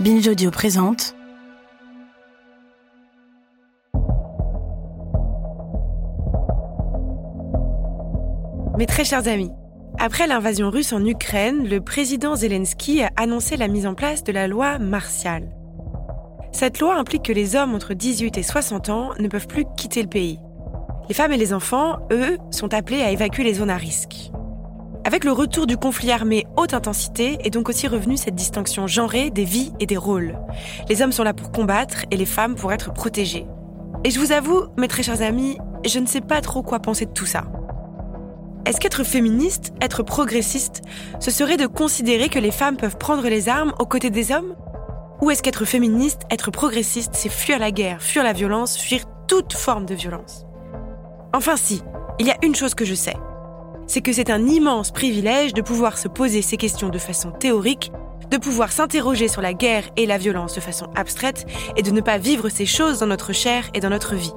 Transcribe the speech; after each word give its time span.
Binge 0.00 0.50
présente. 0.50 1.14
Mes 8.78 8.86
très 8.86 9.04
chers 9.04 9.28
amis, 9.28 9.50
après 9.98 10.26
l'invasion 10.26 10.70
russe 10.70 10.94
en 10.94 11.04
Ukraine, 11.04 11.68
le 11.68 11.82
président 11.82 12.34
Zelensky 12.34 13.02
a 13.02 13.10
annoncé 13.16 13.58
la 13.58 13.68
mise 13.68 13.86
en 13.86 13.92
place 13.92 14.24
de 14.24 14.32
la 14.32 14.48
loi 14.48 14.78
martiale. 14.78 15.50
Cette 16.50 16.80
loi 16.80 16.96
implique 16.96 17.26
que 17.26 17.34
les 17.34 17.54
hommes 17.54 17.74
entre 17.74 17.92
18 17.92 18.38
et 18.38 18.42
60 18.42 18.88
ans 18.88 19.10
ne 19.18 19.28
peuvent 19.28 19.48
plus 19.48 19.66
quitter 19.76 20.00
le 20.00 20.08
pays. 20.08 20.38
Les 21.10 21.14
femmes 21.14 21.32
et 21.32 21.36
les 21.36 21.52
enfants, 21.52 21.98
eux, 22.10 22.38
sont 22.50 22.72
appelés 22.72 23.02
à 23.02 23.10
évacuer 23.10 23.44
les 23.44 23.54
zones 23.54 23.68
à 23.68 23.76
risque. 23.76 24.30
Avec 25.02 25.24
le 25.24 25.32
retour 25.32 25.66
du 25.66 25.78
conflit 25.78 26.12
armé 26.12 26.46
haute 26.58 26.74
intensité 26.74 27.38
est 27.42 27.50
donc 27.50 27.70
aussi 27.70 27.88
revenue 27.88 28.18
cette 28.18 28.34
distinction 28.34 28.86
genrée 28.86 29.30
des 29.30 29.44
vies 29.44 29.72
et 29.80 29.86
des 29.86 29.96
rôles. 29.96 30.38
Les 30.90 31.00
hommes 31.00 31.12
sont 31.12 31.22
là 31.22 31.32
pour 31.32 31.52
combattre 31.52 32.04
et 32.10 32.16
les 32.18 32.26
femmes 32.26 32.54
pour 32.54 32.70
être 32.70 32.92
protégées. 32.92 33.46
Et 34.04 34.10
je 34.10 34.20
vous 34.20 34.32
avoue, 34.32 34.64
mes 34.76 34.88
très 34.88 35.02
chers 35.02 35.22
amis, 35.22 35.56
je 35.86 35.98
ne 36.00 36.06
sais 36.06 36.20
pas 36.20 36.42
trop 36.42 36.62
quoi 36.62 36.80
penser 36.80 37.06
de 37.06 37.12
tout 37.12 37.24
ça. 37.24 37.44
Est-ce 38.66 38.78
qu'être 38.78 39.02
féministe, 39.02 39.72
être 39.80 40.02
progressiste, 40.02 40.82
ce 41.18 41.30
serait 41.30 41.56
de 41.56 41.66
considérer 41.66 42.28
que 42.28 42.38
les 42.38 42.50
femmes 42.50 42.76
peuvent 42.76 42.98
prendre 42.98 43.26
les 43.26 43.48
armes 43.48 43.72
aux 43.78 43.86
côtés 43.86 44.10
des 44.10 44.32
hommes? 44.32 44.54
Ou 45.22 45.30
est-ce 45.30 45.42
qu'être 45.42 45.64
féministe, 45.64 46.22
être 46.30 46.50
progressiste, 46.50 47.12
c'est 47.14 47.30
fuir 47.30 47.58
la 47.58 47.70
guerre, 47.70 48.02
fuir 48.02 48.22
la 48.22 48.34
violence, 48.34 48.76
fuir 48.76 49.04
toute 49.26 49.54
forme 49.54 49.86
de 49.86 49.94
violence? 49.94 50.44
Enfin 51.32 51.56
si, 51.56 51.82
il 52.18 52.26
y 52.26 52.30
a 52.30 52.36
une 52.42 52.54
chose 52.54 52.74
que 52.74 52.84
je 52.84 52.94
sais 52.94 53.16
c'est 53.90 54.02
que 54.02 54.12
c'est 54.12 54.30
un 54.30 54.46
immense 54.46 54.92
privilège 54.92 55.52
de 55.52 55.62
pouvoir 55.62 55.98
se 55.98 56.06
poser 56.06 56.42
ces 56.42 56.56
questions 56.56 56.90
de 56.90 56.98
façon 56.98 57.32
théorique, 57.32 57.90
de 58.30 58.36
pouvoir 58.36 58.70
s'interroger 58.70 59.26
sur 59.26 59.42
la 59.42 59.52
guerre 59.52 59.82
et 59.96 60.06
la 60.06 60.16
violence 60.16 60.54
de 60.54 60.60
façon 60.60 60.86
abstraite 60.94 61.44
et 61.76 61.82
de 61.82 61.90
ne 61.90 62.00
pas 62.00 62.16
vivre 62.16 62.50
ces 62.50 62.66
choses 62.66 63.00
dans 63.00 63.08
notre 63.08 63.32
chair 63.32 63.68
et 63.74 63.80
dans 63.80 63.90
notre 63.90 64.14
vie. 64.14 64.32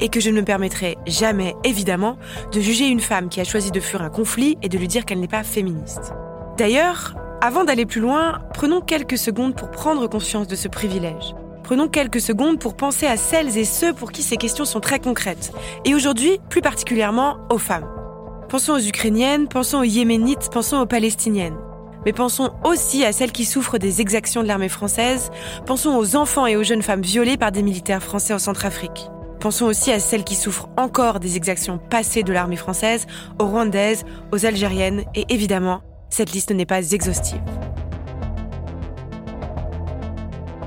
Et 0.00 0.08
que 0.08 0.20
je 0.20 0.30
ne 0.30 0.36
me 0.36 0.44
permettrai 0.44 0.96
jamais, 1.06 1.54
évidemment, 1.64 2.16
de 2.50 2.60
juger 2.60 2.88
une 2.88 3.00
femme 3.00 3.28
qui 3.28 3.42
a 3.42 3.44
choisi 3.44 3.72
de 3.72 3.78
fuir 3.78 4.00
un 4.00 4.08
conflit 4.08 4.56
et 4.62 4.70
de 4.70 4.78
lui 4.78 4.88
dire 4.88 5.04
qu'elle 5.04 5.20
n'est 5.20 5.28
pas 5.28 5.42
féministe. 5.42 6.14
D'ailleurs, 6.56 7.14
avant 7.42 7.64
d'aller 7.64 7.84
plus 7.84 8.00
loin, 8.00 8.40
prenons 8.54 8.80
quelques 8.80 9.18
secondes 9.18 9.54
pour 9.54 9.70
prendre 9.70 10.06
conscience 10.06 10.48
de 10.48 10.56
ce 10.56 10.68
privilège. 10.68 11.34
Prenons 11.62 11.88
quelques 11.88 12.22
secondes 12.22 12.58
pour 12.58 12.74
penser 12.74 13.06
à 13.06 13.18
celles 13.18 13.58
et 13.58 13.66
ceux 13.66 13.92
pour 13.92 14.12
qui 14.12 14.22
ces 14.22 14.38
questions 14.38 14.64
sont 14.64 14.80
très 14.80 14.98
concrètes, 14.98 15.52
et 15.84 15.94
aujourd'hui 15.94 16.40
plus 16.48 16.62
particulièrement 16.62 17.36
aux 17.50 17.58
femmes. 17.58 18.01
Pensons 18.52 18.74
aux 18.74 18.86
Ukrainiennes, 18.86 19.48
pensons 19.48 19.78
aux 19.78 19.84
Yéménites, 19.84 20.50
pensons 20.52 20.76
aux 20.76 20.84
Palestiniennes. 20.84 21.56
Mais 22.04 22.12
pensons 22.12 22.52
aussi 22.66 23.02
à 23.02 23.10
celles 23.10 23.32
qui 23.32 23.46
souffrent 23.46 23.78
des 23.78 24.02
exactions 24.02 24.42
de 24.42 24.46
l'armée 24.46 24.68
française, 24.68 25.30
pensons 25.64 25.96
aux 25.96 26.16
enfants 26.16 26.46
et 26.46 26.54
aux 26.54 26.62
jeunes 26.62 26.82
femmes 26.82 27.00
violées 27.00 27.38
par 27.38 27.50
des 27.50 27.62
militaires 27.62 28.02
français 28.02 28.34
en 28.34 28.38
Centrafrique. 28.38 29.08
Pensons 29.40 29.64
aussi 29.64 29.90
à 29.90 29.98
celles 29.98 30.22
qui 30.22 30.34
souffrent 30.34 30.68
encore 30.76 31.18
des 31.18 31.38
exactions 31.38 31.78
passées 31.78 32.24
de 32.24 32.32
l'armée 32.34 32.56
française, 32.56 33.06
aux 33.38 33.46
Rwandaises, 33.46 34.04
aux 34.32 34.44
Algériennes, 34.44 35.04
et 35.14 35.24
évidemment, 35.30 35.80
cette 36.10 36.32
liste 36.32 36.50
n'est 36.50 36.66
pas 36.66 36.92
exhaustive. 36.92 37.40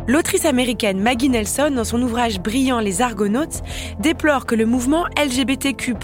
L'autrice 0.07 0.45
américaine 0.45 0.99
Maggie 0.99 1.29
Nelson, 1.29 1.71
dans 1.75 1.83
son 1.83 1.99
ouvrage 2.01 2.39
brillant 2.39 2.79
Les 2.79 3.01
Argonautes, 3.01 3.63
déplore 3.99 4.45
que 4.45 4.53
le 4.53 4.67
mouvement 4.67 5.05
LGBTQ+, 5.17 5.95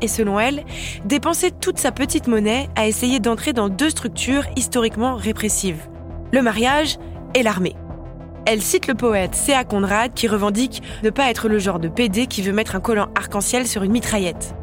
et 0.00 0.08
selon 0.08 0.40
elle, 0.40 0.64
dépensait 1.04 1.50
toute 1.50 1.78
sa 1.78 1.92
petite 1.92 2.26
monnaie 2.26 2.70
à 2.74 2.86
essayer 2.86 3.20
d'entrer 3.20 3.52
dans 3.52 3.68
deux 3.68 3.90
structures 3.90 4.44
historiquement 4.56 5.14
répressives, 5.14 5.88
le 6.32 6.40
mariage 6.40 6.96
et 7.34 7.42
l'armée. 7.42 7.76
Elle 8.46 8.62
cite 8.62 8.86
le 8.86 8.94
poète 8.94 9.34
C.A. 9.34 9.64
Conrad 9.64 10.14
qui 10.14 10.26
revendique 10.26 10.82
ne 11.02 11.10
pas 11.10 11.28
être 11.28 11.48
le 11.48 11.58
genre 11.58 11.78
de 11.78 11.88
PD 11.88 12.26
qui 12.26 12.40
veut 12.40 12.54
mettre 12.54 12.76
un 12.76 12.80
collant 12.80 13.08
arc-en-ciel 13.14 13.66
sur 13.66 13.82
une 13.82 13.92
mitraillette. 13.92 14.54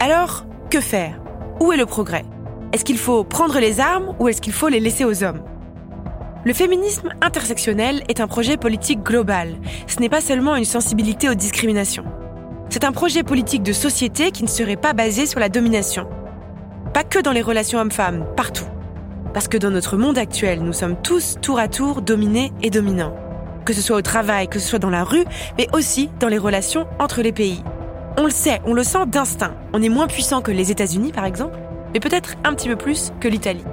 Alors, 0.00 0.46
que 0.70 0.80
faire? 0.80 1.20
Où 1.60 1.72
est 1.72 1.76
le 1.76 1.84
progrès? 1.84 2.24
Est-ce 2.72 2.86
qu'il 2.86 2.98
faut 2.98 3.22
prendre 3.22 3.60
les 3.60 3.80
armes 3.80 4.16
ou 4.18 4.28
est-ce 4.28 4.40
qu'il 4.40 4.54
faut 4.54 4.68
les 4.68 4.80
laisser 4.80 5.04
aux 5.04 5.22
hommes? 5.22 5.42
Le 6.46 6.52
féminisme 6.52 7.08
intersectionnel 7.22 8.04
est 8.08 8.20
un 8.20 8.28
projet 8.28 8.56
politique 8.56 9.02
global. 9.02 9.56
Ce 9.88 9.98
n'est 9.98 10.08
pas 10.08 10.20
seulement 10.20 10.54
une 10.54 10.64
sensibilité 10.64 11.28
aux 11.28 11.34
discriminations. 11.34 12.04
C'est 12.68 12.84
un 12.84 12.92
projet 12.92 13.24
politique 13.24 13.64
de 13.64 13.72
société 13.72 14.30
qui 14.30 14.44
ne 14.44 14.48
serait 14.48 14.76
pas 14.76 14.92
basé 14.92 15.26
sur 15.26 15.40
la 15.40 15.48
domination. 15.48 16.06
Pas 16.94 17.02
que 17.02 17.18
dans 17.18 17.32
les 17.32 17.42
relations 17.42 17.80
hommes-femmes, 17.80 18.24
partout. 18.36 18.66
Parce 19.34 19.48
que 19.48 19.56
dans 19.58 19.72
notre 19.72 19.96
monde 19.96 20.18
actuel, 20.18 20.62
nous 20.62 20.72
sommes 20.72 20.94
tous 21.02 21.34
tour 21.42 21.58
à 21.58 21.66
tour 21.66 22.00
dominés 22.00 22.52
et 22.62 22.70
dominants. 22.70 23.16
Que 23.64 23.72
ce 23.72 23.82
soit 23.82 23.96
au 23.96 24.02
travail, 24.02 24.46
que 24.46 24.60
ce 24.60 24.68
soit 24.68 24.78
dans 24.78 24.88
la 24.88 25.02
rue, 25.02 25.24
mais 25.58 25.66
aussi 25.72 26.10
dans 26.20 26.28
les 26.28 26.38
relations 26.38 26.86
entre 27.00 27.22
les 27.22 27.32
pays. 27.32 27.64
On 28.18 28.22
le 28.22 28.30
sait, 28.30 28.60
on 28.66 28.72
le 28.72 28.84
sent 28.84 29.06
d'instinct. 29.08 29.56
On 29.72 29.82
est 29.82 29.88
moins 29.88 30.06
puissant 30.06 30.42
que 30.42 30.52
les 30.52 30.70
États-Unis, 30.70 31.10
par 31.10 31.24
exemple, 31.24 31.58
mais 31.92 31.98
peut-être 31.98 32.36
un 32.44 32.54
petit 32.54 32.68
peu 32.68 32.76
plus 32.76 33.12
que 33.18 33.26
l'Italie. 33.26 33.64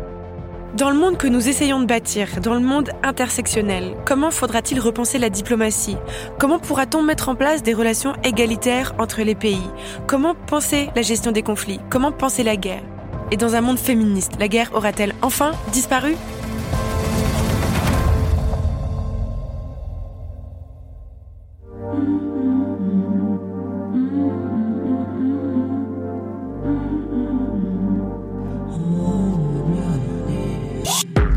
Dans 0.75 0.89
le 0.89 0.97
monde 0.97 1.17
que 1.17 1.27
nous 1.27 1.49
essayons 1.49 1.79
de 1.81 1.85
bâtir, 1.85 2.41
dans 2.41 2.55
le 2.55 2.59
monde 2.59 2.89
intersectionnel, 3.03 3.95
comment 4.05 4.31
faudra-t-il 4.31 4.79
repenser 4.79 5.19
la 5.19 5.29
diplomatie? 5.29 5.97
Comment 6.39 6.57
pourra-t-on 6.57 7.03
mettre 7.03 7.29
en 7.29 7.35
place 7.35 7.61
des 7.61 7.75
relations 7.75 8.15
égalitaires 8.23 8.95
entre 8.97 9.21
les 9.21 9.35
pays? 9.35 9.69
Comment 10.07 10.33
penser 10.33 10.89
la 10.95 11.03
gestion 11.03 11.31
des 11.31 11.43
conflits? 11.43 11.79
Comment 11.91 12.11
penser 12.11 12.41
la 12.41 12.55
guerre? 12.55 12.81
Et 13.29 13.37
dans 13.37 13.53
un 13.53 13.61
monde 13.61 13.77
féministe, 13.77 14.31
la 14.39 14.47
guerre 14.47 14.71
aura-t-elle 14.73 15.13
enfin 15.21 15.51
disparu? 15.71 16.15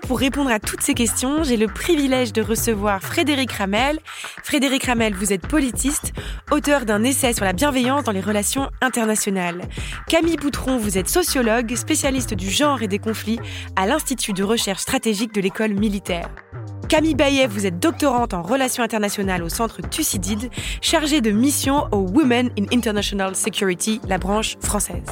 pour 0.00 0.18
répondre 0.18 0.50
à 0.50 0.58
toutes 0.58 0.82
ces 0.82 0.94
questions, 0.94 1.42
j'ai 1.42 1.56
le 1.56 1.68
privilège 1.68 2.32
de 2.32 2.42
recevoir 2.42 3.02
Frédéric 3.02 3.52
Ramel. 3.52 3.98
Frédéric 4.42 4.84
Ramel, 4.84 5.14
vous 5.14 5.32
êtes 5.32 5.46
politiste, 5.46 6.12
auteur 6.50 6.84
d'un 6.84 7.02
essai 7.02 7.32
sur 7.32 7.44
la 7.44 7.52
bienveillance 7.52 8.04
dans 8.04 8.12
les 8.12 8.20
relations 8.20 8.70
internationales. 8.80 9.62
Camille 10.08 10.36
Boutron, 10.36 10.76
vous 10.76 10.98
êtes 10.98 11.08
sociologue, 11.08 11.74
spécialiste 11.74 12.34
du 12.34 12.50
genre 12.50 12.82
et 12.82 12.88
des 12.88 12.98
conflits 12.98 13.40
à 13.76 13.86
l'Institut 13.86 14.32
de 14.32 14.42
recherche 14.42 14.80
stratégique 14.80 15.34
de 15.34 15.40
l'école 15.40 15.74
militaire. 15.74 16.28
Camille 16.88 17.14
Bayet, 17.14 17.46
vous 17.46 17.66
êtes 17.66 17.78
doctorante 17.78 18.34
en 18.34 18.42
relations 18.42 18.82
internationales 18.82 19.42
au 19.42 19.48
centre 19.48 19.80
Thucydide, 19.80 20.50
chargée 20.80 21.20
de 21.20 21.30
mission 21.30 21.88
au 21.92 21.98
Women 21.98 22.50
in 22.58 22.64
International 22.72 23.34
Security, 23.34 24.00
la 24.06 24.18
branche 24.18 24.56
française. 24.60 25.02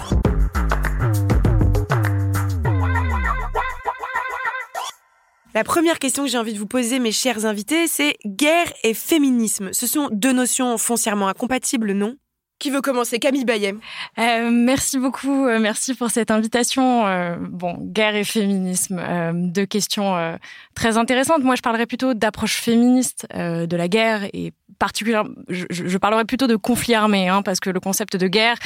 La 5.54 5.64
première 5.64 5.98
question 5.98 6.24
que 6.24 6.30
j'ai 6.30 6.38
envie 6.38 6.54
de 6.54 6.58
vous 6.58 6.66
poser, 6.66 6.98
mes 6.98 7.12
chers 7.12 7.44
invités, 7.44 7.86
c'est 7.86 8.16
guerre 8.24 8.72
et 8.84 8.94
féminisme. 8.94 9.70
Ce 9.72 9.86
sont 9.86 10.08
deux 10.10 10.32
notions 10.32 10.78
foncièrement 10.78 11.28
incompatibles, 11.28 11.92
non? 11.92 12.16
Qui 12.58 12.70
veut 12.70 12.80
commencer? 12.80 13.18
Camille 13.18 13.44
Bayet. 13.44 13.74
Euh, 14.18 14.50
merci 14.50 14.96
beaucoup, 14.98 15.46
euh, 15.46 15.58
merci 15.58 15.94
pour 15.94 16.10
cette 16.10 16.30
invitation. 16.30 17.06
Euh, 17.06 17.36
bon, 17.40 17.76
guerre 17.80 18.14
et 18.14 18.22
féminisme, 18.24 19.00
euh, 19.02 19.32
deux 19.34 19.66
questions 19.66 20.16
euh, 20.16 20.36
très 20.74 20.96
intéressantes. 20.96 21.42
Moi, 21.42 21.56
je 21.56 21.62
parlerais 21.62 21.86
plutôt 21.86 22.14
d'approche 22.14 22.54
féministe 22.54 23.26
euh, 23.34 23.66
de 23.66 23.76
la 23.76 23.88
guerre 23.88 24.26
et 24.32 24.52
particulièrement, 24.82 25.30
je, 25.48 25.96
parlerai 25.96 26.24
plutôt 26.24 26.48
de 26.48 26.56
conflit 26.56 26.96
armé, 26.96 27.28
hein, 27.28 27.42
parce 27.42 27.60
que 27.60 27.70
le 27.70 27.78
concept 27.78 28.16
de 28.16 28.26
guerre 28.26 28.56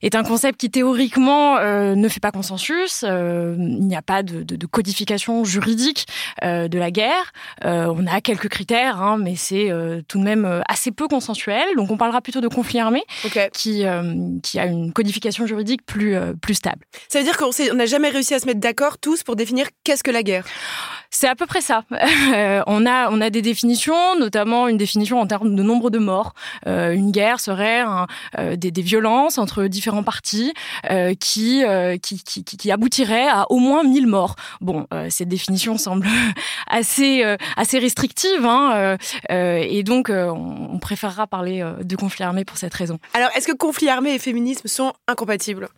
est 0.00 0.14
un 0.14 0.22
concept 0.22 0.58
qui 0.58 0.70
théoriquement 0.70 1.60
ne 1.60 2.08
fait 2.08 2.18
pas 2.18 2.32
consensus. 2.32 3.02
il 3.02 3.86
n'y 3.86 3.94
a 3.94 4.00
pas 4.00 4.22
de, 4.22 4.42
de, 4.42 4.56
de 4.56 4.66
codification 4.66 5.44
juridique 5.44 6.06
de 6.42 6.78
la 6.78 6.90
guerre. 6.90 7.34
on 7.62 8.06
a 8.06 8.22
quelques 8.22 8.48
critères, 8.48 9.02
hein, 9.02 9.18
mais 9.22 9.36
c'est 9.36 9.68
tout 10.08 10.18
de 10.18 10.24
même 10.24 10.62
assez 10.66 10.92
peu 10.92 11.08
consensuel. 11.08 11.66
Donc 11.76 11.90
on 11.90 11.98
parlera 11.98 12.22
plutôt 12.22 12.40
de 12.40 12.48
conflit 12.48 12.80
armé, 12.80 13.02
qui 13.52 13.84
qui 14.42 14.58
a 14.58 14.64
une 14.64 14.94
codification 14.94 15.44
juridique 15.44 15.84
plus 15.84 16.16
plus 16.40 16.54
stable. 16.54 16.86
Ça 17.10 17.18
veut 17.18 17.24
dire 17.26 17.36
qu'on 17.36 17.50
n'a 17.74 17.86
jamais 17.86 18.08
réussi 18.08 18.32
à 18.32 18.38
se 18.38 18.46
mettre 18.46 18.60
d'accord 18.60 18.96
tous 18.96 19.24
pour 19.24 19.36
définir 19.36 19.66
qu'est-ce 19.84 20.02
que 20.02 20.10
la 20.10 20.22
guerre? 20.22 20.46
C'est 21.10 21.28
à 21.28 21.34
peu 21.34 21.46
près 21.46 21.60
ça. 21.60 21.84
Euh, 22.30 22.62
on 22.66 22.86
a 22.86 23.10
on 23.10 23.20
a 23.20 23.30
des 23.30 23.42
définitions, 23.42 24.16
notamment 24.18 24.68
une 24.68 24.76
définition 24.76 25.20
en 25.20 25.26
termes 25.26 25.49
de 25.56 25.62
nombre 25.62 25.90
de 25.90 25.98
morts. 25.98 26.34
Euh, 26.66 26.92
une 26.92 27.10
guerre 27.10 27.40
serait 27.40 27.84
euh, 28.38 28.56
des, 28.56 28.70
des, 28.70 28.82
violences 28.82 29.38
entre 29.38 29.64
différents 29.64 30.02
partis 30.02 30.52
qui, 31.20 31.62
qui, 32.02 32.22
qui 32.22 32.44
qui 32.44 32.70
aboutiraient 32.70 33.28
à 33.28 33.46
au 33.50 33.58
moins 33.58 33.84
1000 33.84 34.06
morts. 34.06 34.36
Bon, 34.60 34.86
cette 35.08 35.28
définition 35.28 35.76
semble 35.78 36.06
assez 36.66 37.24
assez 37.56 37.78
restrictive, 37.78 38.44
hein, 38.44 38.96
et 39.28 39.82
donc 39.82 40.10
on, 40.10 40.78
préférera 40.78 41.26
parler 41.26 41.64
de 41.82 41.96
conflit 41.96 42.24
armé 42.24 42.44
pour 42.44 42.56
cette 42.56 42.74
raison. 42.74 42.98
Alors, 43.14 43.30
est-ce 43.36 43.46
que 43.46 43.56
conflit 43.56 43.88
armé 43.88 44.14
et 44.14 44.18
féminisme 44.18 44.66
sont 44.66 44.92
incompatibles? 45.06 45.68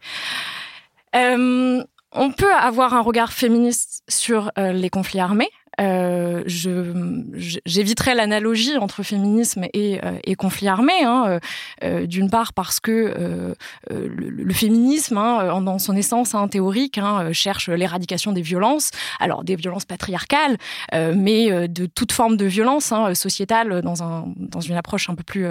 On 2.14 2.30
peut 2.30 2.52
avoir 2.52 2.92
un 2.92 3.00
regard 3.00 3.32
féministe 3.32 4.02
sur 4.08 4.50
euh, 4.58 4.72
les 4.72 4.90
conflits 4.90 5.20
armés. 5.20 5.50
Euh, 5.80 6.42
j'éviterai 6.46 8.14
l'analogie 8.14 8.76
entre 8.76 9.02
féminisme 9.02 9.64
et, 9.72 10.00
euh, 10.04 10.34
conflit 10.36 10.69
armé, 10.69 10.92
hein, 11.04 11.24
euh, 11.26 11.38
euh 11.84 12.06
d'une 12.06 12.30
part 12.30 12.52
parce 12.52 12.80
que 12.80 13.54
le, 13.88 14.54
féminisme, 14.54 15.16
hein, 15.16 15.60
dans 15.60 15.78
son 15.78 15.96
essence 15.96 16.34
hein, 16.34 16.48
théorique, 16.48 16.98
cherche 17.32 17.69
l'éradication 17.69 18.32
des 18.32 18.42
violences, 18.42 18.90
alors 19.20 19.44
des 19.44 19.56
violences 19.56 19.84
patriarcales, 19.84 20.58
mais 20.92 21.69
de 21.69 21.86
toute 21.86 22.12
forme 22.12 22.36
de 22.36 22.44
violence 22.44 22.92
sociétale 23.14 23.82
dans, 23.82 24.02
un, 24.02 24.24
dans 24.36 24.60
une 24.60 24.76
approche 24.76 25.08
un 25.08 25.14
peu 25.14 25.22
plus 25.22 25.46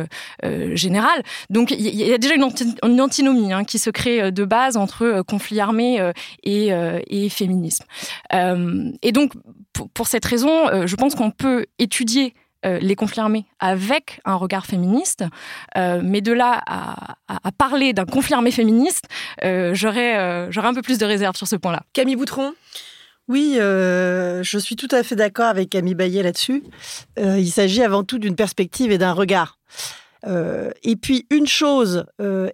générale. 0.74 1.24
Donc 1.50 1.72
il 1.72 1.82
y, 1.82 2.14
a 2.14 2.18
déjà 2.18 2.36
une, 2.36 3.02
antinomie 3.02 3.50
qui 3.66 3.80
se 3.80 3.90
crée 3.90 4.32
de 4.32 4.46
base 4.46 4.78
entre 4.78 5.24
conflit 5.28 5.60
armé 5.60 6.12
et, 6.44 6.72
et 7.08 7.30
féminisme. 7.30 7.86
et 8.34 9.12
donc 9.12 9.34
pour, 9.74 9.90
pour 9.90 10.08
cette 10.12 10.26
raison, 10.26 10.68
euh, 10.68 10.88
je 10.88 10.96
pense 10.98 11.16
qu'on 11.16 11.32
peut 11.32 11.66
étudier 11.80 12.34
euh, 12.66 12.80
les 12.80 12.96
conflits 12.96 13.22
armés 13.22 13.46
avec 13.60 14.20
un 14.26 14.36
regard 14.36 14.66
féministe, 14.66 15.24
euh, 15.78 16.02
mais 16.04 16.20
de 16.20 16.34
là 16.34 16.62
à, 16.68 17.16
parler 17.58 17.94
d'un 17.94 18.06
conflit 18.06 18.34
armé 18.34 18.52
féministe, 18.52 19.06
j'aurais 19.42 20.16
un 20.16 20.74
peu 20.74 20.82
plus 20.82 20.98
de 20.98 21.06
réserve 21.06 21.36
sur 21.36 21.48
ce 21.48 21.56
point-là. 21.56 21.84
Camille 21.94 22.18
Boutron? 22.18 22.54
Oui, 23.28 23.54
je 23.56 24.58
suis 24.60 24.76
tout 24.76 24.90
à 24.92 25.04
fait 25.04 25.16
d'accord 25.16 25.46
avec 25.46 25.70
Camille 25.70 25.96
Bayet 25.96 26.24
là-dessus. 26.24 26.64
il 27.18 27.52
s'agit 27.52 27.84
avant 27.84 28.04
tout 28.04 28.20
d'une 28.20 28.36
perspective 28.36 28.92
et 28.92 28.98
d'un 28.98 29.14
regard. 29.14 29.60
et 30.28 30.96
puis 30.96 31.28
une 31.30 31.48
chose 31.48 32.06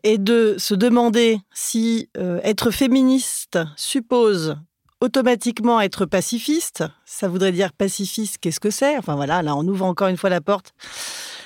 est 0.04 0.19
de 0.19 0.56
se 0.57 0.75
demander 0.75 1.39
si 1.54 2.09
être 2.44 2.69
féministe 2.71 3.59
suppose 3.75 4.57
automatiquement 5.02 5.80
être 5.82 6.06
pacifiste. 6.06 6.84
Ça 7.06 7.28
voudrait 7.28 7.52
dire 7.52 7.74
pacifiste, 7.74 8.38
qu'est-ce 8.40 8.60
que 8.60 8.70
c'est? 8.70 8.98
Enfin 8.98 9.16
voilà, 9.16 9.42
là 9.42 9.56
on 9.56 9.68
ouvre 9.68 9.86
encore 9.86 10.08
une 10.08 10.18
fois 10.18 10.30
la 10.30 10.42
porte 10.42 10.74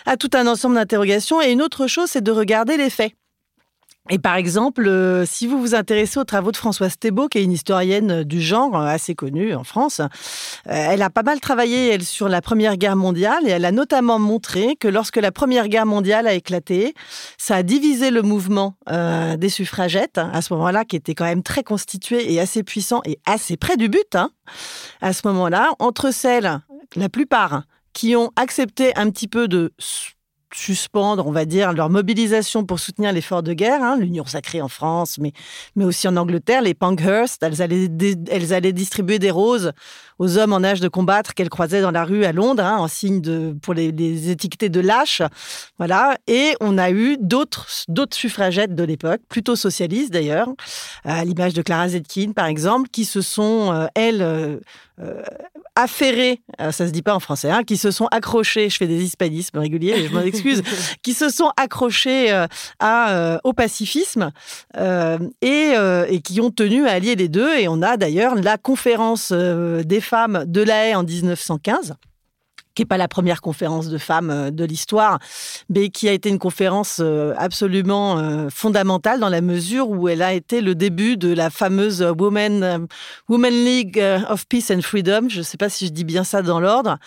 à 0.06 0.18
tout 0.18 0.30
un 0.34 0.48
ensemble 0.48 0.76
d'interrogations. 0.76 1.42
Et 1.42 1.52
une 1.52 1.62
autre 1.62 1.88
chose, 1.88 2.10
c'est 2.10 2.24
de 2.24 2.32
regarder 2.32 2.78
les 2.78 2.90
faits. 2.90 3.14
Et 4.10 4.18
par 4.18 4.36
exemple, 4.36 4.88
euh, 4.88 5.26
si 5.28 5.46
vous 5.46 5.60
vous 5.60 5.76
intéressez 5.76 6.20
aux 6.20 6.24
travaux 6.24 6.52
de 6.52 6.58
Françoise 6.58 6.98
Thébault, 6.98 7.28
qui 7.28 7.38
est 7.38 7.44
une 7.44 7.52
historienne 7.52 8.24
du 8.24 8.42
genre 8.42 8.76
euh, 8.76 8.88
assez 8.88 9.14
connue 9.14 9.54
en 9.54 9.64
France, 9.64 10.00
euh, 10.00 10.06
elle 10.66 11.04
a 11.04 11.12
pas 11.12 11.22
mal 11.22 11.40
travaillé 11.40 12.00
sur 12.02 12.28
la 12.28 12.42
Première 12.42 12.78
Guerre 12.78 12.96
mondiale 12.96 13.48
et 13.48 13.52
elle 13.52 13.64
a 13.64 13.72
notamment 13.72 14.18
montré 14.18 14.76
que 14.76 14.88
lorsque 14.88 15.18
la 15.18 15.32
Première 15.32 15.68
Guerre 15.68 15.86
mondiale 15.86 16.26
a 16.26 16.34
éclaté, 16.34 16.96
ça 17.38 17.58
a 17.58 17.64
divisé 17.64 18.10
le 18.10 18.24
mouvement 18.24 18.76
des 19.38 19.50
suffragettes, 19.50 20.18
hein, 20.18 20.32
à 20.34 20.42
ce 20.42 20.54
moment-là, 20.54 20.84
qui 20.84 20.96
était 20.96 21.14
quand 21.14 21.26
même 21.26 21.44
très 21.44 21.64
constitué 21.64 22.34
et 22.34 22.40
assez 22.40 22.64
puissant 22.64 23.02
et 23.06 23.20
assez 23.26 23.56
près 23.56 23.78
du 23.78 23.88
but, 23.88 24.16
hein, 24.16 24.32
à 25.02 25.14
ce 25.14 25.28
moment-là, 25.28 25.70
entre 25.80 26.12
celles, 26.12 26.60
la 26.96 27.10
plupart, 27.10 27.64
qui 27.94 28.16
ont 28.16 28.32
accepté 28.36 28.96
un 28.98 29.10
petit 29.10 29.28
peu 29.28 29.48
de 29.48 29.74
suspendre, 30.56 31.26
on 31.28 31.32
va 31.32 31.46
dire, 31.46 31.74
leur 31.74 31.90
mobilisation 31.90 32.66
pour 32.66 32.80
soutenir 32.80 33.12
l'effort 33.12 33.44
de 33.44 33.54
guerre, 33.54 33.84
hein, 33.84 33.98
l'Union 33.98 34.26
sacrée 34.26 34.62
en 34.62 34.68
France, 34.68 35.18
mais, 35.20 35.34
mais 35.76 35.86
aussi 35.86 36.08
en 36.08 36.18
Angleterre, 36.18 36.62
les 36.62 36.74
Pankhurst, 36.74 37.42
elles 37.44 37.62
allaient, 37.62 37.90
elles 38.30 38.54
allaient 38.54 38.74
distribuer 38.74 39.20
des 39.20 39.32
roses 39.32 39.72
aux 40.20 40.38
hommes 40.38 40.54
en 40.54 40.64
âge 40.64 40.80
de 40.80 40.88
combattre 40.88 41.34
qu'elles 41.34 41.50
croisaient 41.50 41.82
dans 41.82 41.92
la 41.92 42.04
rue 42.04 42.26
à 42.26 42.32
Londres, 42.32 42.64
hein, 42.64 42.78
en 42.78 42.88
signe 42.88 43.22
de, 43.22 43.56
pour 43.62 43.74
les, 43.74 44.30
étiqueter 44.30 44.70
de 44.70 44.80
lâches. 44.80 45.24
Voilà. 45.80 46.16
Et 46.28 46.54
on 46.62 46.78
a 46.78 46.92
eu 46.92 47.18
d'autres, 47.20 47.68
d'autres 47.88 48.16
suffragettes 48.16 48.76
de 48.76 48.84
l'époque, 48.84 49.22
plutôt 49.30 49.56
socialistes 49.56 50.14
d'ailleurs, 50.14 50.48
à 51.04 51.26
l'image 51.26 51.54
de 51.54 51.62
Clara 51.62 51.90
Zetkin, 51.90 52.34
par 52.34 52.46
exemple, 52.46 52.90
qui 52.90 53.06
se 53.06 53.22
sont, 53.22 53.72
euh, 53.74 53.88
elles, 53.96 54.22
euh, 54.22 54.58
euh, 55.00 55.24
affairés, 55.82 56.42
euh, 56.60 56.72
ça 56.72 56.88
se 56.88 56.92
dit 56.92 57.02
pas 57.02 57.16
en 57.16 57.20
français, 57.20 57.50
hein, 57.50 57.64
qui 57.64 57.78
se 57.78 57.92
sont 57.92 58.08
accrochés, 58.12 58.70
je 58.70 58.78
fais 58.78 58.88
des 58.88 59.04
hispanismes 59.04 59.58
réguliers, 59.58 60.08
je 60.08 60.14
m'en 60.14 60.22
excuse, 60.22 60.62
qui 61.04 61.14
se 61.14 61.30
sont 61.30 61.52
accrochés 61.58 62.32
euh, 62.32 62.48
à, 62.80 63.40
au 63.44 63.54
pacifisme 63.54 64.32
et, 65.42 65.74
et, 66.10 66.22
qui 66.22 66.42
ont 66.42 66.52
tenu 66.52 66.88
à 66.88 66.92
allier 66.94 67.16
les 67.16 67.28
deux. 67.28 67.58
Et 67.58 67.68
on 67.68 67.82
a 67.82 67.98
d'ailleurs 67.98 68.36
la 68.36 68.58
conférence 68.58 69.32
des 69.32 70.02
femmes 70.02 70.44
de 70.48 70.62
la 70.62 70.88
Haye 70.88 70.96
en 70.96 71.04
1915 71.04 71.96
qui 72.76 72.82
n'est 72.82 72.88
pas 72.88 72.98
la 72.98 73.08
première 73.08 73.42
conférence 73.42 73.90
de 73.90 73.98
femmes 73.98 74.30
euh, 74.30 74.52
de 74.52 74.64
l'histoire, 74.64 75.20
mais 75.70 75.90
qui 75.90 76.08
a 76.10 76.14
été 76.14 76.30
une 76.30 76.40
conférence 76.40 77.00
euh, 77.02 77.34
absolument 77.38 78.18
euh, 78.18 78.50
fondamentale 78.50 79.20
dans 79.20 79.30
la 79.30 79.42
mesure 79.42 79.90
où 79.90 80.08
elle 80.08 80.22
a 80.22 80.34
été 80.34 80.62
le 80.62 80.76
début 80.76 81.18
de 81.18 81.34
la 81.34 81.50
fameuse 81.50 82.02
Women, 82.02 82.88
Women 83.30 83.54
League 83.54 84.04
of 84.30 84.48
Peace 84.48 84.72
and 84.72 84.82
Freedom, 84.82 85.28
je 85.30 85.40
ne 85.40 85.44
sais 85.44 85.58
pas 85.58 85.70
si 85.70 85.88
je 85.88 85.92
dis 85.92 86.04
bien 86.04 86.24
ça 86.24 86.42
dans 86.42 86.60
l'ordre, 86.60 86.98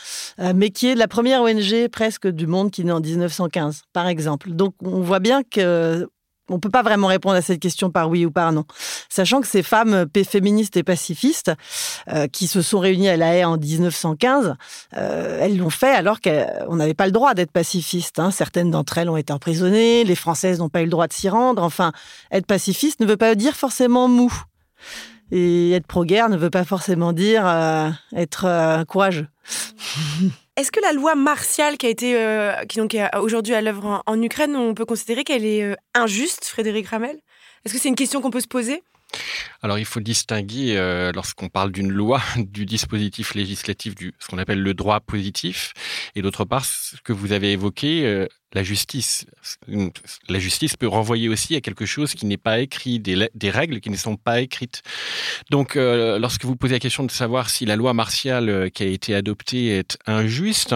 mais 0.54 0.70
qui 0.70 0.88
est 0.88 0.94
la 0.94 1.08
première 1.08 1.42
ONG 1.42 1.88
presque 1.90 2.26
du 2.28 2.46
monde 2.46 2.70
qui 2.70 2.84
naît 2.84 2.92
en 2.92 3.00
1915, 3.00 3.82
par 3.92 4.06
exemple. 4.06 4.50
Donc 4.50 4.74
on 4.82 5.00
voit 5.00 5.20
bien 5.20 5.42
que 5.42 6.08
on 6.50 6.58
peut 6.58 6.70
pas 6.70 6.82
vraiment 6.82 7.06
répondre 7.06 7.36
à 7.36 7.42
cette 7.42 7.60
question 7.60 7.90
par 7.90 8.10
oui 8.10 8.26
ou 8.26 8.30
par 8.30 8.52
non. 8.52 8.64
Sachant 9.08 9.40
que 9.40 9.46
ces 9.46 9.62
femmes 9.62 10.06
féministes 10.28 10.76
et 10.76 10.82
pacifistes 10.82 11.52
euh, 12.10 12.26
qui 12.28 12.46
se 12.46 12.62
sont 12.62 12.78
réunies 12.78 13.08
à 13.08 13.16
La 13.16 13.34
Haye 13.34 13.44
en 13.44 13.56
1915, 13.56 14.54
euh, 14.96 15.38
elles 15.40 15.56
l'ont 15.56 15.70
fait 15.70 15.92
alors 15.92 16.20
qu'on 16.20 16.76
n'avait 16.76 16.94
pas 16.94 17.06
le 17.06 17.12
droit 17.12 17.34
d'être 17.34 17.52
pacifiste. 17.52 18.18
Hein. 18.18 18.30
Certaines 18.30 18.70
d'entre 18.70 18.98
elles 18.98 19.08
ont 19.08 19.16
été 19.16 19.32
emprisonnées, 19.32 20.04
les 20.04 20.14
Françaises 20.14 20.58
n'ont 20.58 20.68
pas 20.68 20.82
eu 20.82 20.84
le 20.84 20.90
droit 20.90 21.06
de 21.06 21.12
s'y 21.12 21.28
rendre. 21.28 21.62
Enfin, 21.62 21.92
être 22.30 22.46
pacifiste 22.46 23.00
ne 23.00 23.06
veut 23.06 23.16
pas 23.16 23.34
dire 23.34 23.54
forcément 23.54 24.08
mou. 24.08 24.32
Et 25.30 25.72
être 25.72 25.86
pro-guerre 25.86 26.28
ne 26.28 26.36
veut 26.36 26.50
pas 26.50 26.64
forcément 26.64 27.12
dire 27.12 27.46
euh, 27.46 27.90
être 28.14 28.84
courageux. 28.84 29.28
Est-ce 30.56 30.70
que 30.70 30.80
la 30.80 30.92
loi 30.92 31.16
martiale 31.16 31.76
qui 31.76 31.92
euh, 32.14 32.54
est 32.54 33.16
aujourd'hui 33.16 33.54
à 33.54 33.60
l'œuvre 33.60 34.02
en, 34.06 34.22
Ukraine, 34.22 34.54
on 34.54 34.72
peut 34.72 34.84
considérer 34.84 35.24
qu'elle 35.24 35.44
est 35.44 35.64
euh, 35.64 35.74
injuste, 35.94 36.44
Frédéric 36.44 36.86
Ramel? 36.86 37.18
Est-ce 37.64 37.74
que 37.74 37.80
c'est 37.80 37.88
une 37.88 37.96
question 37.96 38.20
qu'on 38.20 38.30
peut 38.30 38.40
se 38.40 38.46
poser? 38.46 38.84
Alors 39.62 39.78
il 39.78 39.84
faut 39.84 40.00
distinguer, 40.00 40.76
euh, 40.76 41.12
lorsqu'on 41.12 41.48
parle 41.48 41.72
d'une 41.72 41.90
loi, 41.90 42.20
du 42.36 42.66
dispositif 42.66 43.34
législatif, 43.34 43.94
du 43.94 44.14
ce 44.18 44.28
qu'on 44.28 44.38
appelle 44.38 44.60
le 44.60 44.74
droit 44.74 45.00
positif, 45.00 45.72
et 46.14 46.22
d'autre 46.22 46.44
part, 46.44 46.64
ce 46.64 46.96
que 47.02 47.12
vous 47.12 47.32
avez 47.32 47.52
évoqué, 47.52 48.26
la 48.54 48.62
justice. 48.62 49.26
La 50.28 50.38
justice 50.38 50.76
peut 50.76 50.86
renvoyer 50.86 51.28
aussi 51.28 51.54
à 51.56 51.60
quelque 51.60 51.86
chose 51.86 52.14
qui 52.14 52.24
n'est 52.26 52.36
pas 52.36 52.60
écrit, 52.60 53.00
des, 53.00 53.50
règles 53.50 53.80
qui 53.80 53.90
ne 53.90 53.96
sont 53.96 54.16
pas 54.16 54.40
écrites. 54.40 54.82
Donc, 55.50 55.76
euh, 55.76 56.18
lorsque 56.18 56.44
vous 56.44 56.56
posez 56.56 56.74
la 56.74 56.80
question 56.80 57.04
de 57.04 57.10
savoir 57.10 57.50
si 57.50 57.66
la 57.66 57.76
loi 57.76 57.92
martiale 57.92 58.48
euh, 58.48 58.68
qui 58.68 58.84
a 58.84 58.86
été 58.86 59.14
adoptée 59.14 59.68
est 59.68 59.98
injuste, 60.06 60.74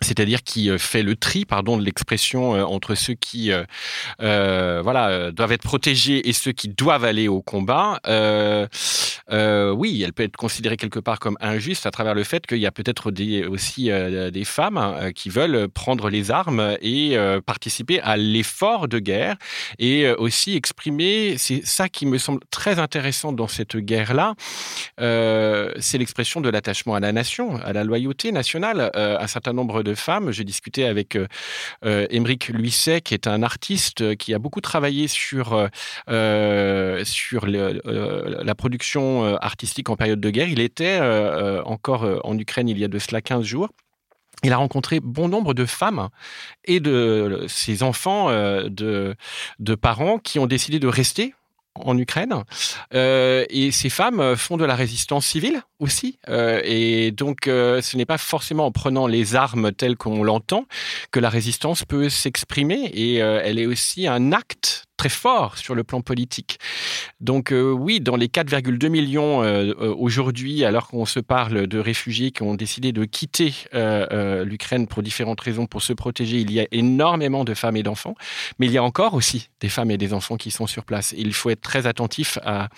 c'est-à-dire 0.00 0.42
qui 0.42 0.70
euh, 0.70 0.78
fait 0.78 1.02
le 1.02 1.16
tri, 1.16 1.44
pardon 1.44 1.76
de 1.76 1.84
l'expression, 1.84 2.54
euh, 2.54 2.62
entre 2.62 2.94
ceux 2.94 3.14
qui 3.14 3.50
euh, 3.52 4.80
voilà 4.82 5.30
doivent 5.32 5.52
être 5.52 5.62
protégés 5.62 6.28
et 6.28 6.32
ceux 6.32 6.52
qui 6.52 6.68
doivent 6.68 7.04
aller 7.04 7.28
au 7.28 7.42
combat. 7.42 8.00
Oui, 9.30 10.02
elle 10.02 10.12
peut 10.12 10.22
être 10.22 10.36
considérée 10.36 10.76
quelque 10.76 10.98
part 10.98 11.18
comme 11.18 11.36
injuste 11.40 11.86
à 11.86 11.90
travers 11.90 12.14
le 12.14 12.24
fait 12.24 12.46
qu'il 12.46 12.58
y 12.58 12.66
a 12.66 12.70
peut-être 12.70 13.10
aussi 13.48 13.90
des 13.90 14.44
femmes 14.44 15.12
qui 15.14 15.28
veulent 15.28 15.68
prendre 15.68 16.10
les 16.10 16.30
armes 16.30 16.76
et 16.80 17.16
participer 17.46 18.00
à 18.00 18.16
l'effort 18.16 18.88
de 18.88 18.98
guerre 18.98 19.36
et 19.78 20.10
aussi 20.10 20.56
exprimer. 20.56 21.36
C'est 21.38 21.64
ça 21.64 21.88
qui 21.88 22.06
me 22.06 22.18
semble 22.18 22.40
très 22.50 22.78
intéressant 22.78 23.32
dans 23.32 23.48
cette 23.48 23.76
guerre-là. 23.76 24.34
c'est 24.98 25.98
l'expression 25.98 26.40
de 26.40 26.48
l'attachement 26.48 26.94
à 26.94 27.00
la 27.00 27.12
nation, 27.12 27.56
à 27.62 27.72
la 27.72 27.84
loyauté 27.84 28.32
nationale. 28.32 28.90
un 28.94 29.26
certain 29.26 29.52
nombre 29.52 29.79
de 29.82 29.94
femmes. 29.94 30.30
J'ai 30.30 30.44
discuté 30.44 30.84
avec 30.86 31.16
euh, 31.16 32.06
Émeric 32.10 32.48
Luisset, 32.48 33.00
qui 33.00 33.14
est 33.14 33.26
un 33.26 33.42
artiste 33.42 34.16
qui 34.16 34.34
a 34.34 34.38
beaucoup 34.38 34.60
travaillé 34.60 35.08
sur, 35.08 35.68
sur 36.08 37.46
la 37.46 38.54
production 38.54 39.36
artistique 39.36 39.88
en 39.90 39.96
période 39.96 40.20
de 40.20 40.30
guerre. 40.30 40.48
Il 40.48 40.60
était 40.60 41.00
encore 41.64 42.06
en 42.24 42.38
Ukraine 42.38 42.68
il 42.68 42.78
y 42.78 42.84
a 42.84 42.88
de 42.88 42.98
cela 42.98 43.20
15 43.20 43.44
jours. 43.44 43.68
Il 44.42 44.52
a 44.52 44.56
rencontré 44.56 45.00
bon 45.00 45.28
nombre 45.28 45.52
de 45.52 45.66
femmes 45.66 46.08
et 46.64 46.80
de 46.80 47.44
ses 47.48 47.82
enfants 47.82 48.30
de, 48.30 49.14
de 49.58 49.74
parents 49.74 50.18
qui 50.18 50.38
ont 50.38 50.46
décidé 50.46 50.78
de 50.78 50.88
rester 50.88 51.34
en 51.74 51.96
Ukraine. 51.96 52.34
Euh, 52.94 53.44
et 53.48 53.70
ces 53.70 53.90
femmes 53.90 54.36
font 54.36 54.56
de 54.56 54.64
la 54.64 54.74
résistance 54.74 55.26
civile 55.26 55.62
aussi. 55.78 56.18
Euh, 56.28 56.60
et 56.64 57.12
donc, 57.12 57.46
euh, 57.46 57.80
ce 57.80 57.96
n'est 57.96 58.06
pas 58.06 58.18
forcément 58.18 58.66
en 58.66 58.72
prenant 58.72 59.06
les 59.06 59.34
armes 59.36 59.72
telles 59.72 59.96
qu'on 59.96 60.22
l'entend 60.22 60.66
que 61.10 61.20
la 61.20 61.28
résistance 61.28 61.84
peut 61.84 62.08
s'exprimer. 62.08 62.90
Et 62.94 63.16
elle 63.16 63.58
est 63.58 63.66
aussi 63.66 64.06
un 64.06 64.32
acte 64.32 64.84
très 65.00 65.08
fort 65.08 65.56
sur 65.56 65.74
le 65.74 65.82
plan 65.82 66.02
politique. 66.02 66.58
Donc 67.20 67.54
oui, 67.54 68.00
dans 68.00 68.16
les 68.16 68.26
4,2 68.28 68.88
millions 68.90 69.38
aujourd'hui, 69.98 70.62
alors 70.62 70.88
qu'on 70.88 71.06
se 71.06 71.20
parle 71.20 71.66
de 71.66 71.78
réfugiés 71.78 72.32
qui 72.32 72.42
ont 72.42 72.54
décidé 72.54 72.92
de 72.92 73.06
quitter 73.06 73.54
l'Ukraine 73.72 74.86
pour 74.86 75.02
différentes 75.02 75.40
raisons, 75.40 75.66
pour 75.66 75.80
se 75.80 75.94
protéger, 75.94 76.40
il 76.40 76.52
y 76.52 76.60
a 76.60 76.66
énormément 76.70 77.44
de 77.44 77.54
femmes 77.54 77.78
et 77.78 77.82
d'enfants, 77.82 78.14
mais 78.58 78.66
il 78.66 78.72
y 78.72 78.78
a 78.78 78.82
encore 78.82 79.14
aussi 79.14 79.48
des 79.60 79.70
femmes 79.70 79.90
et 79.90 79.96
des 79.96 80.12
enfants 80.12 80.36
qui 80.36 80.50
sont 80.50 80.66
sur 80.66 80.84
place. 80.84 81.14
il 81.16 81.32
faut 81.32 81.48
être 81.48 81.62
très 81.62 81.86
attentif 81.86 82.38
à, 82.42 82.68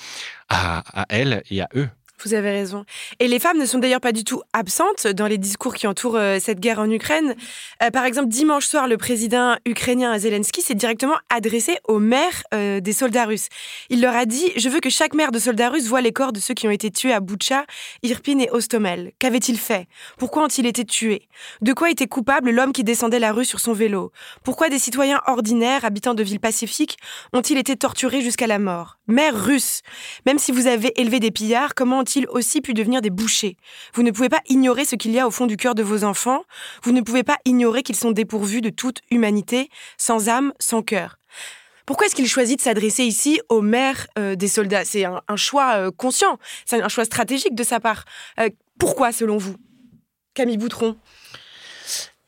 à, 0.48 1.02
à 1.02 1.06
elles 1.08 1.42
et 1.50 1.60
à 1.60 1.68
eux. 1.74 1.88
Vous 2.24 2.34
avez 2.34 2.50
raison. 2.50 2.84
Et 3.18 3.28
les 3.28 3.38
femmes 3.38 3.58
ne 3.58 3.66
sont 3.66 3.78
d'ailleurs 3.78 4.00
pas 4.00 4.12
du 4.12 4.24
tout 4.24 4.42
absentes 4.52 5.06
dans 5.06 5.26
les 5.26 5.38
discours 5.38 5.74
qui 5.74 5.86
entourent 5.86 6.16
euh, 6.16 6.38
cette 6.40 6.60
guerre 6.60 6.78
en 6.78 6.88
Ukraine. 6.90 7.34
Euh, 7.82 7.90
par 7.90 8.04
exemple, 8.04 8.28
dimanche 8.28 8.66
soir, 8.66 8.86
le 8.86 8.96
président 8.96 9.56
ukrainien 9.66 10.16
Zelensky 10.18 10.62
s'est 10.62 10.74
directement 10.74 11.16
adressé 11.34 11.78
aux 11.88 11.98
mères 11.98 12.42
euh, 12.54 12.80
des 12.80 12.92
soldats 12.92 13.24
russes. 13.24 13.48
Il 13.90 14.00
leur 14.00 14.14
a 14.14 14.26
dit 14.26 14.52
Je 14.56 14.68
veux 14.68 14.80
que 14.80 14.90
chaque 14.90 15.14
mère 15.14 15.32
de 15.32 15.38
soldats 15.38 15.70
russes 15.70 15.86
voit 15.86 16.00
les 16.00 16.12
corps 16.12 16.32
de 16.32 16.40
ceux 16.40 16.54
qui 16.54 16.68
ont 16.68 16.70
été 16.70 16.90
tués 16.90 17.12
à 17.12 17.20
Boucha, 17.20 17.64
Irpin 18.02 18.38
et 18.38 18.50
Ostomel. 18.50 19.12
Qu'avaient-ils 19.18 19.58
fait? 19.58 19.88
Pourquoi 20.18 20.44
ont-ils 20.44 20.66
été 20.66 20.84
tués? 20.84 21.28
De 21.60 21.72
quoi 21.72 21.90
était 21.90 22.06
coupable 22.06 22.50
l'homme 22.50 22.72
qui 22.72 22.84
descendait 22.84 23.18
la 23.18 23.32
rue 23.32 23.44
sur 23.44 23.60
son 23.60 23.72
vélo? 23.72 24.12
Pourquoi 24.44 24.68
des 24.68 24.78
citoyens 24.78 25.20
ordinaires, 25.26 25.84
habitants 25.84 26.14
de 26.14 26.22
villes 26.22 26.40
pacifiques, 26.40 26.98
ont-ils 27.32 27.58
été 27.58 27.76
torturés 27.76 28.22
jusqu'à 28.22 28.46
la 28.46 28.58
mort? 28.58 28.98
Mères 29.12 29.44
russes, 29.44 29.82
même 30.24 30.38
si 30.38 30.52
vous 30.52 30.66
avez 30.66 30.98
élevé 30.98 31.20
des 31.20 31.30
pillards, 31.30 31.74
comment 31.74 31.98
ont 31.98 32.04
ils 32.04 32.26
aussi 32.30 32.62
pu 32.62 32.72
devenir 32.72 33.02
des 33.02 33.10
bouchers? 33.10 33.58
Vous 33.92 34.02
ne 34.02 34.10
pouvez 34.10 34.30
pas 34.30 34.40
ignorer 34.48 34.86
ce 34.86 34.96
qu'il 34.96 35.10
y 35.10 35.18
a 35.18 35.26
au 35.26 35.30
fond 35.30 35.44
du 35.44 35.58
cœur 35.58 35.74
de 35.74 35.82
vos 35.82 36.02
enfants. 36.02 36.44
Vous 36.82 36.92
ne 36.92 37.02
pouvez 37.02 37.22
pas 37.22 37.36
ignorer 37.44 37.82
qu'ils 37.82 37.96
sont 37.96 38.12
dépourvus 38.12 38.62
de 38.62 38.70
toute 38.70 39.02
humanité, 39.10 39.68
sans 39.98 40.30
âme, 40.30 40.54
sans 40.58 40.80
cœur. 40.80 41.18
Pourquoi 41.84 42.06
est-ce 42.06 42.14
qu'il 42.14 42.26
choisit 42.26 42.56
de 42.56 42.62
s'adresser 42.62 43.04
ici 43.04 43.38
aux 43.50 43.60
mères 43.60 44.06
euh, 44.18 44.34
des 44.34 44.48
soldats? 44.48 44.86
C'est 44.86 45.04
un, 45.04 45.20
choix 45.36 45.74
euh, 45.74 45.90
conscient, 45.90 46.38
c'est 46.64 46.80
un 46.80 46.88
choix 46.88 47.04
stratégique 47.04 47.54
de 47.54 47.64
sa 47.64 47.80
part. 47.80 48.06
Euh, 48.40 48.48
pourquoi, 48.78 49.12
selon 49.12 49.36
vous? 49.36 49.56
Camille 50.32 50.56
Boutron 50.56 50.96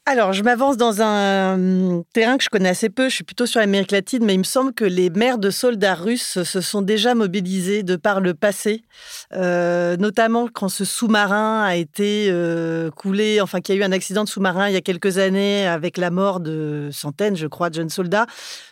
alors, 0.07 0.35
je 0.35 0.43
m'avance 0.43 0.77
dans 0.77 1.01
un 1.01 1.55
hum, 1.55 2.05
terrain 2.13 2.37
que 2.37 2.45
je 2.45 2.51
connais 2.51 2.69
assez 2.69 2.91
peu. 2.91 3.09
Je 3.09 3.15
suis 3.15 3.25
plutôt 3.25 3.47
sur 3.47 3.61
l'Amérique 3.61 3.91
latine, 3.91 4.23
mais 4.23 4.35
il 4.35 4.39
me 4.39 4.45
semble 4.45 4.75
que 4.75 4.85
les 4.85 5.09
mères 5.09 5.39
de 5.39 5.49
soldats 5.49 5.95
russes 5.95 6.43
se 6.43 6.61
sont 6.61 6.83
déjà 6.83 7.15
mobilisées 7.15 7.83
de 7.83 7.97
par 7.97 8.21
le 8.21 8.35
passé, 8.35 8.85
euh, 9.33 9.97
notamment 9.97 10.47
quand 10.53 10.69
ce 10.69 10.85
sous-marin 10.85 11.63
a 11.63 11.77
été 11.77 12.27
euh, 12.29 12.91
coulé, 12.91 13.41
enfin 13.41 13.63
qu'il 13.63 13.75
y 13.75 13.79
a 13.79 13.81
eu 13.81 13.85
un 13.85 13.93
accident 13.93 14.25
de 14.25 14.29
sous-marin 14.29 14.69
il 14.69 14.75
y 14.75 14.77
a 14.77 14.83
quelques 14.83 15.17
années 15.17 15.67
avec 15.67 15.97
la 15.97 16.11
mort 16.11 16.41
de 16.41 16.91
centaines, 16.93 17.37
je 17.37 17.47
crois, 17.47 17.71
de 17.71 17.77
jeunes 17.77 17.89
soldats. 17.89 18.27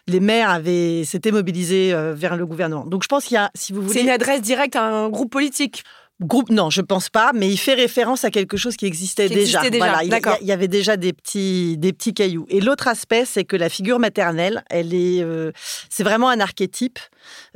Les 0.09 0.21
mères 0.21 0.51
avaient 0.51 1.05
s'étaient 1.05 1.33
mobilisées 1.33 1.95
euh, 1.95 2.12
vers 2.12 2.37
le 2.37 2.45
gouvernement. 2.45 2.85
Donc, 2.85 3.05
je 3.05 3.09
pense 3.09 3.25
qu'il 3.25 3.37
y 3.37 3.39
a, 3.39 3.51
si 3.55 3.73
vous 3.73 3.81
voulez, 3.81 3.95
c'est 3.95 4.03
une 4.03 4.11
adresse 4.11 4.43
directe 4.43 4.77
à 4.77 4.85
un 4.85 5.09
groupe 5.09 5.33
politique. 5.33 5.83
Groupe, 6.23 6.50
non, 6.50 6.71
je 6.71 6.81
pense 6.81 7.09
pas, 7.09 7.33
mais 7.35 7.49
il 7.49 7.57
fait 7.57 7.75
référence 7.75 8.25
à 8.25 8.31
quelque 8.31 8.57
chose 8.57 8.76
qui 8.76 8.87
existait 8.87 9.29
déjà. 9.29 9.61
Voilà, 9.73 10.02
il, 10.05 10.47
y 10.47 10.52
avait 10.52 10.69
déjà 10.69 10.97
des 10.97 11.12
petits, 11.12 11.76
des 11.79 11.93
petits 11.93 12.14
cailloux. 12.14 12.47
Et 12.49 12.61
l'autre 12.61 12.88
aspect, 12.88 13.25
c'est 13.25 13.45
que 13.45 13.57
la 13.57 13.69
figure 13.69 13.99
maternelle, 13.99 14.62
elle 14.71 14.95
est, 14.95 15.23
euh, 15.23 15.52
c'est 15.91 16.05
vraiment 16.05 16.29
un 16.29 16.41
archétype 16.41 16.99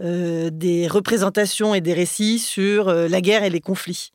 euh, 0.01 0.51
des 0.53 0.89
représentations 0.89 1.75
et 1.75 1.81
des 1.81 1.93
récits 1.93 2.39
sur 2.39 2.89
euh, 2.89 3.09
la 3.09 3.21
guerre 3.21 3.45
et 3.45 3.51
les 3.51 3.61
conflits. 3.61 4.13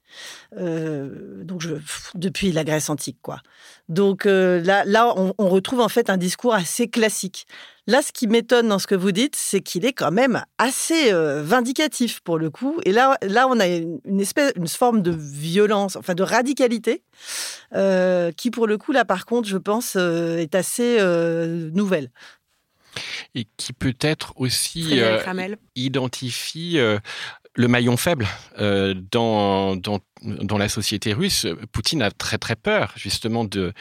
donc, 0.57 1.61
je, 1.61 1.75
depuis 2.15 2.51
la 2.51 2.63
Grèce 2.63 2.89
antique, 2.89 3.17
quoi. 3.21 3.41
Donc 3.87 4.25
là, 4.25 5.13
on, 5.17 5.33
on 5.37 5.49
retrouve 5.49 5.79
en 5.79 5.89
fait 5.89 6.09
un 6.09 6.17
discours 6.17 6.53
assez 6.53 6.87
classique. 6.89 7.45
Là, 7.87 8.03
ce 8.03 8.11
qui 8.11 8.27
m'étonne 8.27 8.67
dans 8.67 8.77
ce 8.77 8.85
que 8.85 8.93
vous 8.93 9.11
dites, 9.11 9.35
c'est 9.35 9.61
qu'il 9.61 9.85
est 9.85 9.93
quand 9.93 10.11
même 10.11 10.45
assez 10.59 11.11
euh, 11.11 11.41
vindicatif 11.43 12.19
pour 12.19 12.37
le 12.37 12.51
coup. 12.51 12.79
Et 12.85 12.91
là, 12.91 13.17
là, 13.23 13.47
on 13.49 13.59
a 13.59 13.67
une 13.67 14.19
espèce, 14.19 14.53
une 14.55 14.67
forme 14.67 15.01
de 15.01 15.11
violence, 15.11 15.95
enfin 15.95 16.13
de 16.13 16.21
radicalité, 16.21 17.03
euh, 17.73 18.31
qui 18.31 18.51
pour 18.51 18.67
le 18.67 18.77
coup, 18.77 18.91
là, 18.91 19.03
par 19.03 19.25
contre, 19.25 19.49
je 19.49 19.57
pense, 19.57 19.95
euh, 19.97 20.37
est 20.37 20.53
assez 20.53 20.99
nouvelle. 21.73 22.11
Et 23.35 23.47
qui 23.57 23.73
peut-être 23.73 24.33
aussi 24.35 24.99
identifie 25.75 26.77
le 27.55 27.67
maillon 27.67 27.97
faible 27.97 28.27
dans, 29.11 29.75
dans 29.75 29.99
dans 30.23 30.57
la 30.57 30.69
société 30.69 31.13
russe, 31.13 31.47
Poutine 31.71 32.01
a 32.01 32.11
très 32.11 32.37
très 32.37 32.55
peur 32.55 32.93
justement 32.95 33.45
de 33.45 33.73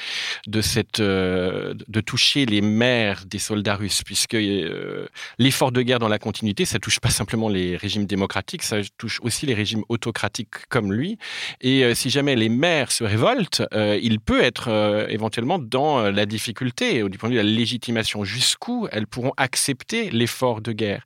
de 0.47 0.61
cette 0.61 1.01
euh, 1.01 1.75
de 1.89 2.01
toucher 2.01 2.47
les 2.47 2.61
mères 2.61 3.25
des 3.27 3.39
soldats 3.39 3.77
russes, 3.77 4.03
puisque 4.03 4.35
euh, 4.35 5.07
l'effort 5.39 5.73
de 5.73 5.83
guerre 5.83 5.99
dans 5.99 6.09
la 6.09 6.19
continuité, 6.19 6.65
ça 6.65 6.79
touche 6.79 7.01
pas 7.01 7.11
simplement 7.11 7.49
les 7.49 7.77
régimes 7.77 8.07
démocratiques, 8.07 8.63
ça 8.63 8.79
touche 8.97 9.21
aussi 9.23 9.47
les 9.47 9.55
régimes 9.55 9.85
autocratiques 9.89 10.67
comme 10.69 10.93
lui. 10.93 11.19
Et 11.61 11.85
euh, 11.85 11.95
si 11.95 12.11
jamais 12.11 12.37
les 12.37 12.49
mères 12.49 12.93
se 12.93 13.05
révoltent, 13.05 13.63
il 13.73 14.21
peut 14.21 14.43
être 14.43 15.07
éventuellement 15.09 15.59
dans 15.59 16.11
la 16.11 16.27
difficulté 16.27 17.03
du 17.09 17.19
point 17.19 17.29
de 17.29 17.35
vue 17.35 17.41
de 17.41 17.47
la 17.47 17.53
légitimation. 17.53 18.25
Jusqu'où 18.25 18.89
elles 18.93 19.07
pourront 19.07 19.33
accepter 19.37 20.11
l'effort 20.11 20.61
de 20.61 20.73
guerre. 20.73 21.05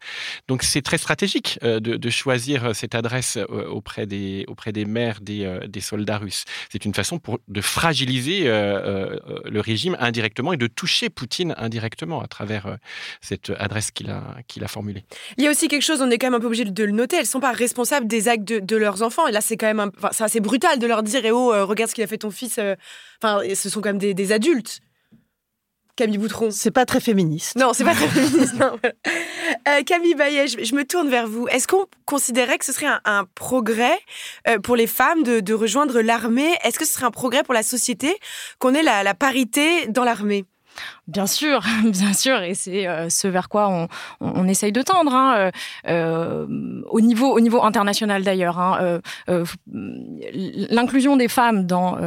Donc 0.48 0.62
c'est 0.62 0.82
très 0.82 0.98
stratégique 0.98 1.58
de, 1.62 1.78
de, 1.78 2.10
choisir 2.10 2.74
cette 2.74 2.94
adresse 2.94 3.38
auprès 3.48 4.06
des 4.06 4.44
auprès 4.48 4.72
des 4.72 4.84
mères 4.84 5.20
euh, 5.28 5.66
des, 5.66 5.80
soldats 5.80 6.18
russes. 6.18 6.44
C'est 6.70 6.84
une 6.84 6.94
façon 6.94 7.20
de 7.48 7.60
fragiliser 7.60 8.46
euh, 8.46 9.18
euh, 9.26 9.40
le 9.44 9.60
régime 9.60 9.96
indirectement 10.00 10.52
et 10.52 10.56
de 10.56 10.66
toucher 10.66 11.10
Poutine 11.10 11.54
indirectement 11.58 12.22
à 12.22 12.26
travers 12.26 12.78
cette 13.20 13.52
adresse 13.58 13.90
qu'il 13.90 14.10
a, 14.10 14.68
formulée. 14.68 15.04
Il 15.36 15.44
y 15.44 15.46
a 15.46 15.50
aussi 15.50 15.68
quelque 15.68 15.82
chose, 15.82 16.00
on 16.00 16.10
est 16.10 16.18
quand 16.18 16.28
même 16.28 16.34
un 16.34 16.40
peu 16.40 16.46
obligé 16.46 16.64
de 16.64 16.84
le 16.84 16.92
noter, 16.92 17.16
elles 17.16 17.22
ne 17.22 17.28
sont 17.28 17.40
pas 17.40 17.52
responsables 17.52 18.06
des 18.06 18.28
actes 18.28 18.44
de, 18.44 18.76
leurs 18.76 19.02
enfants. 19.02 19.26
Et 19.26 19.32
là, 19.32 19.40
c'est 19.40 19.56
quand 19.56 19.72
même 19.72 19.90
assez 20.18 20.40
brutal 20.40 20.78
de 20.78 20.86
leur 20.86 21.02
dire, 21.02 21.20
eh 21.24 21.30
oh, 21.30 21.66
regarde 21.66 21.90
ce 21.90 21.94
qu'il 21.94 22.04
a 22.04 22.06
fait 22.06 22.18
ton 22.18 22.30
fils. 22.30 22.58
Enfin, 23.22 23.40
ce 23.54 23.68
sont 23.68 23.80
quand 23.80 23.94
même 23.94 23.98
des 23.98 24.32
adultes. 24.32 24.80
Camille 25.96 26.18
Boutron. 26.18 26.50
C'est 26.50 26.70
pas 26.70 26.86
très 26.86 27.00
féministe. 27.00 27.56
Non, 27.56 27.72
c'est 27.72 27.84
pas 27.84 27.94
très 27.94 28.08
féministe. 28.08 28.54
Euh, 29.68 29.82
Camille 29.82 30.14
Bayet, 30.14 30.46
je, 30.48 30.74
me 30.74 30.84
tourne 30.84 31.08
vers 31.08 31.26
vous. 31.26 31.46
Est-ce 31.48 31.68
qu'on 31.68 31.86
considérait 32.06 32.58
que 32.58 32.64
ce 32.64 32.72
serait 32.72 32.88
un, 33.04 33.24
progrès 33.34 33.98
euh, 34.48 34.58
pour 34.58 34.74
les 34.74 34.86
femmes 34.86 35.22
de, 35.22 35.54
rejoindre 35.54 36.00
l'armée? 36.00 36.54
Est-ce 36.64 36.78
que 36.78 36.84
ce 36.84 36.94
serait 36.94 37.06
un 37.06 37.10
progrès 37.10 37.42
pour 37.42 37.54
la 37.54 37.62
société 37.62 38.16
qu'on 38.58 38.74
ait 38.74 38.82
la 38.82 39.14
parité 39.14 39.86
dans 39.86 40.04
l'armée? 40.04 40.44
Bien 41.06 41.26
sûr, 41.26 41.60
bien 41.84 42.14
sûr, 42.14 42.42
et 42.42 42.54
c'est 42.54 42.86
euh, 42.86 43.10
ce 43.10 43.28
vers 43.28 43.48
quoi 43.50 43.88
on, 44.20 44.48
essaye 44.48 44.72
de 44.72 44.82
tendre, 44.82 45.14
hein, 45.14 45.34
euh, 45.36 45.50
euh, 45.88 46.82
au, 46.88 47.00
niveau, 47.00 47.30
au 47.34 47.40
niveau 47.40 47.62
international 47.62 48.22
d'ailleurs. 48.22 48.58
Hein, 48.58 49.00
L'inclusion 49.26 51.16
des 51.16 51.28
femmes 51.28 51.66
dans 51.66 51.98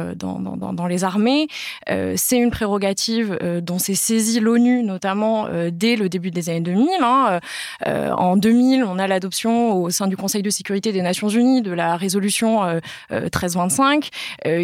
les 0.88 1.04
armées, 1.04 1.48
c'est 1.86 2.38
une 2.38 2.50
prérogative 2.50 3.38
dont 3.62 3.78
s'est 3.78 3.94
saisie 3.94 4.40
l'ONU, 4.40 4.82
notamment 4.82 5.48
dès 5.70 5.96
le 5.96 6.08
début 6.08 6.30
des 6.30 6.48
années 6.48 6.60
2000. 6.60 6.88
Hein. 7.02 7.40
en 7.86 8.36
2000, 8.36 8.84
on 8.84 8.98
a 8.98 9.06
l'adoption 9.06 9.74
au 9.74 9.90
sein 9.90 10.06
du 10.06 10.16
Conseil 10.16 10.42
de 10.42 10.50
sécurité 10.50 10.92
des 10.92 11.02
Nations 11.02 11.28
Unies 11.28 11.62
de 11.62 11.72
la 11.72 11.96
résolution 11.96 12.62
1325, 13.10 14.08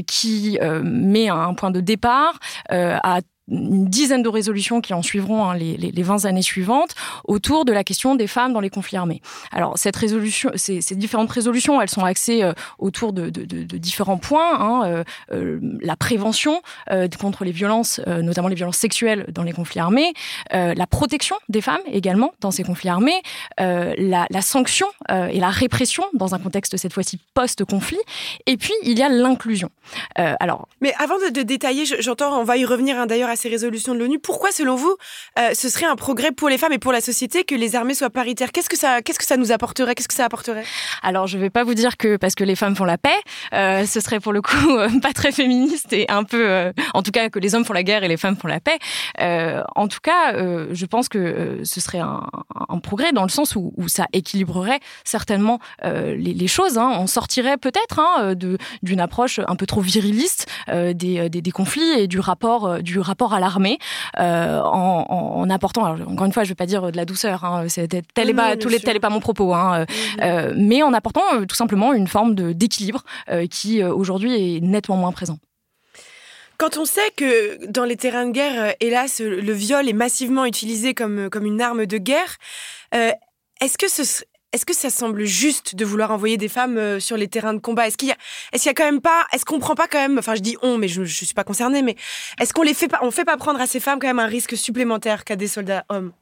qui 0.07 0.59
met 0.83 1.29
un 1.29 1.55
point 1.55 1.71
de 1.71 1.81
départ 1.81 2.39
à 2.69 3.21
une 3.49 3.87
dizaine 3.87 4.23
de 4.23 4.29
résolutions 4.29 4.81
qui 4.81 4.95
en 4.95 5.03
suivront 5.03 5.45
hein, 5.45 5.55
les, 5.55 5.77
les, 5.77 6.03
20 6.03 6.25
années 6.25 6.43
suivantes 6.43 6.95
autour 7.25 7.65
de 7.65 7.73
la 7.73 7.85
question 7.85 8.15
des 8.15 8.27
femmes 8.27 8.53
dans 8.53 8.61
les 8.61 8.71
conflits 8.71 8.97
armés. 8.97 9.21
Alors 9.53 9.77
cette 9.77 9.97
résolution, 9.97 10.51
ces, 10.55 10.81
différentes 10.95 11.31
résolutions, 11.31 11.81
elles 11.81 11.91
sont 11.91 12.05
axées 12.05 12.43
euh, 12.43 12.53
autour 12.79 13.13
de, 13.13 13.29
de, 13.29 13.77
différents 13.77 14.17
points. 14.17 14.61
Hein, 14.61 14.83
euh, 14.87 15.05
euh 15.33 15.61
la 15.81 15.97
prévention 15.97 16.63
contre 17.21 17.45
les 17.45 17.51
violences, 17.51 18.01
notamment 18.07 18.49
les 18.49 18.55
violences 18.55 18.77
sexuelles 18.77 19.27
dans 19.29 19.43
les 19.43 19.53
conflits 19.53 19.81
armés, 19.81 20.13
la 20.51 20.87
protection 20.87 21.37
des 21.49 21.61
femmes 21.61 21.81
également 21.87 22.33
dans 22.41 22.51
ces 22.51 22.63
conflits 22.63 22.89
armés, 22.89 23.23
la, 23.59 24.27
la, 24.29 24.43
sanction 24.43 24.87
et 25.11 25.41
la 25.41 25.51
répression 25.51 26.05
dans 26.15 26.35
un 26.35 26.39
contexte 26.39 26.77
cette 26.77 26.93
fois-ci 26.93 27.19
post-conflit, 27.35 27.99
et 28.47 28.57
puis 28.57 28.73
il 28.83 28.99
y 28.99 29.03
a 29.03 29.09
l'inclusion. 29.09 29.71
alors, 30.17 30.69
mais 30.81 30.95
avant 30.99 31.17
de, 31.17 31.43
détailler, 31.43 31.85
j'entends, 32.01 32.39
on 32.39 32.45
va 32.45 32.57
y 32.57 32.65
revenir 32.65 32.99
hein, 32.99 33.07
d'ailleurs 33.07 33.31
ces 33.37 33.49
résolutions 33.49 33.95
de 33.95 33.99
l'ONU. 33.99 34.19
Pourquoi, 34.19 34.51
selon 34.53 34.77
vous, 34.77 34.97
euh, 35.39 35.51
ce 35.55 35.69
serait 35.69 35.87
un 35.87 35.97
progrès 35.97 36.33
pour 36.33 36.49
les 36.49 36.59
femmes 36.59 36.73
et 36.73 36.79
pour 36.79 36.93
la 36.93 37.01
société 37.01 37.45
que 37.45 37.55
les 37.55 37.77
armées 37.77 37.95
soient 37.95 38.11
paritaires? 38.11 38.53
Qu'est-ce 38.53 38.69
que 38.69 38.77
ça, 38.77 39.03
qu'est-ce 39.03 39.19
que 39.19 39.25
ça 39.25 39.37
nous 39.37 39.53
apporterait? 39.53 39.95
Qu'est-ce 39.95 40.09
que 40.09 40.15
ça 40.15 40.25
apporterait? 40.25 40.65
Alors, 41.03 41.27
je 41.27 41.37
ne 41.37 41.43
vais 41.43 41.51
pas 41.51 41.65
vous 41.65 41.75
dire 41.75 41.97
que 41.97 42.17
parce 42.17 42.35
que 42.35 42.45
les 42.45 42.57
femmes 42.57 42.77
font 42.77 42.85
la 42.85 42.99
paix, 42.99 43.11
euh, 43.53 43.87
ce 43.87 44.01
serait 44.01 44.21
pour 44.21 44.33
le 44.33 44.43
coup 44.43 44.71
euh, 44.71 44.89
pas 45.01 45.13
très 45.13 45.33
féministe 45.33 45.93
et 45.93 46.07
un 46.11 46.25
peu, 46.25 46.73
en 46.93 47.03
tout 47.03 47.11
cas, 47.11 47.29
que 47.29 47.39
les 47.39 47.55
hommes 47.55 47.65
font 47.65 47.73
la 47.73 47.83
guerre 47.83 48.05
et 48.05 48.09
les 48.09 48.17
femmes 48.17 48.37
font 48.37 48.49
la 48.49 48.61
paix. 48.61 48.79
En 49.75 49.89
tout 49.89 50.01
cas, 50.03 50.35
je 50.35 50.87
pense 50.87 51.09
que 51.09 51.61
ce 51.63 51.81
serait 51.81 51.99
un, 51.99 52.27
progrès 52.83 53.13
dans 53.13 53.23
le 53.23 53.29
sens 53.29 53.57
où, 53.57 53.73
ça 53.89 54.07
équilibrerait 54.13 54.81
certainement 55.05 55.59
les, 55.83 56.49
choses. 56.49 56.79
Hein. 56.79 56.93
On 56.99 57.07
sortirait 57.07 57.57
peut-être 57.57 57.99
hein, 57.99 58.35
d'une 58.83 59.01
approche 59.01 59.41
un 59.47 59.57
peu 59.57 59.67
trop 59.67 59.81
viriliste 59.81 60.47
des, 60.69 60.93
des, 60.93 61.29
des, 61.29 61.51
conflits 61.51 61.91
et 61.99 62.07
du 62.07 62.21
rapport, 62.21 62.83
du 62.83 62.99
rapport 62.99 63.24
à 63.33 63.41
l'armée 63.41 63.79
euh, 64.19 64.61
en, 64.61 65.07
en, 65.09 65.51
apportant, 65.51 65.85
alors, 65.85 66.09
encore 66.09 66.27
une 66.27 66.33
fois, 66.33 66.45
je 66.45 66.49
ne 66.49 66.51
vais 66.51 66.57
pas 66.57 66.67
dire 66.67 66.91
de 66.93 66.97
la 66.97 67.05
douceur, 67.05 67.45
hein, 67.45 67.67
c'est, 67.69 67.89
tel, 67.89 68.31
est 68.31 68.35
pas, 68.35 68.57
tous 68.57 68.69
les, 68.69 68.81
tel 68.81 68.97
est 68.97 69.01
pas 69.01 69.11
mon 69.11 69.21
propos, 69.21 69.55
hein, 69.55 69.81
euh, 69.81 69.87
euh, 70.23 70.55
mais 70.57 70.83
en 70.83 70.93
apportant 70.93 71.23
tout 71.49 71.55
simplement 71.55 71.93
une 71.95 72.09
forme 72.09 72.35
de, 72.35 72.53
d'équilibre 72.53 73.03
qui 73.51 73.83
aujourd'hui 73.83 74.57
est 74.57 74.61
nettement 74.61 74.97
moins 74.97 75.13
présent. 75.13 75.39
Quand 76.59 76.77
on 76.77 76.85
sait 76.85 77.11
que 77.17 77.67
dans 77.67 77.85
les 77.85 77.97
terrains 77.97 78.27
de 78.27 78.33
guerre, 78.33 78.75
hélas, 78.81 79.21
le 79.21 79.53
viol 79.53 79.89
est 79.89 79.95
massivement 79.95 80.45
utilisé 80.45 80.95
comme, 80.95 81.29
comme 81.31 81.47
une 81.47 81.61
arme 81.61 81.87
de 81.87 81.99
guerre, 81.99 82.37
est-ce 82.93 83.79
que 83.79 83.89
ce, 83.89 84.25
est-ce 84.55 84.65
que 84.65 84.73
ça 84.73 84.89
semble 84.89 85.25
juste 85.25 85.75
de 85.75 85.85
vouloir 85.85 86.13
envoyer 86.13 86.37
des 86.37 86.49
femmes 86.49 86.79
euh, 86.79 87.01
sur 87.01 87.17
les 87.17 87.27
terrains 87.27 87.55
de 87.55 87.59
combat? 87.59 87.89
Est-ce 87.89 87.97
qu'il 87.97 88.09
y 88.09 88.13
a, 88.13 88.17
est-ce 88.53 88.63
qu'il 88.63 88.71
y 88.71 88.71
a 88.71 88.75
quand 88.75 88.85
même 88.85 89.01
pas, 89.01 89.27
est-ce 89.33 89.45
qu'on 89.45 89.59
prend 89.59 89.75
pas 89.75 89.89
quand 89.89 89.99
même, 89.99 90.17
enfin 90.17 90.37
je 90.37 90.43
dis 90.43 90.57
on, 90.63 90.79
mais 90.79 90.87
je, 90.87 91.03
je 91.03 91.25
suis 91.25 91.35
pas 91.35 91.43
concernée, 91.43 91.83
mais 91.83 91.97
est-ce 92.41 92.55
qu'on 92.55 92.63
les 92.63 92.73
fait 92.73 92.87
pas, 92.87 93.01
on 93.03 93.11
fait 93.11 93.25
pas 93.25 93.37
prendre 93.37 93.61
à 93.61 93.67
ces 93.67 93.81
femmes 93.81 93.99
quand 93.99 94.07
même 94.07 94.21
un 94.21 94.27
risque 94.27 94.57
supplémentaire 94.57 95.25
qu'à 95.25 95.35
des 95.35 95.49
soldats 95.49 95.85
hommes? 95.89 96.13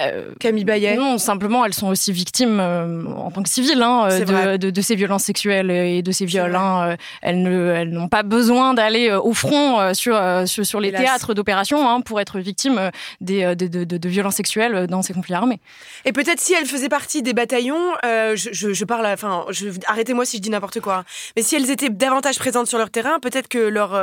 Euh, 0.00 0.32
Camille 0.40 0.64
Bayet 0.64 0.96
Non, 0.96 1.18
simplement, 1.18 1.64
elles 1.64 1.74
sont 1.74 1.86
aussi 1.86 2.10
victimes 2.10 2.58
euh, 2.58 3.04
en 3.06 3.30
tant 3.30 3.44
que 3.44 3.48
civiles 3.48 3.80
hein, 3.80 4.08
de, 4.08 4.56
de, 4.56 4.70
de, 4.70 4.80
ces 4.80 4.96
violences 4.96 5.22
sexuelles 5.22 5.70
et 5.70 6.02
de 6.02 6.10
ces 6.10 6.26
viols. 6.26 6.56
Hein. 6.56 6.90
Euh, 6.90 6.96
elles 7.22 7.90
n'ont 7.90 8.08
pas 8.08 8.24
besoin 8.24 8.74
d'aller 8.74 9.10
euh, 9.10 9.20
au 9.20 9.32
front 9.34 9.94
sur, 9.94 10.20
sur, 10.48 10.66
sur 10.66 10.80
les 10.80 10.88
Hélas. 10.88 11.02
théâtres 11.02 11.34
d'opération 11.34 11.88
hein, 11.88 12.00
pour 12.00 12.20
être 12.20 12.40
victimes 12.40 12.90
des, 13.20 13.54
de, 13.54 14.08
violences 14.08 14.34
sexuelles 14.34 14.88
dans 14.88 15.02
ces 15.02 15.14
conflits 15.14 15.34
armés. 15.34 15.60
Et 16.04 16.12
peut-être 16.12 16.40
si 16.40 16.54
elles 16.54 16.66
faisaient 16.66 16.88
partie 16.88 17.22
des 17.22 17.32
bataillons, 17.32 17.92
euh, 18.04 18.34
je, 18.34 18.50
je, 18.52 18.72
je, 18.72 18.84
parle, 18.84 19.06
enfin, 19.06 19.46
arrêtez-moi 19.86 20.24
si 20.24 20.38
je 20.38 20.42
dis 20.42 20.50
n'importe 20.50 20.80
quoi, 20.80 20.96
hein. 20.98 21.04
mais 21.36 21.42
si 21.42 21.54
elles 21.54 21.70
étaient 21.70 21.88
davantage 21.88 22.38
présentes 22.38 22.66
sur 22.66 22.78
leur 22.78 22.90
terrain, 22.90 23.20
peut-être 23.20 23.46
que 23.48 23.58
leurs 23.58 23.94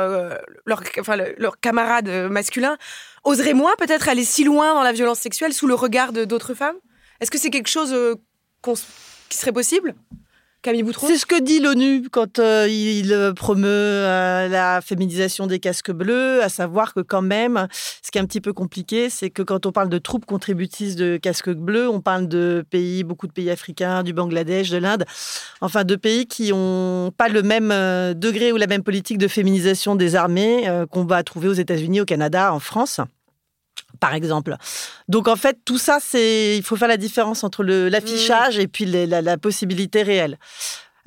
leur, 0.64 0.82
enfin, 1.00 1.16
leur 1.36 1.60
camarades 1.60 2.08
masculins 2.30 2.78
oserait 3.24 3.54
moins 3.54 3.74
peut-être 3.78 4.08
aller 4.08 4.24
si 4.24 4.44
loin 4.44 4.74
dans 4.74 4.82
la 4.82 4.92
violence 4.92 5.18
sexuelle 5.18 5.52
sous 5.52 5.66
le 5.66 5.74
regard 5.74 6.12
d'autres 6.12 6.54
femmes? 6.54 6.76
Est-ce 7.20 7.30
que 7.30 7.38
c'est 7.38 7.50
quelque 7.50 7.68
chose 7.68 7.92
euh, 7.92 8.14
qui 9.28 9.36
serait 9.36 9.52
possible? 9.52 9.94
Camille 10.62 10.84
C'est 10.96 11.18
ce 11.18 11.26
que 11.26 11.42
dit 11.42 11.58
l'ONU 11.58 12.08
quand 12.08 12.38
euh, 12.38 12.68
il 12.68 13.12
euh, 13.12 13.32
promeut 13.32 13.66
euh, 13.66 14.46
la 14.46 14.80
féminisation 14.80 15.48
des 15.48 15.58
casques 15.58 15.90
bleus, 15.90 16.40
à 16.40 16.48
savoir 16.48 16.94
que 16.94 17.00
quand 17.00 17.20
même, 17.20 17.66
ce 17.72 18.12
qui 18.12 18.18
est 18.18 18.20
un 18.20 18.26
petit 18.26 18.40
peu 18.40 18.52
compliqué, 18.52 19.10
c'est 19.10 19.28
que 19.28 19.42
quand 19.42 19.66
on 19.66 19.72
parle 19.72 19.88
de 19.88 19.98
troupes 19.98 20.24
contributrices 20.24 20.94
de 20.94 21.16
casques 21.16 21.50
bleus, 21.50 21.88
on 21.88 22.00
parle 22.00 22.28
de 22.28 22.64
pays, 22.70 23.02
beaucoup 23.02 23.26
de 23.26 23.32
pays 23.32 23.50
africains, 23.50 24.04
du 24.04 24.12
Bangladesh, 24.12 24.70
de 24.70 24.78
l'Inde, 24.78 25.04
enfin 25.60 25.82
de 25.82 25.96
pays 25.96 26.26
qui 26.26 26.52
n'ont 26.52 27.10
pas 27.10 27.28
le 27.28 27.42
même 27.42 27.70
degré 28.14 28.52
ou 28.52 28.56
la 28.56 28.68
même 28.68 28.84
politique 28.84 29.18
de 29.18 29.26
féminisation 29.26 29.96
des 29.96 30.14
armées 30.14 30.70
qu'on 30.92 31.04
va 31.04 31.24
trouver 31.24 31.48
aux 31.48 31.54
États-Unis, 31.54 32.02
au 32.02 32.04
Canada, 32.04 32.54
en 32.54 32.60
France 32.60 33.00
par 34.00 34.14
exemple. 34.14 34.56
Donc 35.08 35.28
en 35.28 35.36
fait, 35.36 35.58
tout 35.64 35.78
ça, 35.78 35.98
c'est 36.00 36.56
il 36.56 36.62
faut 36.62 36.76
faire 36.76 36.88
la 36.88 36.96
différence 36.96 37.44
entre 37.44 37.62
l'affichage 37.64 38.58
mmh. 38.58 38.62
et 38.62 38.68
puis 38.68 38.84
les, 38.84 39.06
la, 39.06 39.22
la, 39.22 39.38
possibilité 39.38 40.02
réelle. 40.02 40.38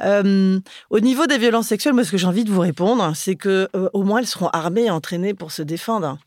Euh, 0.02 0.60
au 0.90 1.00
niveau 1.00 1.26
des 1.28 1.38
violences 1.38 1.68
sexuelles, 1.68 1.94
moi, 1.94 2.04
ce 2.04 2.12
que 2.12 2.18
j'ai 2.18 2.28
envie 2.28 2.44
de 2.44 2.52
vous 2.52 2.62
répondre, 2.62 3.12
c'est 3.16 3.36
que 3.36 3.70
euh, 3.76 3.90
au 3.94 4.04
moins 4.04 4.20
elles 4.20 4.28
seront 4.28 4.48
armées 4.50 4.86
et 4.86 4.92
entraînées 4.92 5.34
pour 5.34 5.52
se 5.52 5.62
défendre. 5.62 6.18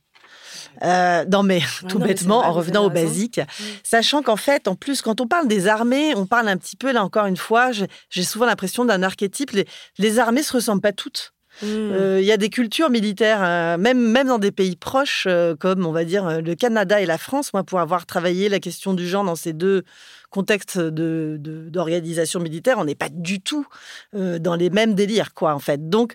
Euh, 0.83 1.25
non, 1.25 1.43
mais 1.43 1.59
ouais, 1.59 1.89
tout 1.89 1.99
non, 1.99 2.07
bêtement, 2.07 2.41
mais 2.43 2.49
en 2.49 2.53
revenant 2.53 2.85
au 2.85 2.91
basique, 2.91 3.39
mmh. 3.39 3.65
sachant 3.83 4.23
qu'en 4.23 4.37
fait, 4.37 4.69
en 4.69 4.77
plus, 4.77 5.03
quand 5.03 5.21
on 5.21 5.27
parle 5.27 5.49
des 5.49 5.67
armées, 5.67 6.15
on 6.17 6.27
parle 6.27 6.49
un 6.49 6.57
petit 6.57 6.77
peu, 6.77 6.93
là 6.93 7.03
encore 7.03 7.27
une 7.27 7.37
fois, 7.37 7.71
j'ai 7.73 8.23
souvent 8.23 8.47
l'impression 8.47 8.85
d'un 8.85 9.03
archétype. 9.03 9.51
Les, 9.53 9.67
les 9.99 10.19
armées 10.19 10.43
se 10.43 10.53
ressemblent 10.53 10.83
pas 10.83 10.93
toutes. 10.93 11.33
Il 11.63 11.69
mmh. 11.69 11.93
euh, 11.93 12.21
y 12.21 12.31
a 12.31 12.37
des 12.37 12.51
cultures 12.51 12.91
militaires, 12.91 13.43
euh, 13.43 13.77
même, 13.79 13.99
même 13.99 14.29
dans 14.29 14.39
des 14.39 14.53
pays 14.53 14.77
proches, 14.77 15.27
euh, 15.29 15.57
comme 15.57 15.87
on 15.87 15.93
va 15.93 16.05
dire 16.05 16.41
le 16.41 16.55
Canada 16.55 17.01
et 17.01 17.07
la 17.07 17.19
France, 17.19 17.53
moi, 17.53 17.65
pour 17.65 17.81
avoir 17.81 18.07
travaillé 18.07 18.49
la 18.49 18.61
question 18.61 18.95
du 18.95 19.09
genre 19.09 19.25
dans 19.25 19.35
ces 19.35 19.53
deux 19.53 19.83
contextes 20.31 20.79
d'organisation 20.79 22.39
de, 22.39 22.45
de, 22.45 22.51
militaire, 22.51 22.79
on 22.79 22.85
n'est 22.85 22.95
pas 22.95 23.09
du 23.11 23.41
tout 23.41 23.67
euh, 24.15 24.39
dans 24.39 24.55
les 24.55 24.71
mêmes 24.71 24.95
délires, 24.95 25.35
quoi, 25.35 25.55
en 25.55 25.59
fait. 25.59 25.89
Donc, 25.89 26.15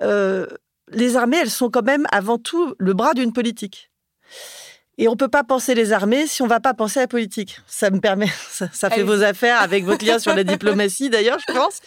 les 0.00 1.16
armées, 1.16 1.38
elles 1.42 1.50
sont 1.50 1.68
quand 1.68 1.82
même 1.82 2.06
avant 2.10 2.38
tout 2.38 2.74
le 2.78 2.94
bras 2.94 3.12
d'une 3.12 3.32
politique. 3.32 3.90
Et 4.96 5.06
on 5.06 5.16
peut 5.16 5.28
pas 5.28 5.44
penser 5.44 5.74
les 5.74 5.92
armées 5.92 6.26
si 6.26 6.42
on 6.42 6.46
va 6.46 6.60
pas 6.60 6.74
penser 6.74 6.98
à 6.98 7.02
la 7.02 7.08
politique. 7.08 7.60
Ça 7.66 7.90
me 7.90 8.00
permet, 8.00 8.28
ça, 8.50 8.68
ça 8.72 8.90
fait 8.90 9.04
vos 9.04 9.22
affaires 9.22 9.60
avec 9.60 9.84
votre 9.84 10.04
lien 10.04 10.18
sur 10.18 10.34
la 10.34 10.44
diplomatie 10.44 11.10
d'ailleurs, 11.10 11.38
je 11.46 11.52
pense. 11.52 11.80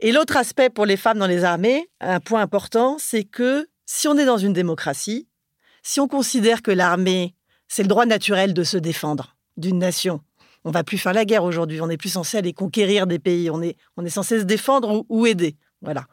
Et 0.00 0.12
l'autre 0.12 0.36
aspect 0.36 0.68
pour 0.68 0.84
les 0.84 0.96
femmes 0.96 1.18
dans 1.18 1.26
les 1.26 1.44
armées, 1.44 1.88
un 2.00 2.20
point 2.20 2.42
important, 2.42 2.96
c'est 2.98 3.24
que 3.24 3.66
si 3.86 4.08
on 4.08 4.18
est 4.18 4.26
dans 4.26 4.36
une 4.36 4.52
démocratie, 4.52 5.28
si 5.82 6.00
on 6.00 6.08
considère 6.08 6.62
que 6.62 6.70
l'armée, 6.70 7.34
c'est 7.68 7.82
le 7.82 7.88
droit 7.88 8.04
naturel 8.04 8.52
de 8.52 8.62
se 8.62 8.76
défendre 8.76 9.36
d'une 9.56 9.78
nation, 9.78 10.20
on 10.64 10.70
va 10.70 10.82
plus 10.82 10.98
faire 10.98 11.12
la 11.12 11.24
guerre 11.24 11.44
aujourd'hui, 11.44 11.80
on 11.80 11.86
n'est 11.86 11.96
plus 11.96 12.10
censé 12.10 12.36
aller 12.36 12.52
conquérir 12.52 13.06
des 13.06 13.20
pays, 13.20 13.50
on 13.50 13.62
est, 13.62 13.76
on 13.96 14.04
est 14.04 14.10
censé 14.10 14.40
se 14.40 14.44
défendre 14.44 15.06
ou, 15.08 15.26
aider. 15.26 15.56
Voilà. 15.80 16.06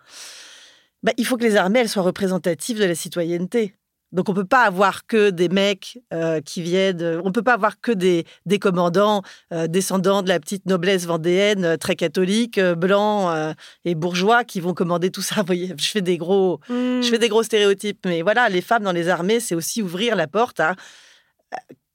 Ben, 1.01 1.11
il 1.17 1.25
faut 1.25 1.37
que 1.37 1.43
les 1.43 1.55
armées 1.55 1.79
elles 1.79 1.89
soient 1.89 2.03
représentatives 2.03 2.79
de 2.79 2.85
la 2.85 2.93
citoyenneté. 2.93 3.75
Donc 4.13 4.29
on 4.29 4.33
peut 4.33 4.45
pas 4.45 4.63
avoir 4.63 5.05
que 5.07 5.31
des 5.31 5.49
mecs 5.49 5.99
euh, 6.13 6.39
qui 6.39 6.61
viennent, 6.61 7.19
on 7.23 7.31
peut 7.31 7.41
pas 7.41 7.53
avoir 7.53 7.81
que 7.81 7.91
des, 7.91 8.25
des 8.45 8.59
commandants 8.59 9.23
euh, 9.51 9.67
descendants 9.67 10.21
de 10.21 10.29
la 10.29 10.39
petite 10.39 10.67
noblesse 10.67 11.05
vendéenne, 11.05 11.65
euh, 11.65 11.77
très 11.77 11.95
catholique, 11.95 12.59
euh, 12.59 12.75
blancs 12.75 13.33
euh, 13.33 13.53
et 13.85 13.95
bourgeois 13.95 14.43
qui 14.43 14.59
vont 14.59 14.73
commander 14.73 15.09
tout 15.09 15.23
ça. 15.23 15.35
Vous 15.37 15.47
voyez, 15.47 15.73
je 15.77 15.89
fais 15.89 16.01
des 16.01 16.17
gros, 16.17 16.59
mmh. 16.69 17.01
je 17.01 17.09
fais 17.09 17.19
des 17.19 17.29
gros 17.29 17.43
stéréotypes, 17.43 18.05
mais 18.05 18.21
voilà, 18.21 18.49
les 18.49 18.61
femmes 18.61 18.83
dans 18.83 18.91
les 18.91 19.09
armées, 19.09 19.39
c'est 19.39 19.55
aussi 19.55 19.81
ouvrir 19.81 20.15
la 20.15 20.27
porte 20.27 20.59
à 20.59 20.75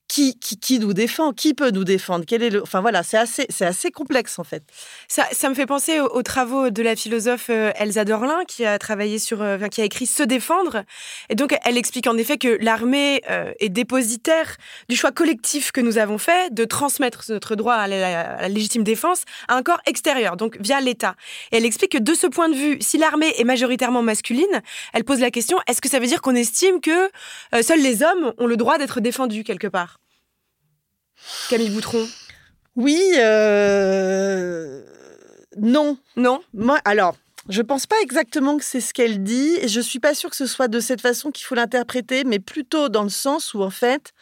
qui, 0.09 0.39
qui, 0.39 0.59
qui, 0.59 0.79
nous 0.79 0.95
défend 0.95 1.33
Qui 1.33 1.53
peut 1.53 1.71
nous 1.71 1.85
défendre 1.85 2.25
Quel 2.27 2.43
est 2.43 2.51
le... 2.51 2.63
Enfin 2.63 2.81
voilà, 2.81 3.03
c'est 3.03 3.19
assez, 3.19 3.47
c'est 3.51 3.67
assez 3.67 3.91
complexe 3.91 4.39
en 4.39 4.45
fait. 4.45 4.63
Ça, 5.07 5.27
ça 5.33 5.51
me 5.51 5.55
fait 5.55 5.67
penser 5.67 6.01
aux, 6.01 6.07
aux, 6.07 6.23
travaux 6.23 6.71
de 6.71 6.83
la 6.83 6.97
philosophe 6.97 7.51
euh, 7.51 7.71
Elsa 7.77 8.07
Dorlin 8.07 8.45
qui 8.49 8.65
a 8.65 8.79
travaillé 8.79 9.19
sur, 9.19 9.43
euh, 9.43 9.59
qui 9.69 9.83
a 9.83 9.85
écrit 9.85 10.07
Se 10.07 10.23
défendre. 10.23 10.85
Et 11.29 11.35
donc 11.35 11.55
elle 11.63 11.77
explique 11.77 12.07
en 12.07 12.17
effet 12.17 12.39
que 12.39 12.57
l'armée 12.61 13.23
euh, 13.31 13.53
est 13.61 13.69
dépositaire 13.69 14.57
du 14.89 14.97
choix 14.97 15.13
collectif 15.13 15.73
que 15.73 15.83
nous 15.83 15.99
avons 15.99 16.19
fait 16.19 16.53
de 16.55 16.65
transmettre 16.65 17.25
notre 17.29 17.55
droit 17.55 17.75
à 17.75 17.87
la, 17.87 18.49
légitime 18.49 18.85
défense 18.85 19.25
à 19.47 19.57
un 19.57 19.63
corps 19.63 19.81
extérieur, 19.87 20.37
donc 20.37 20.57
via 20.61 20.81
l'État. 20.81 21.17
Et 21.53 21.59
elle 21.59 21.67
explique 21.67 21.93
que 21.93 21.99
de 21.99 22.15
ce 22.15 22.27
point 22.27 22.49
de 22.49 22.55
vue, 22.55 22.79
si 22.81 22.97
l'armée 22.97 23.33
est 23.37 23.45
majoritairement 23.45 24.03
masculine, 24.03 24.63
elle 24.95 25.05
pose 25.05 25.21
la 25.21 25.31
question 25.31 25.59
est-ce 25.69 25.83
que 25.83 25.89
ça 25.89 25.99
veut 25.99 26.07
dire 26.07 26.23
qu'on 26.23 26.35
estime 26.35 26.81
que 26.81 27.11
seuls 27.63 27.83
les 27.83 28.03
hommes 28.03 28.33
ont 28.39 28.47
le 28.47 28.57
droit 28.57 28.79
d'être 28.79 29.01
défendus 29.01 29.45
quelque 29.45 29.67
part? 29.67 29.98
Camille 31.49 31.71
Boutron. 31.71 32.07
Oui, 32.77 33.01
euh... 33.17 34.83
non. 35.57 35.99
Non. 36.17 36.41
Moi, 36.55 36.79
alors, 36.85 37.17
je 37.49 37.63
pense 37.63 37.87
pas 37.87 37.97
exactement 38.03 38.59
que 38.59 38.65
c'est 38.65 38.81
ce 38.81 38.93
qu'elle 38.93 39.23
dit, 39.23 39.57
et 39.61 39.69
je 39.69 39.81
suis 39.81 40.01
pas 40.01 40.15
sûre 40.15 40.31
que 40.31 40.37
ce 40.37 40.47
soit 40.47 40.69
de 40.69 40.81
cette 40.81 41.01
façon 41.01 41.31
qu'il 41.31 41.47
faut 41.47 41.55
l'interpréter, 41.55 42.25
mais 42.25 42.39
plutôt 42.39 42.89
dans 42.89 43.03
le 43.03 43.09
sens 43.09 43.55
où, 43.55 43.63
en 43.63 43.71
fait, 43.71 44.13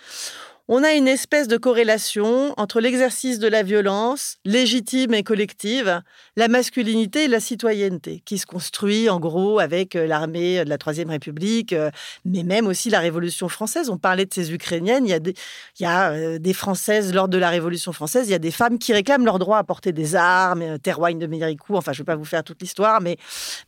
on 0.68 0.82
a 0.82 0.94
une 0.94 1.06
espèce 1.06 1.46
de 1.46 1.56
corrélation 1.56 2.52
entre 2.56 2.80
l'exercice 2.80 3.38
de 3.38 3.46
la 3.46 3.62
violence, 3.62 4.38
légitime 4.44 5.14
et 5.14 5.22
collective, 5.22 6.02
la 6.36 6.48
masculinité 6.48 7.24
et 7.24 7.28
la 7.28 7.38
citoyenneté, 7.38 8.20
qui 8.24 8.36
se 8.36 8.46
construit 8.46 9.08
en 9.08 9.20
gros 9.20 9.60
avec 9.60 9.94
euh, 9.94 10.08
l'armée 10.08 10.64
de 10.64 10.68
la 10.68 10.76
Troisième 10.76 11.10
République, 11.10 11.72
euh, 11.72 11.90
mais 12.24 12.42
même 12.42 12.66
aussi 12.66 12.90
la 12.90 12.98
Révolution 12.98 13.48
française. 13.48 13.90
On 13.90 13.96
parlait 13.96 14.26
de 14.26 14.34
ces 14.34 14.52
Ukrainiennes, 14.52 15.06
il 15.06 15.10
y 15.10 15.14
a 15.14 15.20
des, 15.20 15.34
il 15.78 15.84
y 15.84 15.86
a 15.86 16.10
euh, 16.10 16.38
des 16.38 16.52
Françaises 16.52 17.14
lors 17.14 17.28
de 17.28 17.38
la 17.38 17.48
Révolution 17.48 17.92
française, 17.92 18.26
il 18.26 18.32
y 18.32 18.34
a 18.34 18.40
des 18.40 18.50
femmes 18.50 18.78
qui 18.78 18.92
réclament 18.92 19.24
leur 19.24 19.38
droit 19.38 19.58
à 19.58 19.64
porter 19.64 19.92
des 19.92 20.16
armes, 20.16 20.80
Terroigne 20.80 21.20
de 21.20 21.28
Méricourt, 21.28 21.76
enfin 21.76 21.92
je 21.92 22.00
ne 22.00 22.02
vais 22.02 22.12
pas 22.12 22.16
vous 22.16 22.24
faire 22.24 22.42
toute 22.42 22.60
l'histoire, 22.60 23.00
mais, 23.00 23.18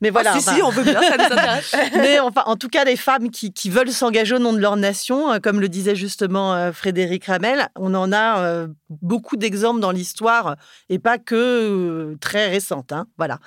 mais 0.01 0.11
voilà. 0.11 0.33
Ah, 0.35 0.41
si, 0.41 0.51
si, 0.51 0.63
on 0.63 0.71
veut 0.71 0.83
bien, 0.83 1.01
ça 1.01 1.17
nous 1.17 1.25
intéresse. 1.33 1.77
mais 1.95 2.19
enfin, 2.19 2.43
en 2.47 2.57
tout 2.57 2.69
cas, 2.69 2.85
les 2.85 2.97
femmes 2.97 3.31
qui, 3.31 3.53
qui 3.53 3.71
veulent 3.71 3.93
s'engager 3.93 4.35
au 4.35 4.41
nom 4.41 4.53
de 4.53 4.59
leur 4.59 4.77
nation, 4.77 5.39
comme 5.41 5.61
le 5.61 5.69
disait 5.69 5.95
justement 5.95 6.73
Frédéric, 6.73 6.88
Frédéric 6.89 7.27
Ramel, 7.27 7.69
on 7.77 7.95
en 7.95 8.13
a 8.13 8.41
euh, 8.41 8.67
beaucoup 8.89 9.37
d'exemples 9.37 9.79
dans 9.79 9.91
l'histoire 9.91 10.57
et 10.89 10.99
pas 10.99 11.19
que 11.19 11.35
euh, 11.35 12.17
très 12.19 12.49
récentes. 12.49 12.93
Hein, 12.93 13.07
voilà. 13.19 13.41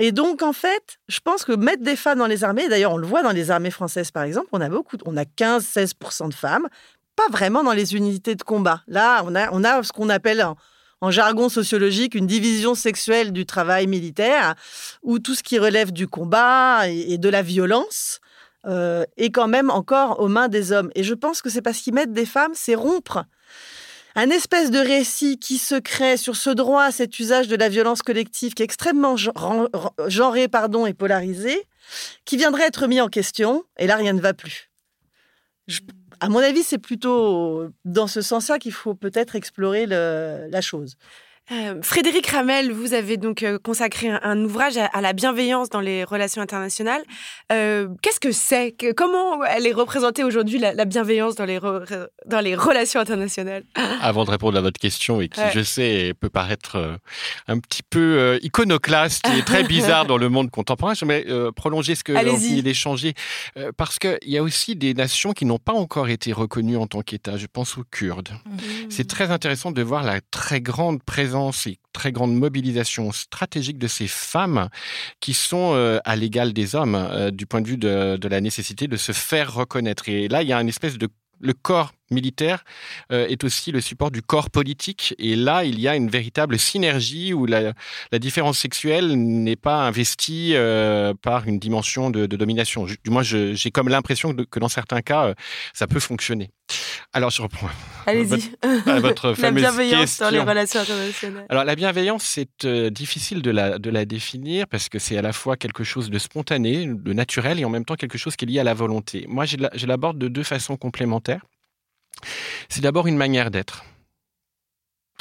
Et 0.00 0.10
donc, 0.10 0.42
en 0.42 0.52
fait, 0.52 0.98
je 1.06 1.20
pense 1.20 1.44
que 1.44 1.52
mettre 1.52 1.84
des 1.84 1.94
femmes 1.94 2.18
dans 2.18 2.26
les 2.26 2.42
armées, 2.42 2.68
d'ailleurs, 2.68 2.90
on 2.90 2.96
le 2.96 3.06
voit 3.06 3.22
dans 3.22 3.30
les 3.30 3.52
armées 3.52 3.70
françaises, 3.70 4.10
par 4.10 4.24
exemple, 4.24 4.48
on 4.50 4.60
a 4.60 4.68
beaucoup, 4.68 4.96
on 5.06 5.16
a 5.16 5.22
15-16% 5.22 6.30
de 6.30 6.34
femmes, 6.34 6.66
pas 7.14 7.28
vraiment 7.30 7.62
dans 7.62 7.72
les 7.72 7.94
unités 7.94 8.34
de 8.34 8.42
combat. 8.42 8.82
Là, 8.88 9.22
on 9.24 9.36
a, 9.36 9.52
on 9.52 9.62
a 9.62 9.84
ce 9.84 9.92
qu'on 9.92 10.08
appelle 10.08 10.42
en, 11.00 11.10
jargon 11.12 11.48
sociologique 11.48 12.16
une 12.16 12.26
division 12.26 12.74
sexuelle 12.74 13.30
du 13.30 13.46
travail 13.46 13.86
militaire, 13.86 14.56
où 15.02 15.20
tout 15.20 15.36
ce 15.36 15.44
qui 15.44 15.60
relève 15.60 15.92
du 15.92 16.08
combat 16.08 16.88
et 16.88 17.18
de 17.18 17.28
la 17.28 17.42
violence 17.42 18.20
euh, 18.66 19.04
est 19.16 19.30
quand 19.30 19.48
même 19.48 19.70
encore 19.70 20.20
aux 20.20 20.28
mains 20.28 20.48
des 20.48 20.72
hommes. 20.72 20.90
Et 20.94 21.04
je 21.04 21.14
pense 21.14 21.42
que 21.42 21.50
c'est 21.50 21.62
parce 21.62 21.78
qu'ils 21.78 21.94
mettent 21.94 22.12
des 22.12 22.26
femmes, 22.26 22.52
c'est 22.54 22.74
rompre 22.74 23.24
un 24.16 24.30
espèce 24.30 24.70
de 24.70 24.78
récit 24.78 25.38
qui 25.38 25.58
se 25.58 25.74
crée 25.74 26.16
sur 26.16 26.36
ce 26.36 26.50
droit 26.50 26.92
cet 26.92 27.18
usage 27.18 27.48
de 27.48 27.56
la 27.56 27.68
violence 27.68 28.02
collective 28.02 28.54
qui 28.54 28.62
est 28.62 28.64
extrêmement 28.64 29.16
genré 29.16 30.48
pardon, 30.48 30.86
et 30.86 30.94
polarisé, 30.94 31.66
qui 32.24 32.36
viendrait 32.36 32.66
être 32.66 32.86
mis 32.86 33.00
en 33.00 33.08
question, 33.08 33.64
et 33.78 33.86
là, 33.86 33.96
rien 33.96 34.12
ne 34.12 34.20
va 34.20 34.32
plus. 34.32 34.70
à 36.20 36.28
mon 36.28 36.38
avis, 36.38 36.62
c'est 36.62 36.78
plutôt 36.78 37.68
dans 37.84 38.06
ce 38.06 38.22
sens-là 38.22 38.58
qu'il 38.58 38.72
faut 38.72 38.94
peut-être 38.94 39.34
explorer 39.34 39.86
la 39.86 40.60
chose. 40.60 40.96
Euh, 41.52 41.82
Frédéric 41.82 42.28
Ramel, 42.28 42.72
vous 42.72 42.94
avez 42.94 43.18
donc 43.18 43.42
euh, 43.42 43.58
consacré 43.62 44.08
un, 44.08 44.42
ouvrage 44.42 44.78
à, 44.78 45.00
la 45.02 45.12
bienveillance 45.12 45.68
dans 45.68 45.80
les 45.80 46.02
relations 46.02 46.40
internationales. 46.40 47.02
Euh, 47.52 47.88
qu'est-ce 48.00 48.18
que 48.18 48.32
c'est 48.32 48.74
Comment 48.96 49.44
elle 49.44 49.66
est 49.66 49.72
représentée 49.72 50.24
aujourd'hui, 50.24 50.58
la, 50.58 50.84
bienveillance 50.86 51.34
dans 51.34 51.44
les, 51.44 51.60
dans 52.26 52.40
les 52.40 52.54
relations 52.54 52.98
internationales? 52.98 53.64
Avant 54.00 54.24
de 54.24 54.30
répondre 54.30 54.56
à 54.56 54.62
votre 54.62 54.80
question, 54.80 55.20
et 55.20 55.28
qui, 55.28 55.40
je 55.52 55.60
sais, 55.60 56.14
peut 56.18 56.30
paraître 56.30 56.98
un 57.46 57.58
petit 57.58 57.82
peu 57.82 58.38
iconoclaste 58.42 59.28
et 59.36 59.42
très 59.42 59.64
bizarre 59.68 60.06
dans 60.06 60.16
le 60.16 60.30
monde 60.30 60.50
contemporain, 60.50 60.94
j'aimerais 60.94 61.26
prolonger 61.54 61.94
ce 61.94 62.04
que 62.04 62.12
vous 62.12 62.36
venez 62.36 62.62
d'échanger, 62.62 63.12
parce 63.76 63.98
qu'il 63.98 64.18
y 64.22 64.38
a 64.38 64.42
aussi 64.42 64.76
des 64.76 64.94
nations 64.94 65.32
qui 65.32 65.44
n'ont 65.44 65.58
pas 65.58 65.74
encore 65.74 66.08
été 66.08 66.32
reconnues 66.32 66.78
en 66.78 66.86
tant 66.86 67.02
qu'État. 67.02 67.36
Je 67.36 67.46
pense 67.46 67.76
aux 67.76 67.84
Kurdes. 67.84 68.30
Mmh. 68.46 68.58
C'est 68.88 69.08
très 69.08 69.30
intéressant 69.30 69.72
de 69.72 69.82
voir 69.82 70.04
la 70.04 70.20
très 70.30 70.62
grande 70.62 71.02
présence 71.02 71.33
et 71.66 71.78
très 71.92 72.12
grande 72.12 72.34
mobilisation 72.34 73.12
stratégique 73.12 73.78
de 73.78 73.88
ces 73.88 74.06
femmes 74.06 74.68
qui 75.20 75.34
sont 75.34 75.72
euh, 75.74 75.98
à 76.04 76.16
l'égal 76.16 76.52
des 76.52 76.74
hommes 76.74 76.94
euh, 76.94 77.30
du 77.30 77.46
point 77.46 77.60
de 77.60 77.68
vue 77.68 77.76
de, 77.76 78.28
la 78.28 78.40
nécessité 78.40 78.86
de 78.86 78.96
se 78.96 79.12
faire 79.12 79.52
reconnaître. 79.54 80.08
Et 80.08 80.28
là, 80.28 80.42
il 80.42 80.48
y 80.48 80.52
a 80.52 80.60
une 80.60 80.68
espèce 80.68 80.98
de 80.98 81.08
le 81.40 81.52
corps 81.52 81.92
militaire 82.10 82.64
euh, 83.10 83.26
est 83.26 83.42
aussi 83.42 83.72
le 83.72 83.80
support 83.80 84.10
du 84.10 84.22
corps 84.22 84.50
politique. 84.50 85.14
Et 85.18 85.34
là, 85.34 85.64
il 85.64 85.80
y 85.80 85.88
a 85.88 85.96
une 85.96 86.08
véritable 86.08 86.58
synergie 86.58 87.34
où 87.34 87.44
la, 87.44 87.74
différence 88.12 88.58
sexuelle 88.58 89.14
n'est 89.16 89.56
pas 89.56 89.84
investie 89.84 90.54
par 91.22 91.46
une 91.46 91.58
dimension 91.58 92.10
de, 92.10 92.26
domination. 92.26 92.86
Du 92.86 93.10
moins, 93.10 93.22
j'ai 93.22 93.70
comme 93.72 93.88
l'impression 93.88 94.32
que, 94.32 94.60
dans 94.60 94.68
certains 94.68 95.02
cas, 95.02 95.34
ça 95.74 95.86
peut 95.86 96.00
fonctionner. 96.00 96.50
Alors, 97.12 97.30
je 97.30 97.42
reprends. 97.42 97.68
Allez-y. 98.06 98.50
Votre, 99.00 99.34
la 99.40 99.50
bienveillance 99.50 100.18
dans 100.18 100.30
les 100.30 100.40
relations 100.40 100.80
internationales. 100.80 101.46
Alors, 101.48 101.64
la 101.64 101.76
bienveillance, 101.76 102.24
c'est 102.24 102.66
difficile 102.90 103.42
de 103.42 103.50
la, 103.50 103.78
de 103.78 103.90
la 103.90 104.04
définir 104.04 104.66
parce 104.66 104.88
que 104.88 104.98
c'est 104.98 105.16
à 105.16 105.22
la 105.22 105.32
fois 105.32 105.56
quelque 105.56 105.84
chose 105.84 106.10
de 106.10 106.18
spontané, 106.18 106.86
de 106.86 107.12
naturel, 107.12 107.60
et 107.60 107.64
en 107.64 107.70
même 107.70 107.84
temps 107.84 107.96
quelque 107.96 108.18
chose 108.18 108.36
qui 108.36 108.44
est 108.44 108.48
lié 108.48 108.60
à 108.60 108.64
la 108.64 108.74
volonté. 108.74 109.26
Moi, 109.28 109.44
je 109.44 109.86
l'aborde 109.86 110.18
de 110.18 110.28
deux 110.28 110.42
façons 110.42 110.76
complémentaires. 110.76 111.44
C'est 112.68 112.80
d'abord 112.80 113.06
une 113.06 113.16
manière 113.16 113.50
d'être 113.50 113.84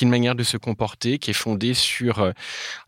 une 0.04 0.10
manière 0.10 0.36
de 0.36 0.44
se 0.44 0.58
comporter 0.58 1.18
qui 1.18 1.32
est 1.32 1.34
fondée 1.34 1.74
sur 1.74 2.20
euh, 2.20 2.32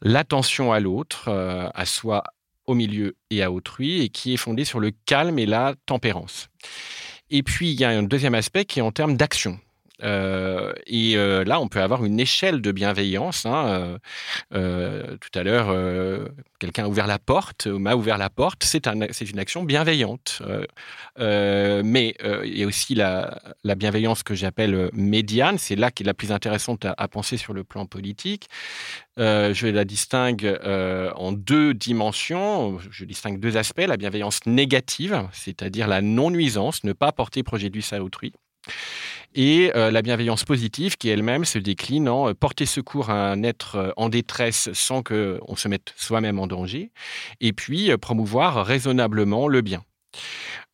l'attention 0.01 0.73
à 0.73 0.80
l'autre, 0.80 1.30
euh, 1.30 1.69
à 1.73 1.86
soi, 1.86 2.23
au 2.65 2.73
milieu 2.73 3.15
et 3.30 3.41
à 3.41 3.51
autrui, 3.51 4.01
et 4.01 4.10
qui 4.10 4.34
est 4.34 4.38
fondée 4.38 4.65
sur 4.65 4.80
le 4.80 4.91
calme 5.06 5.39
et 5.39 5.45
la 5.45 5.75
tempérance. 5.86 6.49
Et 7.29 7.43
puis, 7.43 7.71
il 7.71 7.79
y 7.79 7.83
a 7.83 7.89
un 7.89 8.03
deuxième 8.03 8.35
aspect 8.35 8.65
qui 8.65 8.79
est 8.79 8.83
en 8.83 8.91
termes 8.91 9.17
d'action. 9.17 9.59
Euh, 10.03 10.73
et 10.88 11.15
euh, 11.15 11.43
là, 11.43 11.60
on 11.60 11.67
peut 11.67 11.81
avoir 11.81 12.03
une 12.05 12.19
échelle 12.19 12.62
de 12.62 12.71
bienveillance. 12.71 13.45
Hein. 13.45 13.97
Euh, 14.53 15.17
tout 15.17 15.39
à 15.39 15.43
l'heure, 15.43 15.75
quelqu'un 16.60 16.86
a 16.86 16.88
ouvert 16.88 17.08
la 17.08 17.19
porte, 17.19 17.67
m'a 17.67 17.95
ouvert 17.95 18.17
la 18.17 18.29
porte. 18.29 18.63
C'est 18.63 18.88
un, 18.88 18.95
une 18.95 19.39
action 19.39 19.63
bienveillante. 19.63 20.41
mais 21.17 22.15
il 22.43 22.58
y 22.58 22.63
a 22.63 22.67
aussi 22.67 22.95
la, 22.95 23.39
la 23.63 23.75
bienveillance 23.75 24.23
que 24.23 24.36
j'appelle 24.36 24.89
médiane. 24.93 25.58
C'est 25.58 25.75
là 25.75 25.91
qui 25.91 26.03
est 26.03 26.05
la 26.05 26.13
plus 26.13 26.31
intéressante 26.31 26.86
à, 26.86 27.08
penser 27.08 27.38
sur 27.38 27.53
le 27.53 27.63
plan 27.63 27.86
politique. 27.86 28.47
je 29.17 29.67
la 29.67 29.86
distingue 29.86 30.60
en 31.15 31.31
deux 31.31 31.73
dimensions. 31.73 32.79
Je 32.89 33.05
distingue 33.05 33.39
deux 33.39 33.58
aspects. 33.58 33.86
La 33.88 33.97
bienveillance 33.97 34.45
négative, 34.45 35.27
c'est-à-dire 35.31 35.88
la 35.88 36.01
non-nuisance, 36.01 36.84
ne 36.84 36.93
pas 36.93 37.12
porter 37.12 37.43
préjudice 37.43 37.93
à 37.93 38.03
autrui 38.03 38.34
et 39.35 39.71
euh, 39.75 39.91
la 39.91 40.01
bienveillance 40.01 40.45
positive 40.45 40.97
qui 40.97 41.09
elle-même 41.09 41.45
se 41.45 41.59
décline 41.59 42.09
en 42.09 42.29
euh, 42.29 42.33
porter 42.33 42.65
secours 42.65 43.09
à 43.09 43.31
un 43.31 43.43
être 43.43 43.75
euh, 43.75 43.91
en 43.97 44.09
détresse 44.09 44.69
sans 44.73 45.03
qu'on 45.03 45.55
se 45.55 45.67
mette 45.67 45.93
soi-même 45.97 46.39
en 46.39 46.47
danger, 46.47 46.91
et 47.41 47.53
puis 47.53 47.95
promouvoir 47.97 48.65
raisonnablement 48.65 49.47
le 49.47 49.61
bien. 49.61 49.83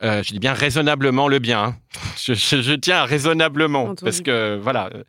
Je 0.01 0.31
dis 0.31 0.39
bien 0.39 0.53
raisonnablement 0.53 1.27
le 1.27 1.39
bien. 1.39 1.63
Hein. 1.63 1.75
Je, 2.17 2.75
tiens 2.75 3.05
raisonnablement 3.05 3.95
parce 3.95 4.21
que 4.21 4.57
voilà, 4.57 4.89
euh, 4.93 5.03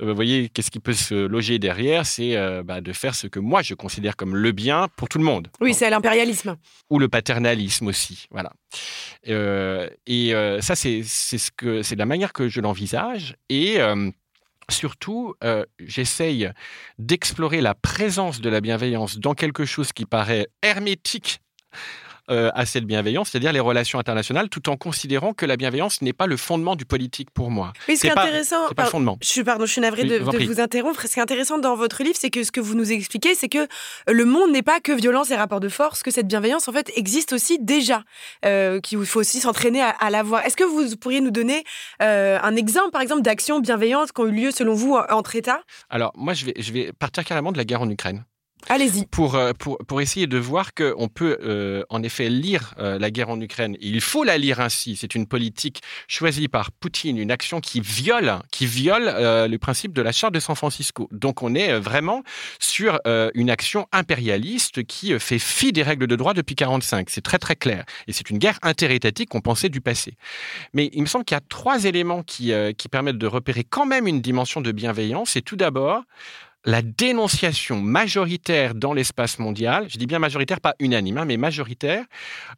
vous 0.00 0.14
voyez 0.14 0.48
qu'est-ce 0.48 0.70
qui 0.70 0.80
peut 0.80 0.92
se 0.92 1.14
loger 1.14 1.58
derrière, 1.58 2.04
c'est 2.04 2.36
euh, 2.36 2.62
bah, 2.62 2.80
de 2.80 2.92
faire 2.92 3.14
ce 3.14 3.26
que 3.26 3.38
moi 3.38 3.62
je 3.62 3.74
considère 3.74 4.16
comme 4.16 4.36
le 4.36 4.52
bien 4.52 4.88
pour 4.96 5.08
tout 5.08 5.18
le 5.18 5.24
monde. 5.24 5.48
Oui, 5.60 5.74
c'est 5.74 5.88
l'impérialisme 5.88 6.56
ou 6.90 6.98
le 6.98 7.08
paternalisme 7.08 7.86
aussi, 7.86 8.26
voilà. 8.30 8.52
Euh, 9.28 9.88
et 10.06 10.32
ça, 10.60 10.74
c'est 10.76 11.02
ce 11.02 11.50
que 11.50 11.82
c'est 11.82 11.96
la 11.96 12.06
manière 12.06 12.32
que 12.32 12.48
je 12.48 12.60
l'envisage 12.60 13.36
et 13.48 13.78
Surtout, 14.68 15.36
j'essaye 15.78 16.50
d'explorer 16.98 17.60
la 17.60 17.76
présence 17.76 18.40
de 18.40 18.50
la 18.50 18.60
bienveillance 18.60 19.16
dans 19.16 19.34
quelque 19.34 19.64
chose 19.64 19.92
qui 19.92 20.06
paraît 20.06 20.48
hermétique 20.60 21.38
euh, 22.30 22.50
à 22.54 22.66
cette 22.66 22.84
bienveillance, 22.84 23.30
c'est-à-dire 23.30 23.52
les 23.52 23.60
relations 23.60 23.98
internationales, 23.98 24.48
tout 24.48 24.68
en 24.68 24.76
considérant 24.76 25.32
que 25.32 25.46
la 25.46 25.56
bienveillance 25.56 26.02
n'est 26.02 26.12
pas 26.12 26.26
le 26.26 26.36
fondement 26.36 26.76
du 26.76 26.84
politique 26.84 27.30
pour 27.30 27.50
moi. 27.50 27.72
Oui, 27.88 27.96
ce 27.96 28.02
qui 28.02 28.06
est 28.08 28.10
intéressant, 28.10 28.68
pas 28.74 28.84
le 28.84 28.90
fondement. 28.90 29.18
Je 29.22 29.28
suis, 29.28 29.44
pardon, 29.44 29.66
je 29.66 29.72
suis 29.72 29.80
navrée 29.80 30.04
de, 30.04 30.18
vous 30.18 30.60
interrompre. 30.60 31.02
Ce 31.02 31.12
qui 31.12 31.18
est 31.18 31.22
intéressant 31.22 31.58
dans 31.58 31.76
votre 31.76 32.02
livre, 32.02 32.16
c'est 32.18 32.30
que 32.30 32.42
ce 32.42 32.50
que 32.50 32.60
vous 32.60 32.74
nous 32.74 32.90
expliquez, 32.90 33.34
c'est 33.34 33.48
que 33.48 33.68
le 34.08 34.24
monde 34.24 34.50
n'est 34.50 34.62
pas 34.62 34.80
que 34.80 34.92
violence 34.92 35.30
et 35.30 35.36
rapport 35.36 35.60
de 35.60 35.68
force, 35.68 36.02
que 36.02 36.10
cette 36.10 36.26
bienveillance, 36.26 36.68
en 36.68 36.72
fait, 36.72 36.90
existe 36.96 37.32
aussi 37.32 37.58
déjà, 37.60 38.02
euh, 38.44 38.80
qu'il 38.80 39.04
faut 39.06 39.20
aussi 39.20 39.40
s'entraîner 39.40 39.82
à, 39.82 39.90
à 39.90 40.10
la 40.10 40.22
voir. 40.22 40.44
Est-ce 40.44 40.56
que 40.56 40.64
vous 40.64 40.96
pourriez 40.96 41.20
nous 41.20 41.30
donner 41.30 41.64
euh, 42.02 42.38
un 42.42 42.56
exemple, 42.56 42.90
par 42.90 43.02
exemple, 43.02 43.22
d'actions 43.22 43.60
bienveillantes 43.60 44.12
qui 44.12 44.20
ont 44.20 44.26
eu 44.26 44.32
lieu, 44.32 44.50
selon 44.50 44.74
vous, 44.74 44.96
entre 45.10 45.36
États? 45.36 45.60
Alors, 45.90 46.12
moi, 46.16 46.34
je 46.34 46.46
vais, 46.46 46.54
je 46.58 46.72
vais 46.72 46.92
partir 46.92 47.24
carrément 47.24 47.52
de 47.52 47.58
la 47.58 47.64
guerre 47.64 47.82
en 47.82 47.90
Ukraine. 47.90 48.24
Allez-y. 48.68 49.06
Pour, 49.06 49.36
euh, 49.36 49.52
pour, 49.52 49.78
pour 49.78 50.00
essayer 50.00 50.26
de 50.26 50.38
voir 50.38 50.74
qu'on 50.74 51.08
peut 51.08 51.38
euh, 51.42 51.84
en 51.88 52.02
effet 52.02 52.28
lire 52.28 52.74
euh, 52.78 52.98
la 52.98 53.12
guerre 53.12 53.28
en 53.28 53.40
Ukraine. 53.40 53.76
il 53.80 54.00
faut 54.00 54.24
la 54.24 54.38
lire 54.38 54.60
ainsi. 54.60 54.96
C'est 54.96 55.14
une 55.14 55.26
politique 55.26 55.82
choisie 56.08 56.48
par 56.48 56.72
Poutine, 56.72 57.16
une 57.16 57.30
action 57.30 57.60
qui 57.60 57.80
viole, 57.80 58.34
qui 58.50 58.66
viole 58.66 59.04
le 59.04 59.56
principe 59.56 59.92
de 59.92 60.02
la 60.02 60.10
charte 60.10 60.34
de 60.34 60.40
San 60.40 60.56
Francisco. 60.56 61.08
Donc 61.12 61.42
on 61.42 61.54
est 61.54 61.78
vraiment 61.78 62.22
sur 62.58 62.98
une 63.34 63.50
action 63.50 63.86
impérialiste 63.92 64.84
qui 64.84 65.18
fait 65.20 65.38
fi 65.38 65.72
des 65.72 65.82
règles 65.82 66.06
de 66.06 66.16
droit 66.16 66.34
depuis 66.34 66.54
1945. 66.54 67.08
C'est 67.10 67.20
très 67.20 67.38
très 67.38 67.56
clair. 67.56 67.84
Et 68.08 68.12
c'est 68.12 68.30
une 68.30 68.38
guerre 68.38 68.58
interétatique 68.62 69.30
qu'on 69.30 69.40
pensait 69.40 69.68
du 69.68 69.80
passé. 69.80 70.14
Mais 70.72 70.90
il 70.92 71.02
me 71.02 71.06
semble 71.06 71.24
qu'il 71.24 71.36
y 71.36 71.38
a 71.38 71.44
trois 71.48 71.84
éléments 71.84 72.22
qui, 72.22 72.52
qui 72.76 72.88
permettent 72.88 73.18
de 73.18 73.26
repérer 73.26 73.64
quand 73.64 73.86
même 73.86 74.06
une 74.06 74.20
dimension 74.20 74.60
de 74.60 74.72
bienveillance. 74.72 75.30
C'est 75.30 75.42
tout 75.42 75.56
d'abord 75.56 76.02
la 76.66 76.82
dénonciation 76.82 77.80
majoritaire 77.80 78.74
dans 78.74 78.92
l'espace 78.92 79.38
mondial, 79.38 79.86
je 79.88 79.96
dis 79.98 80.06
bien 80.06 80.18
majoritaire, 80.18 80.60
pas 80.60 80.74
unanime, 80.80 81.18
hein, 81.18 81.24
mais 81.24 81.36
majoritaire, 81.36 82.04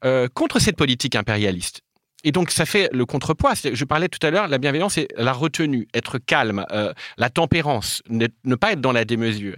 euh, 0.05 0.29
contre 0.33 0.59
cette 0.59 0.77
politique 0.77 1.15
impérialiste. 1.15 1.83
et 2.25 2.33
donc 2.33 2.51
ça 2.51 2.67
fait 2.67 2.89
le 2.93 3.07
contrepoids. 3.07 3.53
Je 3.55 3.85
parlais 3.85 4.09
tout 4.09 4.25
à 4.27 4.31
l'heure, 4.31 4.49
la 4.49 4.59
bienveillance, 4.59 4.95
c'est 4.95 5.09
la 5.17 5.33
retenue, 5.33 5.87
être 5.95 6.19
calme, 6.19 6.65
euh, 6.73 6.93
la 7.17 7.31
tempérance, 7.31 8.03
ne, 8.09 8.27
pas 8.57 8.73
être 8.73 8.81
dans 8.81 8.93
la 8.93 9.05
démesure. 9.05 9.57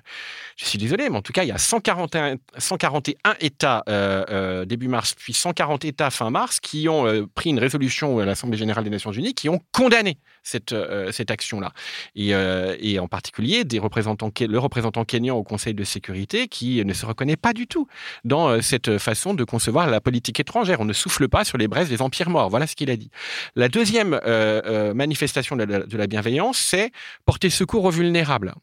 Je 0.57 0.67
suis 0.67 0.79
désolé, 0.79 1.09
mais 1.09 1.17
en 1.17 1.23
tout 1.23 1.33
cas, 1.33 1.45
il 1.45 1.49
y 1.49 1.53
a 1.53 1.59
141, 1.59 2.37
141 2.59 3.37
États 3.41 3.83
euh, 3.89 4.65
début 4.67 4.89
mars, 4.89 5.15
puis 5.15 5.33
140 5.33 5.85
États 5.87 6.11
fin 6.11 6.29
mars 6.29 6.61
qui 6.61 6.89
ont 6.89 7.27
pris 7.35 7.51
une 7.51 7.61
résolution 7.61 8.19
à 8.19 8.27
l'Assemblée 8.27 8.59
générale 8.59 8.85
des 8.85 8.91
Nations 8.91 9.13
unies 9.13 9.33
qui 9.33 9.49
ont 9.49 9.61
condamné 9.73 10.19
cette, 10.43 10.75
cette 11.13 11.31
action-là. 11.31 11.73
Et, 12.15 12.31
et, 12.31 12.99
en 12.99 13.09
particulier 13.09 13.65
des 13.65 13.79
représentants, 13.79 14.31
le 14.41 14.59
représentant 14.59 15.05
kényan 15.05 15.37
au 15.37 15.43
Conseil 15.43 15.75
de 15.75 15.85
sécurité 15.85 16.49
qui 16.49 16.85
ne 16.85 16.93
se 16.93 17.07
reconnaît 17.07 17.37
pas 17.37 17.53
du 17.53 17.67
tout 17.67 17.87
dans 18.25 18.61
cette 18.63 18.99
façon 18.99 19.35
de 19.35 19.45
concevoir 19.45 19.89
la 19.89 20.01
politique 20.01 20.41
étrangère. 20.41 20.81
On 20.81 20.85
ne 20.85 20.93
souffle 20.93 21.29
pas 21.29 21.45
sur 21.45 21.59
les 21.59 21.69
braises 21.69 21.89
des 21.89 22.03
empires 22.03 22.31
morts. 22.31 22.51
Voilà 22.51 22.67
ce 22.67 22.77
qu'il 22.77 22.91
a 22.91 22.97
dit. 22.97 23.11
La 23.57 23.69
deuxième 23.69 24.15
euh, 24.15 24.63
euh, 24.65 24.95
manifestation 24.95 25.57
de 25.57 25.65
la, 25.65 26.07
bienveillance, 26.07 26.59
c'est 26.59 26.91
porter 27.25 27.51
secours 27.51 27.85
aux 27.85 27.91
vulnérables. 27.91 28.55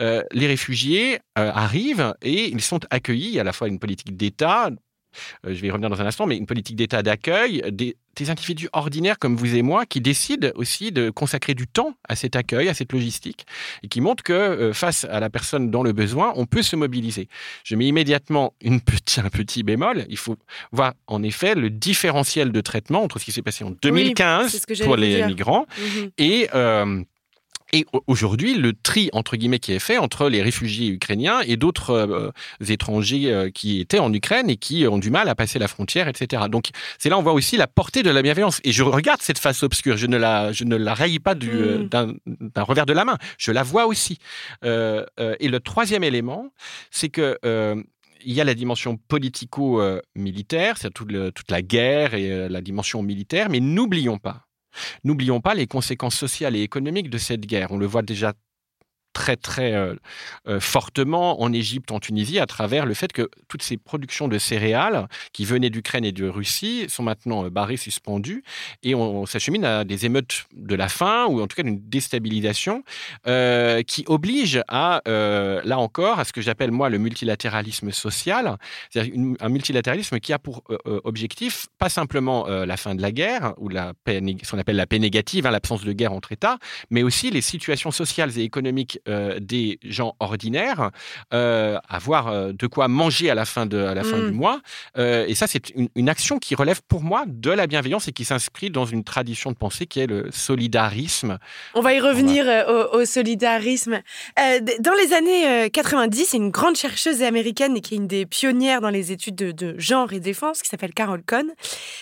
Euh, 0.00 0.22
les 0.32 0.46
réfugiés 0.46 1.20
arrivent 1.36 2.14
et 2.22 2.48
ils 2.48 2.60
sont 2.60 2.80
accueillis 2.90 3.38
à 3.38 3.44
la 3.44 3.52
fois 3.52 3.68
une 3.68 3.78
politique 3.78 4.16
d'État, 4.16 4.70
je 5.44 5.52
vais 5.52 5.68
y 5.68 5.70
revenir 5.70 5.90
dans 5.90 6.00
un 6.00 6.06
instant, 6.06 6.26
mais 6.26 6.36
une 6.36 6.46
politique 6.46 6.76
d'État 6.76 7.02
d'accueil, 7.02 7.62
des, 8.16 8.30
individus 8.30 8.68
ordinaires 8.72 9.18
comme 9.18 9.36
vous 9.36 9.54
et 9.54 9.62
moi 9.62 9.86
qui 9.86 10.00
décident 10.00 10.48
aussi 10.54 10.92
de 10.92 11.10
consacrer 11.10 11.54
du 11.54 11.66
temps 11.66 11.94
à 12.08 12.16
cet 12.16 12.36
accueil, 12.36 12.68
à 12.68 12.74
cette 12.74 12.92
logistique, 12.92 13.46
et 13.82 13.88
qui 13.88 14.00
montrent 14.00 14.22
que 14.22 14.32
euh, 14.32 14.72
face 14.72 15.04
à 15.04 15.20
la 15.20 15.30
personne 15.30 15.70
dans 15.70 15.82
le 15.82 15.92
besoin, 15.92 16.32
on 16.36 16.46
peut 16.46 16.62
se 16.62 16.76
mobiliser. 16.76 17.28
Je 17.64 17.76
mets 17.76 17.86
immédiatement 17.86 18.54
une 18.60 18.80
petit, 18.80 19.20
un 19.20 19.28
petit 19.28 19.62
bémol. 19.62 20.04
Il 20.08 20.18
faut 20.18 20.36
voir 20.72 20.94
en 21.06 21.22
effet 21.22 21.54
le 21.54 21.70
différentiel 21.70 22.52
de 22.52 22.60
traitement 22.60 23.02
entre 23.02 23.18
ce 23.18 23.24
qui 23.24 23.32
s'est 23.32 23.42
passé 23.42 23.64
en 23.64 23.70
2015 23.82 24.66
pour 24.84 24.96
les 24.96 25.24
migrants 25.24 25.66
mhm. 25.78 26.10
et 26.18 26.48
euh, 26.54 27.02
et 27.74 27.86
aujourd'hui, 28.06 28.54
le 28.54 28.74
tri, 28.74 29.08
entre 29.14 29.36
guillemets, 29.36 29.58
qui 29.58 29.72
est 29.72 29.78
fait 29.78 29.96
entre 29.96 30.28
les 30.28 30.42
réfugiés 30.42 30.88
ukrainiens 30.88 31.40
et 31.40 31.56
d'autres 31.56 31.90
euh, 31.90 32.30
étrangers 32.68 33.32
euh, 33.32 33.50
qui 33.50 33.80
étaient 33.80 33.98
en 33.98 34.12
Ukraine 34.12 34.50
et 34.50 34.56
qui 34.56 34.86
ont 34.86 34.98
du 34.98 35.10
mal 35.10 35.26
à 35.30 35.34
passer 35.34 35.58
la 35.58 35.68
frontière, 35.68 36.06
etc. 36.06 36.44
Donc, 36.50 36.68
c'est 36.98 37.08
là 37.08 37.18
on 37.18 37.22
voit 37.22 37.32
aussi 37.32 37.56
la 37.56 37.66
portée 37.66 38.02
de 38.02 38.10
la 38.10 38.20
bienveillance. 38.20 38.60
Et 38.64 38.72
je 38.72 38.82
regarde 38.82 39.22
cette 39.22 39.38
face 39.38 39.62
obscure, 39.62 39.96
je 39.96 40.06
ne 40.06 40.18
la, 40.18 40.52
je 40.52 40.64
ne 40.64 40.76
la 40.76 40.92
raille 40.92 41.18
pas 41.18 41.34
du, 41.34 41.50
mm. 41.50 41.88
d'un 41.88 42.62
revers 42.62 42.84
de 42.84 42.92
la 42.92 43.06
main, 43.06 43.16
je 43.38 43.52
la 43.52 43.62
vois 43.62 43.86
aussi. 43.86 44.18
Euh, 44.64 45.06
et 45.40 45.48
le 45.48 45.58
troisième 45.60 46.04
élément, 46.04 46.52
c'est 46.90 47.08
que 47.08 47.38
il 48.24 48.34
y 48.34 48.40
a 48.40 48.44
la 48.44 48.54
dimension 48.54 48.98
politico-militaire, 49.08 50.76
c'est 50.78 50.92
toute, 50.92 51.08
toute, 51.34 51.50
la 51.50 51.60
guerre 51.60 52.14
et 52.14 52.48
la 52.48 52.60
dimension 52.60 53.02
militaire, 53.02 53.48
mais 53.48 53.58
n'oublions 53.58 54.18
pas 54.18 54.46
N'oublions 55.04 55.40
pas 55.40 55.54
les 55.54 55.66
conséquences 55.66 56.16
sociales 56.16 56.56
et 56.56 56.62
économiques 56.62 57.10
de 57.10 57.18
cette 57.18 57.46
guerre. 57.46 57.72
On 57.72 57.78
le 57.78 57.86
voit 57.86 58.02
déjà 58.02 58.32
très 59.12 59.36
très 59.36 59.72
euh, 59.74 59.94
euh, 60.48 60.60
fortement 60.60 61.42
en 61.42 61.52
Égypte, 61.52 61.90
en 61.92 62.00
Tunisie, 62.00 62.38
à 62.38 62.46
travers 62.46 62.86
le 62.86 62.94
fait 62.94 63.12
que 63.12 63.28
toutes 63.48 63.62
ces 63.62 63.76
productions 63.76 64.28
de 64.28 64.38
céréales 64.38 65.08
qui 65.32 65.44
venaient 65.44 65.70
d'Ukraine 65.70 66.04
et 66.04 66.12
de 66.12 66.28
Russie 66.28 66.86
sont 66.88 67.02
maintenant 67.02 67.44
euh, 67.44 67.50
barrées, 67.50 67.76
suspendues, 67.76 68.42
et 68.82 68.94
on, 68.94 69.26
s'achemine 69.26 69.64
à 69.64 69.84
des 69.84 70.06
émeutes 70.06 70.44
de 70.54 70.74
la 70.74 70.88
faim, 70.88 71.26
ou 71.28 71.40
en 71.40 71.46
tout 71.46 71.56
cas 71.56 71.62
d'une 71.62 71.80
déstabilisation, 71.88 72.82
qui 73.86 74.04
oblige 74.06 74.62
à, 74.68 75.00
là 75.06 75.78
encore, 75.78 76.18
à 76.18 76.24
ce 76.24 76.32
que 76.32 76.40
j'appelle 76.40 76.70
moi 76.70 76.88
le 76.90 76.98
multilatéralisme 76.98 77.90
social, 77.92 78.56
c'est-à-dire 78.90 79.14
un 79.40 79.48
multilatéralisme 79.48 80.18
qui 80.18 80.32
a 80.32 80.38
pour 80.38 80.64
objectif 81.04 81.68
pas 81.78 81.88
simplement 81.88 82.46
la 82.46 82.76
fin 82.76 82.94
de 82.94 83.02
la 83.02 83.12
guerre, 83.12 83.54
ou 83.58 83.68
la 83.68 83.92
ce 84.06 84.50
qu'on 84.50 84.58
appelle 84.58 84.76
la 84.76 84.86
paix 84.86 84.98
négative, 84.98 85.46
hein, 85.46 85.50
l'absence 85.50 85.84
de 85.84 85.92
guerre 85.92 86.12
entre 86.12 86.32
États, 86.32 86.58
mais 86.90 87.02
aussi 87.02 87.30
les 87.30 87.40
situations 87.40 87.90
sociales 87.90 88.38
et 88.38 88.42
économiques 88.42 89.00
euh, 89.08 89.40
des 89.40 89.80
gens 89.82 90.14
ordinaires, 90.20 90.92
euh, 91.34 91.76
avoir 91.88 92.28
euh, 92.28 92.52
de 92.52 92.68
quoi 92.68 92.86
manger 92.86 93.30
à 93.30 93.34
la 93.34 93.44
fin, 93.44 93.66
de, 93.66 93.78
à 93.78 93.94
la 93.94 94.04
fin 94.04 94.18
du 94.18 94.30
mm. 94.30 94.34
mois. 94.34 94.60
et 94.96 95.34
ça, 95.34 95.48
c'est 95.48 95.72
une, 95.74 96.08
action 96.08 96.38
qui 96.38 96.54
relève 96.54 96.82
pour 96.86 97.02
moi 97.02 97.24
de 97.26 97.50
la 97.50 97.66
bienveillance 97.66 98.06
et 98.06 98.12
qui 98.12 98.24
s'inscrit 98.24 98.70
dans 98.70 98.84
une 98.84 99.02
tradition 99.02 99.50
de 99.50 99.56
pensée 99.56 99.86
qui 99.86 100.00
est 100.00 100.06
le 100.06 100.30
solidarisme. 100.30 101.38
On 101.74 101.80
va 101.80 101.94
y 101.94 102.00
revenir 102.00 102.44
au, 102.92 103.04
solidarisme. 103.04 104.02
dans 104.36 104.94
les 104.94 105.12
années 105.14 105.70
90, 105.70 106.32
il 106.32 106.36
y 106.36 106.40
a 106.40 106.44
une 106.44 106.50
grande 106.50 106.76
chercheuse 106.76 107.22
américaine 107.22 107.76
et 107.76 107.80
qui 107.80 107.94
est 107.94 107.96
une 107.96 108.06
des 108.06 108.26
pionnières 108.26 108.80
dans 108.80 108.90
les 108.90 109.10
études 109.10 109.36
de, 109.36 109.52
de 109.52 109.74
genre 109.78 110.12
et 110.12 110.20
défense, 110.20 110.62
qui 110.62 110.68
s'appelle 110.68 110.92
Carol 110.92 111.22
Cohn, 111.24 111.50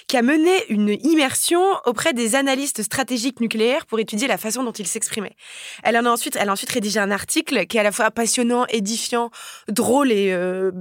qui 0.06 0.16
a 0.16 0.22
mené 0.22 0.50
une 0.68 0.96
immersion 1.02 1.62
auprès 1.86 2.12
des 2.12 2.34
analystes 2.34 2.82
stratégiques 2.82 3.40
nucléaires 3.40 3.86
pour 3.86 4.00
étudier 4.00 4.26
la 4.26 4.38
façon 4.38 4.64
dont 4.64 4.72
ils 4.72 4.86
s'exprimaient. 4.86 5.36
Elle 5.82 5.96
en 5.96 6.04
a 6.04 6.10
ensuite, 6.10 6.36
elle 6.40 6.48
a 6.48 6.52
ensuite 6.52 6.70
rédigé 6.70 6.89
un 6.98 7.10
article 7.10 7.66
qui 7.66 7.76
est 7.76 7.80
à 7.80 7.84
la 7.84 7.92
fois 7.92 8.10
passionnant, 8.10 8.66
édifiant, 8.66 9.30
drôle 9.68 10.12
et 10.12 10.32
euh, 10.32 10.72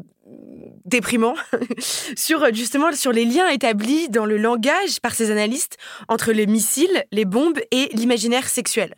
déprimant 0.86 1.36
sur 2.16 2.54
justement 2.54 2.92
sur 2.92 3.12
les 3.12 3.26
liens 3.26 3.48
établis 3.50 4.10
dans 4.10 4.26
le 4.26 4.38
langage 4.38 5.00
par 5.02 5.14
ces 5.14 5.32
analystes 5.32 5.78
entre 6.08 6.32
les 6.32 6.48
missiles, 6.48 7.06
les 7.12 7.26
bombes 7.26 7.60
et 7.72 7.90
l'imaginaire 7.94 8.50
sexuel. 8.50 8.96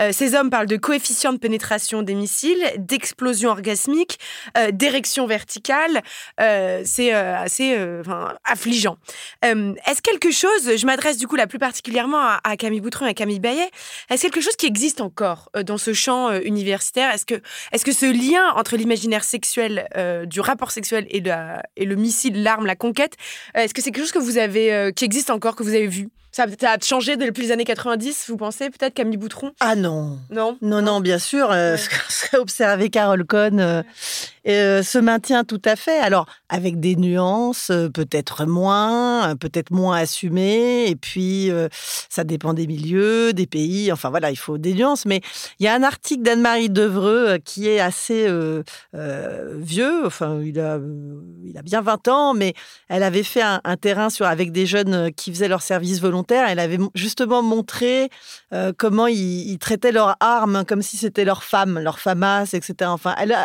Euh, 0.00 0.10
ces 0.12 0.34
hommes 0.34 0.50
parlent 0.50 0.66
de 0.66 0.76
coefficient 0.76 1.32
de 1.32 1.38
pénétration 1.38 2.02
des 2.02 2.14
missiles, 2.14 2.64
d'explosion 2.78 3.50
orgasmique, 3.50 4.18
euh, 4.56 4.70
d'érection 4.72 5.26
verticale. 5.26 6.02
Euh, 6.40 6.82
c'est 6.84 7.12
assez 7.12 7.76
affligeant. 8.44 8.96
est-ce 9.42 10.02
quelque 10.02 10.30
chose, 10.30 10.76
je 10.76 10.86
m'adresse 10.86 11.18
du 11.18 11.26
coup 11.26 11.36
la 11.36 11.46
plus 11.46 11.58
particulièrement 11.58 12.20
à, 12.42 12.56
Camille 12.56 12.80
Boutron 12.80 13.06
et 13.06 13.10
à 13.10 13.14
Camille 13.14 13.40
Bayet, 13.40 13.70
est-ce 14.10 14.22
quelque 14.22 14.40
chose 14.40 14.56
qui 14.56 14.66
existe 14.66 15.00
encore 15.00 15.50
dans 15.64 15.78
ce 15.78 15.92
champ 15.92 16.32
universitaire? 16.40 17.12
Est-ce 17.12 17.26
que, 17.26 17.34
est-ce 17.72 17.84
que 17.84 17.92
ce 17.92 18.06
lien 18.06 18.52
entre 18.54 18.76
l'imaginaire 18.76 19.24
sexuel 19.24 19.88
du 20.26 20.40
rapport 20.40 20.65
sexuel 20.70 21.06
et, 21.10 21.22
et 21.76 21.84
le 21.84 21.94
missile, 21.96 22.42
l'arme, 22.42 22.66
la 22.66 22.76
conquête, 22.76 23.14
euh, 23.56 23.60
est-ce 23.60 23.74
que 23.74 23.82
c'est 23.82 23.90
quelque 23.90 24.04
chose 24.04 24.12
que 24.12 24.18
vous 24.18 24.38
avez, 24.38 24.72
euh, 24.72 24.90
qui 24.92 25.04
existe 25.04 25.30
encore, 25.30 25.56
que 25.56 25.62
vous 25.62 25.74
avez 25.74 25.86
vu? 25.86 26.08
Ça, 26.36 26.44
a 26.44 26.78
changé 26.82 27.16
depuis 27.16 27.44
les 27.44 27.52
années 27.52 27.64
90, 27.64 28.26
vous 28.28 28.36
pensez 28.36 28.68
peut-être 28.68 28.92
Camille 28.92 29.16
Boutron? 29.16 29.52
Ah 29.58 29.74
non. 29.74 30.18
Non? 30.28 30.58
Non, 30.60 30.82
non, 30.82 31.00
bien 31.00 31.18
sûr. 31.18 31.50
Euh, 31.50 31.78
ce 31.78 31.88
qu'a 32.28 32.38
observé 32.38 32.90
Carole 32.90 33.24
Cohn 33.24 33.58
euh, 33.58 33.82
euh, 34.48 34.82
se 34.82 34.98
maintient 34.98 35.44
tout 35.44 35.62
à 35.64 35.76
fait. 35.76 35.98
Alors, 35.98 36.26
avec 36.48 36.80
des 36.80 36.96
nuances, 36.96 37.70
peut-être 37.94 38.46
moins, 38.46 39.34
peut-être 39.36 39.70
moins 39.70 39.98
assumées. 39.98 40.88
Et 40.88 40.96
puis, 40.96 41.50
ça 42.08 42.24
dépend 42.24 42.54
des 42.54 42.66
milieux, 42.66 43.32
des 43.32 43.46
pays. 43.46 43.90
Enfin, 43.92 44.10
voilà, 44.10 44.30
il 44.30 44.36
faut 44.36 44.58
des 44.58 44.74
nuances. 44.74 45.06
Mais 45.06 45.20
il 45.58 45.64
y 45.64 45.68
a 45.68 45.74
un 45.74 45.82
article 45.82 46.22
d'Anne-Marie 46.22 46.70
Devreux 46.70 47.38
qui 47.44 47.68
est 47.68 47.80
assez 47.80 48.26
vieux. 48.92 50.06
Enfin, 50.06 50.40
il 50.42 50.60
a, 50.60 50.78
il 51.44 51.58
a 51.58 51.62
bien 51.62 51.80
20 51.80 52.08
ans, 52.08 52.34
mais 52.34 52.54
elle 52.88 53.02
avait 53.02 53.22
fait 53.22 53.42
un, 53.42 53.60
terrain 53.80 54.10
sur, 54.10 54.26
avec 54.26 54.52
des 54.52 54.66
jeunes 54.66 55.12
qui 55.12 55.32
faisaient 55.32 55.48
leur 55.48 55.62
service 55.62 56.00
volontaire 56.00 56.16
elle 56.48 56.58
avait 56.58 56.78
justement 56.94 57.42
montré 57.42 58.10
euh, 58.52 58.72
comment 58.76 59.06
ils, 59.06 59.58
traitaient 59.58 59.92
leurs 59.92 60.16
armes 60.20 60.64
comme 60.66 60.82
si 60.82 60.96
c'était 60.96 61.24
leur 61.24 61.42
femme, 61.42 61.78
leur 61.78 61.98
famas, 61.98 62.50
etc. 62.52 62.74
Enfin, 62.84 63.14
elle 63.18 63.36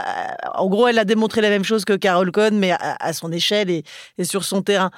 en 0.53 0.67
gros, 0.67 0.87
elle 0.91 0.99
a 0.99 1.05
démontré 1.05 1.41
la 1.41 1.49
même 1.49 1.63
chose 1.63 1.85
que 1.85 1.93
Carol 1.93 2.31
Cohn, 2.31 2.57
mais 2.57 2.71
à, 2.71 3.13
son 3.13 3.31
échelle 3.31 3.69
et, 3.69 3.83
sur 4.23 4.43
son 4.43 4.61
terrain. 4.61 4.91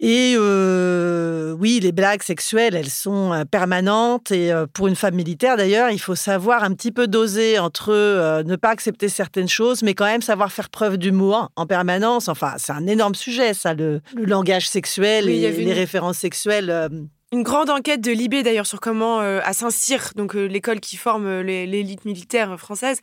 Et 0.00 0.34
euh, 0.36 1.56
oui, 1.58 1.80
les 1.82 1.90
blagues 1.90 2.22
sexuelles, 2.22 2.76
elles 2.76 2.88
sont 2.88 3.32
euh, 3.32 3.44
permanentes. 3.44 4.30
Et 4.30 4.52
pour 4.72 4.86
une 4.86 4.94
femme 4.94 5.16
militaire, 5.16 5.56
d'ailleurs, 5.56 5.90
il 5.90 5.98
faut 5.98 6.14
savoir 6.14 6.62
un 6.62 6.72
petit 6.72 6.92
peu 6.92 7.08
doser 7.08 7.58
entre 7.58 8.42
ne 8.42 8.56
pas 8.56 8.70
accepter 8.70 9.08
certaines 9.08 9.48
choses, 9.48 9.82
mais 9.82 9.94
quand 9.94 10.04
même 10.04 10.22
savoir 10.22 10.52
faire 10.52 10.70
preuve 10.70 10.98
d'humour 10.98 11.50
en 11.56 11.66
permanence. 11.66 12.28
Enfin, 12.28 12.54
c'est 12.58 12.72
un 12.72 12.86
énorme 12.86 13.16
sujet, 13.16 13.54
ça, 13.54 13.74
le, 13.74 14.00
langage 14.16 14.68
sexuel 14.68 15.28
et 15.28 15.50
les 15.50 15.72
références 15.72 16.18
sexuelles 16.18 17.08
une 17.30 17.42
grande 17.42 17.68
enquête 17.68 18.00
de 18.00 18.10
Libé 18.10 18.42
d'ailleurs 18.42 18.66
sur 18.66 18.80
comment 18.80 19.20
euh, 19.20 19.40
à 19.44 19.52
Saint-Cyr, 19.52 20.12
donc 20.16 20.34
euh, 20.34 20.46
l'école 20.46 20.80
qui 20.80 20.96
forme 20.96 21.26
euh, 21.26 21.42
l'élite 21.42 22.06
militaire 22.06 22.58
française, 22.58 23.00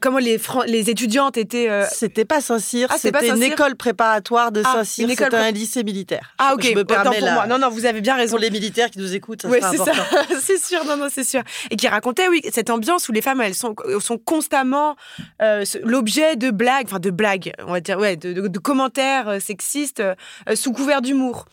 comment 0.00 0.18
les, 0.18 0.40
les 0.66 0.90
étudiantes 0.90 1.36
étaient. 1.36 1.68
C'était 1.90 2.24
pas 2.24 2.40
Saint-Cyr, 2.40 2.88
ah, 2.90 2.96
c'était 2.98 3.28
une 3.28 3.42
école 3.42 3.76
préparatoire 3.76 4.50
de 4.50 4.62
ah, 4.64 4.72
Saint-Cyr, 4.72 5.08
c'était 5.08 5.36
un 5.36 5.50
lycée 5.52 5.84
militaire. 5.84 6.34
Ah 6.38 6.54
ok, 6.54 6.64
je 6.64 6.74
me 6.74 6.84
permets 6.84 7.18
pour 7.18 7.30
moi. 7.30 7.46
Non 7.46 7.58
non, 7.58 7.68
vous 7.70 7.86
avez 7.86 8.00
bien 8.00 8.16
raison. 8.16 8.32
Pour 8.32 8.40
les 8.40 8.50
militaires 8.50 8.90
qui 8.90 8.98
nous 8.98 9.14
écoutent, 9.14 9.42
ça 9.42 9.70
c'est 9.70 9.76
ça, 9.76 9.92
c'est 10.40 10.58
sûr, 10.62 10.84
non 10.84 10.96
non, 10.96 11.08
c'est 11.10 11.24
sûr. 11.24 11.42
Et 11.70 11.76
qui 11.76 11.86
racontait 11.86 12.28
oui 12.28 12.42
cette 12.52 12.70
ambiance 12.70 13.08
où 13.08 13.12
les 13.12 13.22
femmes 13.22 13.40
elles 13.40 13.54
sont 13.54 13.76
sont 14.00 14.18
constamment 14.18 14.96
l'objet 15.84 16.34
de 16.36 16.50
blagues, 16.50 16.86
enfin 16.86 16.98
de 16.98 17.10
blagues, 17.10 17.52
on 17.66 17.72
va 17.72 17.80
dire 17.80 17.98
ouais, 17.98 18.16
de, 18.16 18.48
de 18.48 18.58
commentaires 18.58 19.40
sexistes 19.40 20.02
sous 20.54 20.72
couvert 20.72 21.02
d'humour. 21.02 21.46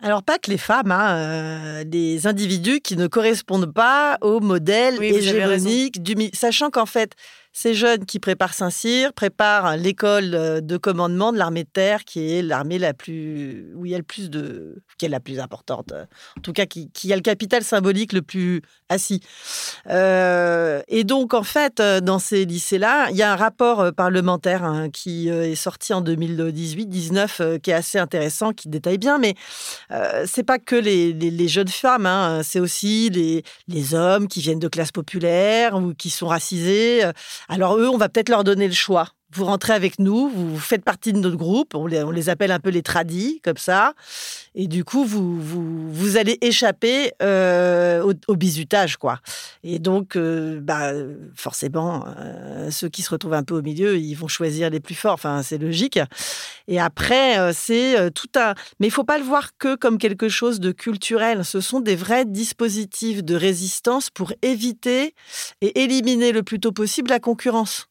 Alors 0.00 0.22
pas 0.22 0.38
que 0.38 0.48
les 0.50 0.58
femmes, 0.58 0.92
hein, 0.92 1.16
euh, 1.16 1.84
des 1.84 2.28
individus 2.28 2.80
qui 2.80 2.96
ne 2.96 3.08
correspondent 3.08 3.72
pas 3.72 4.16
au 4.20 4.38
modèle 4.38 5.02
hégémonique 5.02 6.02
du, 6.02 6.14
sachant 6.32 6.70
qu'en 6.70 6.86
fait 6.86 7.14
ces 7.60 7.74
jeunes 7.74 8.04
qui 8.06 8.20
préparent 8.20 8.54
Saint-Cyr 8.54 9.12
préparent 9.12 9.76
l'école 9.76 10.32
euh, 10.36 10.60
de 10.60 10.76
commandement 10.76 11.32
de 11.32 11.38
l'armée 11.38 11.64
de 11.64 11.68
terre, 11.68 12.04
qui 12.04 12.32
est 12.32 12.40
l'armée 12.40 12.78
la 12.78 12.94
plus, 12.94 13.72
où 13.74 13.84
il 13.84 13.90
y 13.90 13.96
a 13.96 13.98
le 13.98 14.04
plus 14.04 14.30
de, 14.30 14.80
qui 14.96 15.06
est 15.06 15.08
la 15.08 15.18
plus 15.18 15.40
importante, 15.40 15.90
euh, 15.90 16.04
en 16.36 16.40
tout 16.40 16.52
cas 16.52 16.66
qui, 16.66 17.12
a 17.12 17.16
le 17.16 17.22
capital 17.22 17.64
symbolique 17.64 18.12
le 18.12 18.22
plus 18.22 18.62
assis. 18.88 19.20
Euh, 19.90 20.82
et 20.86 21.02
donc 21.02 21.34
en 21.34 21.42
fait, 21.42 21.82
dans 21.82 22.20
ces 22.20 22.44
lycées-là, 22.44 23.08
il 23.10 23.16
y 23.16 23.24
a 23.24 23.32
un 23.32 23.36
rapport 23.36 23.92
parlementaire 23.92 24.62
hein, 24.62 24.88
qui 24.88 25.28
est 25.28 25.56
sorti 25.56 25.92
en 25.92 26.00
2018-19, 26.00 27.58
qui 27.58 27.72
est 27.72 27.74
assez 27.74 27.98
intéressant, 27.98 28.52
qui 28.52 28.68
détaille 28.68 28.98
bien, 28.98 29.18
mais 29.18 29.34
euh, 29.90 30.24
c'est 30.28 30.44
pas 30.44 30.60
que 30.60 30.76
les, 30.76 31.12
les, 31.12 31.48
jeunes 31.48 31.66
femmes, 31.66 32.06
hein, 32.06 32.42
c'est 32.44 32.60
aussi 32.60 33.10
les, 33.10 33.42
les 33.66 33.94
hommes 33.94 34.28
qui 34.28 34.40
viennent 34.40 34.60
de 34.60 34.68
classes 34.68 34.92
populaires 34.92 35.74
ou 35.74 35.92
qui 35.94 36.10
sont 36.10 36.28
racisés. 36.28 37.02
Alors 37.48 37.78
eux, 37.78 37.88
on 37.88 37.96
va 37.96 38.08
peut-être 38.08 38.28
leur 38.28 38.44
donner 38.44 38.68
le 38.68 38.74
choix. 38.74 39.08
Vous 39.30 39.44
rentrez 39.44 39.74
avec 39.74 39.98
nous, 39.98 40.30
vous 40.30 40.58
faites 40.58 40.82
partie 40.82 41.12
de 41.12 41.18
notre 41.18 41.36
groupe, 41.36 41.74
on 41.74 41.86
les, 41.86 42.28
appelle 42.30 42.50
un 42.50 42.60
peu 42.60 42.70
les 42.70 42.82
tradis, 42.82 43.42
comme 43.44 43.58
ça. 43.58 43.92
Et 44.54 44.68
du 44.68 44.84
coup, 44.84 45.04
vous, 45.04 45.38
vous, 45.92 46.16
allez 46.16 46.38
échapper 46.40 47.12
euh, 47.22 48.14
au, 48.26 48.36
bizutage, 48.36 48.96
quoi. 48.96 49.20
Et 49.62 49.78
donc, 49.78 50.16
euh, 50.16 50.60
bah, 50.62 50.92
forcément, 51.34 52.06
euh, 52.18 52.70
ceux 52.70 52.88
qui 52.88 53.02
se 53.02 53.10
retrouvent 53.10 53.34
un 53.34 53.42
peu 53.42 53.54
au 53.54 53.60
milieu, 53.60 53.98
ils 53.98 54.14
vont 54.14 54.28
choisir 54.28 54.70
les 54.70 54.80
plus 54.80 54.94
forts. 54.94 55.12
Enfin, 55.12 55.42
c'est 55.42 55.58
logique. 55.58 56.00
Et 56.66 56.80
après, 56.80 57.52
c'est 57.52 58.10
tout 58.12 58.30
un... 58.36 58.54
Mais 58.80 58.86
il 58.86 58.90
faut 58.90 59.04
pas 59.04 59.18
le 59.18 59.24
voir 59.24 59.50
que 59.58 59.74
comme 59.74 59.98
quelque 59.98 60.28
chose 60.30 60.58
de 60.58 60.72
culturel. 60.72 61.44
Ce 61.44 61.60
sont 61.60 61.80
des 61.80 61.96
vrais 61.96 62.24
dispositifs 62.24 63.22
de 63.22 63.34
résistance 63.34 64.08
pour 64.08 64.32
éviter 64.40 65.14
et 65.60 65.82
éliminer 65.82 66.32
le 66.32 66.42
plus 66.42 66.60
tôt 66.60 66.72
possible 66.72 67.10
la 67.10 67.20
concurrence. 67.20 67.88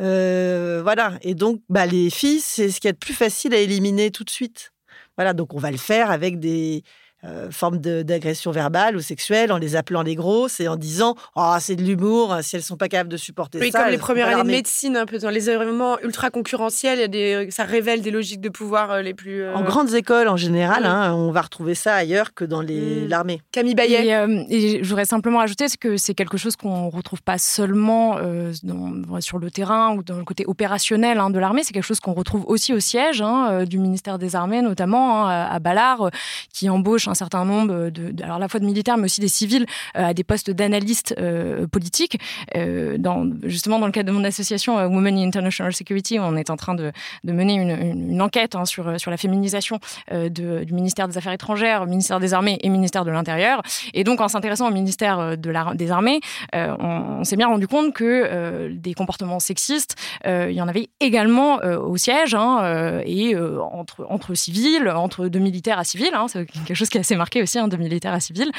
Euh, 0.00 0.80
voilà. 0.82 1.18
Et 1.22 1.34
donc, 1.34 1.62
bah, 1.68 1.86
les 1.86 2.10
filles, 2.10 2.40
c'est 2.40 2.70
ce 2.70 2.80
qui 2.80 2.88
est 2.88 2.92
le 2.92 2.96
plus 2.98 3.14
facile 3.14 3.54
à 3.54 3.58
éliminer 3.58 4.10
tout 4.10 4.24
de 4.24 4.30
suite. 4.30 4.72
Voilà. 5.16 5.32
Donc, 5.32 5.54
on 5.54 5.58
va 5.58 5.70
le 5.70 5.78
faire 5.78 6.10
avec 6.10 6.38
des, 6.38 6.82
euh, 7.24 7.50
forme 7.50 7.78
d'agression 7.78 8.50
verbale 8.50 8.96
ou 8.96 9.00
sexuelle 9.00 9.52
en 9.52 9.58
les 9.58 9.76
appelant 9.76 10.02
les 10.02 10.14
grosses 10.14 10.60
et 10.60 10.68
en 10.68 10.76
disant 10.76 11.16
oh, 11.36 11.54
c'est 11.60 11.76
de 11.76 11.82
l'humour 11.82 12.36
si 12.42 12.56
elles 12.56 12.62
sont 12.62 12.76
pas 12.76 12.88
capables 12.88 13.10
de 13.10 13.16
supporter 13.16 13.58
oui, 13.60 13.70
ça. 13.70 13.82
comme 13.82 13.90
les 13.90 13.98
premières 13.98 14.28
années 14.28 14.42
de 14.42 14.48
médecine, 14.48 14.96
un 14.96 15.06
peu 15.06 15.18
dans 15.18 15.30
les 15.30 15.50
événements 15.50 15.98
ultra 16.00 16.30
concurrentiels, 16.30 16.98
y 16.98 17.02
a 17.02 17.08
des, 17.08 17.48
ça 17.50 17.64
révèle 17.64 18.02
des 18.02 18.10
logiques 18.10 18.40
de 18.40 18.48
pouvoir 18.48 18.90
euh, 18.90 19.02
les 19.02 19.14
plus. 19.14 19.42
Euh... 19.42 19.54
En 19.54 19.62
grandes 19.62 19.94
écoles 19.94 20.28
en 20.28 20.36
général, 20.36 20.82
oui. 20.82 20.88
hein, 20.88 21.14
on 21.14 21.30
va 21.30 21.42
retrouver 21.42 21.74
ça 21.74 21.94
ailleurs 21.94 22.34
que 22.34 22.44
dans 22.44 22.62
l'armée. 22.62 23.36
Mmh. 23.36 23.50
Camille 23.52 23.74
Bayet. 23.74 24.06
Et, 24.06 24.14
euh, 24.14 24.44
et 24.48 24.82
je 24.82 24.88
voudrais 24.88 25.04
simplement 25.04 25.40
ajouter 25.40 25.66
que 25.80 25.96
c'est 25.96 26.14
quelque 26.14 26.36
chose 26.36 26.56
qu'on 26.56 26.88
retrouve 26.88 27.22
pas 27.22 27.38
seulement 27.38 28.16
euh, 28.18 28.52
dans, 28.62 29.20
sur 29.20 29.38
le 29.38 29.50
terrain 29.50 29.94
ou 29.94 30.02
dans 30.02 30.16
le 30.16 30.24
côté 30.24 30.44
opérationnel 30.46 31.18
hein, 31.18 31.30
de 31.30 31.38
l'armée, 31.38 31.62
c'est 31.64 31.72
quelque 31.72 31.82
chose 31.82 32.00
qu'on 32.00 32.14
retrouve 32.14 32.44
aussi 32.46 32.72
au 32.72 32.80
siège 32.80 33.20
hein, 33.20 33.48
euh, 33.50 33.64
du 33.64 33.78
ministère 33.78 34.18
des 34.18 34.36
Armées, 34.36 34.62
notamment 34.62 35.26
hein, 35.26 35.48
à 35.50 35.58
Ballard, 35.58 36.10
qui 36.52 36.70
embauche 36.70 37.07
un 37.08 37.14
certain 37.14 37.44
nombre 37.44 37.90
de, 37.90 38.14
alors 38.22 38.36
à 38.36 38.38
la 38.38 38.48
fois 38.48 38.60
de 38.60 38.66
militaires 38.66 38.96
mais 38.96 39.04
aussi 39.04 39.20
des 39.20 39.28
civils 39.28 39.66
euh, 39.96 40.06
à 40.06 40.14
des 40.14 40.24
postes 40.24 40.50
d'analystes 40.50 41.14
euh, 41.18 41.66
politiques. 41.66 42.18
Euh, 42.56 42.98
justement, 43.44 43.78
dans 43.78 43.86
le 43.86 43.92
cadre 43.92 44.08
de 44.08 44.12
mon 44.12 44.24
association 44.24 44.76
Women 44.76 45.18
in 45.18 45.26
International 45.26 45.72
Security, 45.72 46.18
on 46.18 46.36
est 46.36 46.50
en 46.50 46.56
train 46.56 46.74
de, 46.74 46.92
de 47.24 47.32
mener 47.32 47.54
une, 47.54 47.70
une, 47.70 48.22
enquête 48.22 48.54
hein, 48.54 48.64
sur, 48.64 48.98
sur 49.00 49.10
la 49.10 49.16
féminisation 49.16 49.78
du 50.10 50.72
ministère 50.72 51.08
des 51.08 51.18
Affaires 51.18 51.32
étrangères, 51.32 51.86
ministère 51.86 52.20
des 52.20 52.34
Armées 52.34 52.58
et 52.62 52.68
ministère 52.68 53.04
de 53.04 53.10
l'Intérieur. 53.10 53.62
Et 53.94 54.04
donc, 54.04 54.20
en 54.20 54.28
s'intéressant 54.28 54.68
au 54.68 54.72
ministère 54.72 55.36
de 55.36 55.50
la, 55.50 55.74
des 55.74 55.90
Armées, 55.90 56.20
on, 56.52 57.18
on 57.20 57.24
s'est 57.24 57.36
bien 57.36 57.48
rendu 57.48 57.68
compte 57.68 57.92
que 57.92 58.68
des 58.68 58.94
comportements 58.94 59.40
sexistes, 59.40 59.96
il 60.24 60.52
y 60.52 60.60
en 60.60 60.68
avait 60.68 60.90
également 61.00 61.58
au 61.58 61.96
siège 61.96 62.34
hein, 62.34 63.00
et 63.04 63.36
entre, 63.36 64.06
entre 64.08 64.34
civils, 64.34 64.88
entre 64.88 65.28
de 65.28 65.38
militaires 65.38 65.78
à 65.78 65.84
civils. 65.84 66.14
Hein, 66.14 66.26
c'est 66.28 66.46
quelque 66.46 66.74
chose 66.74 66.88
qui 66.88 66.97
est 66.98 67.00
assez 67.00 67.16
marqué 67.16 67.42
aussi 67.42 67.58
hein, 67.58 67.68
de 67.68 67.76
militaire 67.76 68.12
à 68.12 68.20
civil. 68.20 68.50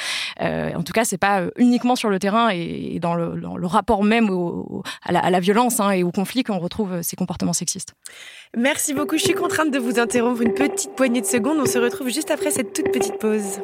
Euh, 0.42 0.72
en 0.76 0.84
tout 0.84 0.94
cas, 0.94 1.06
c'est 1.06 1.18
pas 1.18 1.44
uniquement 1.58 1.96
sur 1.96 2.10
le 2.10 2.20
terrain 2.20 2.50
et, 2.50 3.00
dans, 3.00 3.16
le, 3.16 3.68
rapport 3.68 4.04
même 4.04 4.30
à, 5.04 5.30
la, 5.30 5.40
violence 5.40 5.80
hein, 5.80 5.92
et 5.92 6.04
au 6.04 6.12
conflit 6.12 6.44
qu'on 6.44 6.60
retrouve 6.60 7.02
ces 7.02 7.16
comportements 7.16 7.54
sexistes. 7.54 7.94
Merci 8.58 8.94
beaucoup. 8.94 9.18
Je 9.18 9.24
suis 9.24 9.34
contrainte 9.34 9.72
de 9.72 9.80
vous 9.80 10.00
interrompre 10.00 10.42
une 10.42 10.54
petite 10.54 10.96
poignée 10.96 11.22
de 11.22 11.26
secondes. 11.26 11.58
On 11.60 11.66
se 11.66 11.78
retrouve 11.78 12.10
juste 12.10 12.32
après 12.32 12.52
cette 12.52 12.74
toute 12.74 12.92
petite 12.92 13.20
pause. 13.20 13.60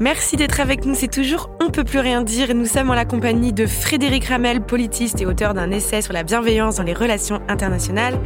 Merci 0.00 0.36
d'être 0.36 0.60
avec 0.60 0.84
nous, 0.84 0.94
c'est 0.94 1.08
toujours 1.08 1.50
On 1.60 1.70
peut 1.70 1.82
plus 1.82 1.98
rien 1.98 2.22
dire. 2.22 2.54
Nous 2.54 2.66
sommes 2.66 2.90
en 2.90 2.94
la 2.94 3.04
compagnie 3.04 3.52
de 3.52 3.66
Frédéric 3.66 4.26
Ramel, 4.26 4.60
politiste 4.60 5.20
et 5.20 5.26
auteur 5.26 5.54
d'un 5.54 5.72
essai 5.72 6.02
sur 6.02 6.12
la 6.12 6.22
bienveillance 6.22 6.76
dans 6.76 6.84
les 6.84 6.94
relations 6.94 7.40
internationales, 7.48 8.18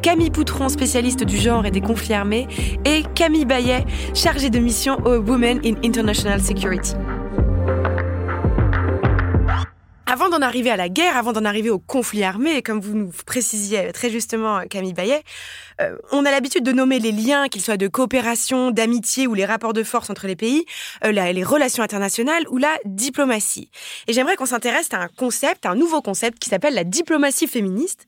Camille 0.00 0.30
Poutron, 0.30 0.70
spécialiste 0.70 1.24
du 1.24 1.36
genre 1.36 1.66
et 1.66 1.70
des 1.70 1.82
conflits 1.82 2.14
armés, 2.14 2.48
et 2.86 3.02
Camille 3.14 3.44
Bayet, 3.44 3.84
chargée 4.14 4.48
de 4.48 4.58
mission 4.58 4.96
au 5.04 5.18
Women 5.18 5.60
in 5.64 5.74
International 5.84 6.40
Security. 6.40 6.94
Avant 10.10 10.30
d'en 10.30 10.40
arriver 10.40 10.70
à 10.70 10.76
la 10.78 10.88
guerre, 10.88 11.18
avant 11.18 11.34
d'en 11.34 11.44
arriver 11.44 11.68
au 11.68 11.78
conflit 11.78 12.24
armé, 12.24 12.62
comme 12.62 12.80
vous 12.80 12.94
nous 12.94 13.12
précisiez 13.26 13.92
très 13.92 14.08
justement, 14.08 14.60
Camille 14.60 14.94
Bayet, 14.94 15.22
euh, 15.82 15.96
on 16.12 16.24
a 16.24 16.30
l'habitude 16.30 16.64
de 16.64 16.72
nommer 16.72 16.98
les 16.98 17.12
liens, 17.12 17.48
qu'ils 17.48 17.60
soient 17.60 17.76
de 17.76 17.88
coopération, 17.88 18.70
d'amitié 18.70 19.26
ou 19.26 19.34
les 19.34 19.44
rapports 19.44 19.74
de 19.74 19.82
force 19.82 20.08
entre 20.08 20.26
les 20.26 20.34
pays, 20.34 20.64
euh, 21.04 21.12
les 21.12 21.44
relations 21.44 21.82
internationales 21.82 22.44
ou 22.48 22.56
la 22.56 22.74
diplomatie. 22.86 23.70
Et 24.06 24.14
j'aimerais 24.14 24.36
qu'on 24.36 24.46
s'intéresse 24.46 24.88
à 24.92 24.96
un 24.96 25.08
concept, 25.08 25.66
à 25.66 25.72
un 25.72 25.74
nouveau 25.74 26.00
concept 26.00 26.38
qui 26.38 26.48
s'appelle 26.48 26.72
la 26.72 26.84
diplomatie 26.84 27.46
féministe, 27.46 28.06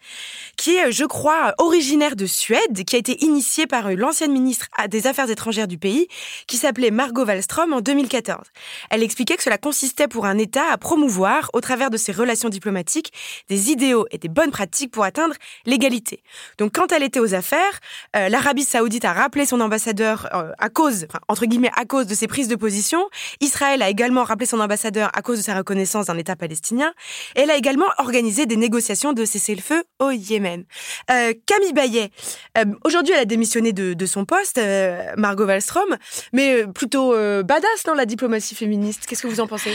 qui 0.56 0.76
est, 0.76 0.92
je 0.92 1.04
crois, 1.04 1.54
originaire 1.58 2.16
de 2.16 2.24
Suède, 2.24 2.82
qui 2.86 2.96
a 2.96 2.98
été 2.98 3.22
initié 3.26 3.66
par 3.66 3.90
l'ancienne 3.92 4.32
ministre 4.32 4.68
des 4.88 5.06
Affaires 5.06 5.28
étrangères 5.28 5.68
du 5.68 5.76
pays, 5.76 6.08
qui 6.46 6.56
s'appelait 6.56 6.90
Margot 6.90 7.26
Wallström 7.26 7.74
en 7.74 7.82
2014. 7.82 8.40
Elle 8.88 9.02
expliquait 9.02 9.36
que 9.36 9.42
cela 9.42 9.58
consistait 9.58 10.08
pour 10.08 10.24
un 10.24 10.38
État 10.38 10.64
à 10.72 10.78
promouvoir, 10.78 11.50
au 11.52 11.60
travers 11.60 11.89
de 11.90 11.96
ses 11.96 12.12
relations 12.12 12.48
diplomatiques, 12.48 13.12
des 13.48 13.70
idéaux 13.70 14.06
et 14.10 14.18
des 14.18 14.28
bonnes 14.28 14.50
pratiques 14.50 14.90
pour 14.90 15.04
atteindre 15.04 15.34
l'égalité. 15.66 16.22
Donc 16.58 16.74
quand 16.74 16.92
elle 16.92 17.02
était 17.02 17.20
aux 17.20 17.34
affaires, 17.34 17.80
euh, 18.16 18.28
l'Arabie 18.28 18.64
saoudite 18.64 19.04
a 19.04 19.12
rappelé 19.12 19.46
son 19.46 19.60
ambassadeur 19.60 20.28
euh, 20.34 20.52
à 20.58 20.68
cause, 20.68 21.06
entre 21.28 21.46
guillemets, 21.46 21.70
à 21.76 21.84
cause 21.84 22.06
de 22.06 22.14
ses 22.14 22.26
prises 22.26 22.48
de 22.48 22.56
position. 22.56 23.08
Israël 23.40 23.82
a 23.82 23.88
également 23.88 24.24
rappelé 24.24 24.46
son 24.46 24.60
ambassadeur 24.60 25.10
à 25.14 25.22
cause 25.22 25.38
de 25.38 25.42
sa 25.42 25.56
reconnaissance 25.56 26.06
d'un 26.06 26.16
État 26.16 26.36
palestinien. 26.36 26.92
Elle 27.34 27.50
a 27.50 27.56
également 27.56 27.86
organisé 27.98 28.46
des 28.46 28.56
négociations 28.56 29.12
de 29.12 29.24
cessez-le-feu 29.24 29.84
au 29.98 30.10
Yémen. 30.10 30.64
Euh, 31.10 31.32
Camille 31.46 31.72
Bayet, 31.72 32.10
aujourd'hui 32.84 33.14
elle 33.14 33.20
a 33.20 33.24
démissionné 33.24 33.72
de, 33.72 34.06
son 34.06 34.24
poste, 34.24 34.60
Margot 35.16 35.46
Wallström, 35.46 35.96
mais 36.32 36.66
plutôt 36.66 37.12
badass, 37.12 37.86
non, 37.86 37.94
la 37.94 38.06
diplomatie 38.06 38.54
féministe. 38.54 39.04
Qu'est-ce 39.06 39.22
que 39.22 39.28
vous 39.28 39.40
en 39.40 39.46
pensez? 39.46 39.72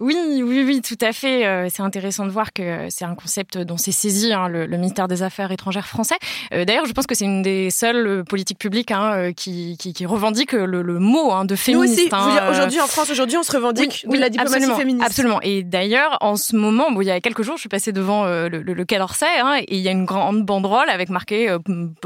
Oui, 0.00 0.16
oui, 0.42 0.64
oui, 0.64 0.82
tout 0.82 0.98
à 1.00 1.12
fait. 1.12 1.57
C'est 1.68 1.82
intéressant 1.82 2.26
de 2.26 2.30
voir 2.30 2.52
que 2.52 2.86
c'est 2.90 3.04
un 3.04 3.14
concept 3.14 3.58
dont 3.58 3.76
s'est 3.76 3.92
saisi 3.92 4.32
hein, 4.32 4.48
le, 4.48 4.66
le, 4.66 4.76
ministère 4.76 5.08
des 5.08 5.22
Affaires 5.22 5.50
étrangères 5.52 5.86
français. 5.86 6.16
D'ailleurs, 6.50 6.86
je 6.86 6.92
pense 6.92 7.06
que 7.06 7.14
c'est 7.14 7.24
une 7.24 7.42
des 7.42 7.70
seules 7.70 8.24
politiques 8.24 8.58
publiques 8.58 8.90
hein, 8.90 9.32
qui, 9.36 9.76
qui, 9.78 9.92
qui, 9.92 10.06
revendique 10.06 10.52
le, 10.52 10.82
le 10.82 10.98
mot 10.98 11.32
hein, 11.32 11.44
de 11.44 11.56
féministe. 11.56 12.12
Nous 12.12 12.18
aussi. 12.18 12.38
Aujourd'hui 12.50 12.80
en 12.80 12.86
France, 12.86 13.10
aujourd'hui, 13.10 13.36
on 13.36 13.42
se 13.42 13.52
revendique 13.52 14.04
oui, 14.06 14.16
de 14.16 14.20
la 14.20 14.30
diplomatie 14.30 14.56
absolument, 14.56 14.78
féministe. 14.78 15.06
Absolument. 15.06 15.40
Et 15.42 15.62
d'ailleurs, 15.62 16.16
en 16.20 16.36
ce 16.36 16.56
moment, 16.56 16.90
bon, 16.90 17.00
il 17.00 17.06
y 17.06 17.10
a 17.10 17.20
quelques 17.20 17.42
jours, 17.42 17.56
je 17.56 17.60
suis 17.60 17.68
passée 17.68 17.92
devant 17.92 18.24
euh, 18.24 18.48
le, 18.48 18.60
le, 18.62 18.84
Quai 18.84 18.98
d'Orsay 18.98 19.26
et 19.60 19.76
il 19.76 19.80
y 19.80 19.88
a 19.88 19.92
une 19.92 20.04
grande 20.04 20.44
banderole 20.44 20.88
avec 20.88 21.10
marqué 21.10 21.50
euh, 21.50 21.58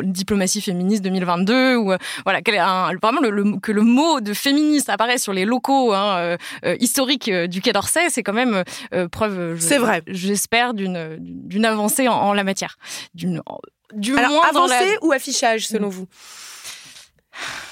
diplomatie 0.02 0.60
féministe 0.60 1.02
2022 1.04 1.76
ou 1.76 1.92
euh, 1.92 1.98
voilà, 2.24 2.40
un, 2.58 2.92
vraiment 3.00 3.20
que 3.60 3.72
le 3.72 3.82
mot 3.82 4.20
de 4.20 4.34
féministe 4.34 4.88
apparaît 4.88 5.18
sur 5.18 5.32
les 5.32 5.44
locaux 5.44 5.94
euh, 5.94 6.36
historiques 6.80 7.30
du 7.30 7.60
Quai 7.60 7.72
d'Orsay, 7.72 8.08
c'est 8.10 8.22
quand 8.22 8.32
même 8.32 8.64
preuve. 9.10 9.41
C'est 9.58 9.78
vrai. 9.78 10.02
J'espère 10.06 10.74
d'une 10.74 11.16
d'une 11.20 11.64
avancée 11.64 12.08
en, 12.08 12.14
en 12.14 12.32
la 12.32 12.44
matière, 12.44 12.78
d'une 13.14 13.42
du 13.94 14.16
Alors, 14.16 14.30
moins 14.30 14.48
avancé 14.48 14.94
la... 14.94 15.04
ou 15.04 15.12
affichage 15.12 15.66
selon 15.66 15.88
vous? 15.88 16.06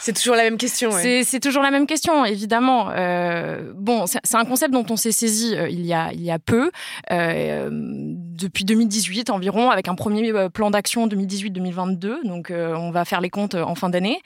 C'est 0.01 0.15
toujours 0.15 0.37
la 0.37 0.45
même 0.45 0.57
question. 0.57 0.91
Ouais. 0.91 1.23
C'est 1.25 1.41
toujours 1.41 1.63
la 1.63 1.71
même 1.71 1.87
question, 1.87 2.25
évidemment. 2.25 2.89
Euh, 2.91 3.73
bon, 3.75 4.07
c'est 4.07 4.35
un 4.35 4.45
concept 4.45 4.73
dont 4.73 4.87
on 4.89 4.97
s'est 4.97 5.13
saisi 5.13 5.55
euh, 5.55 5.69
il, 5.69 5.85
y 5.85 5.93
a, 5.93 6.13
il 6.13 6.23
y 6.23 6.31
a 6.31 6.39
peu, 6.39 6.71
euh, 7.11 7.69
depuis 7.71 8.65
2018 8.65 9.29
environ, 9.31 9.71
avec 9.71 9.89
un 9.89 9.95
premier 9.95 10.33
plan 10.49 10.71
d'action 10.71 11.07
2018-2022. 11.07 12.27
Donc, 12.27 12.51
on 12.51 12.91
va 12.91 13.05
faire 13.05 13.21
les 13.21 13.31
comptes 13.31 13.55
en 13.55 13.75
fin 13.75 13.91
d'année. 13.91 14.21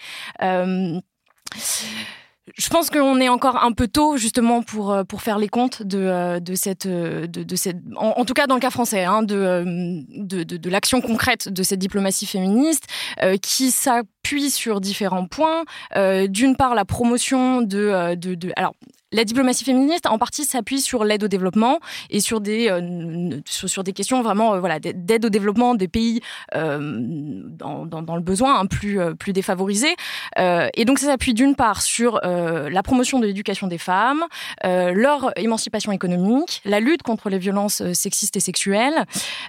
Je 2.56 2.68
pense 2.68 2.90
qu'on 2.90 3.20
est 3.20 3.28
encore 3.28 3.64
un 3.64 3.72
peu 3.72 3.88
tôt 3.88 4.16
justement 4.16 4.62
pour 4.62 4.92
euh, 4.92 5.04
pour 5.04 5.22
faire 5.22 5.38
les 5.38 5.48
comptes 5.48 5.82
de 5.82 5.98
euh, 5.98 6.40
de 6.40 6.54
cette 6.54 6.86
de, 6.86 7.26
de 7.26 7.56
cette 7.56 7.78
en, 7.96 8.24
tout 8.24 8.34
cas 8.34 8.46
dans 8.46 8.54
le 8.54 8.60
cas 8.60 8.70
français 8.70 9.04
hein, 9.04 9.22
de, 9.22 9.64
de, 10.10 10.42
de 10.42 10.70
l'action 10.70 11.00
concrète 11.00 11.48
de 11.48 11.62
cette 11.62 11.78
diplomatie 11.78 12.26
féministe 12.26 12.86
euh, 13.22 13.36
qui 13.38 13.70
s'appuie 13.70 14.50
sur 14.50 14.80
différents 14.80 15.26
points. 15.26 15.64
Euh, 15.96 16.26
D'une 16.26 16.56
part 16.56 16.74
la 16.74 16.84
promotion 16.84 17.62
de, 17.62 18.14
de 18.14 18.52
alors 18.56 18.74
la 19.14 19.24
diplomatie 19.24 19.64
féministe, 19.64 20.06
en 20.06 20.18
partie, 20.18 20.44
s'appuie 20.44 20.80
sur 20.80 21.04
l'aide 21.04 21.22
au 21.22 21.28
développement 21.28 21.78
et 22.10 22.18
sur 22.18 22.40
des, 22.40 22.68
euh, 22.68 23.40
sur, 23.46 23.84
des 23.84 23.92
questions 23.92 24.22
vraiment 24.22 24.54
euh, 24.54 24.60
voilà, 24.60 24.80
d'aide 24.80 25.24
au 25.24 25.28
développement 25.28 25.76
des 25.76 25.86
pays 25.86 26.20
euh, 26.56 27.40
dans, 27.46 28.16
le 28.16 28.22
besoin, 28.22 28.58
hein, 28.58 28.66
plus, 28.66 28.98
plus 29.16 29.32
défavorisés. 29.32 29.94
Et 30.36 30.84
donc, 30.84 30.98
ça 30.98 31.06
s'appuie 31.06 31.34
d'une 31.34 31.54
part 31.54 31.82
sur 31.82 32.20
la 32.24 32.82
promotion 32.82 33.20
de 33.20 33.26
l'éducation 33.26 33.66
des 33.66 33.78
femmes, 33.78 34.24
leur 34.62 35.30
émancipation 35.36 35.92
économique, 35.92 36.60
la 36.64 36.80
lutte 36.80 37.02
contre 37.02 37.28
les 37.28 37.38
violences 37.38 37.82
sexistes 37.92 38.36
et 38.36 38.40
sexuelles, 38.40 39.04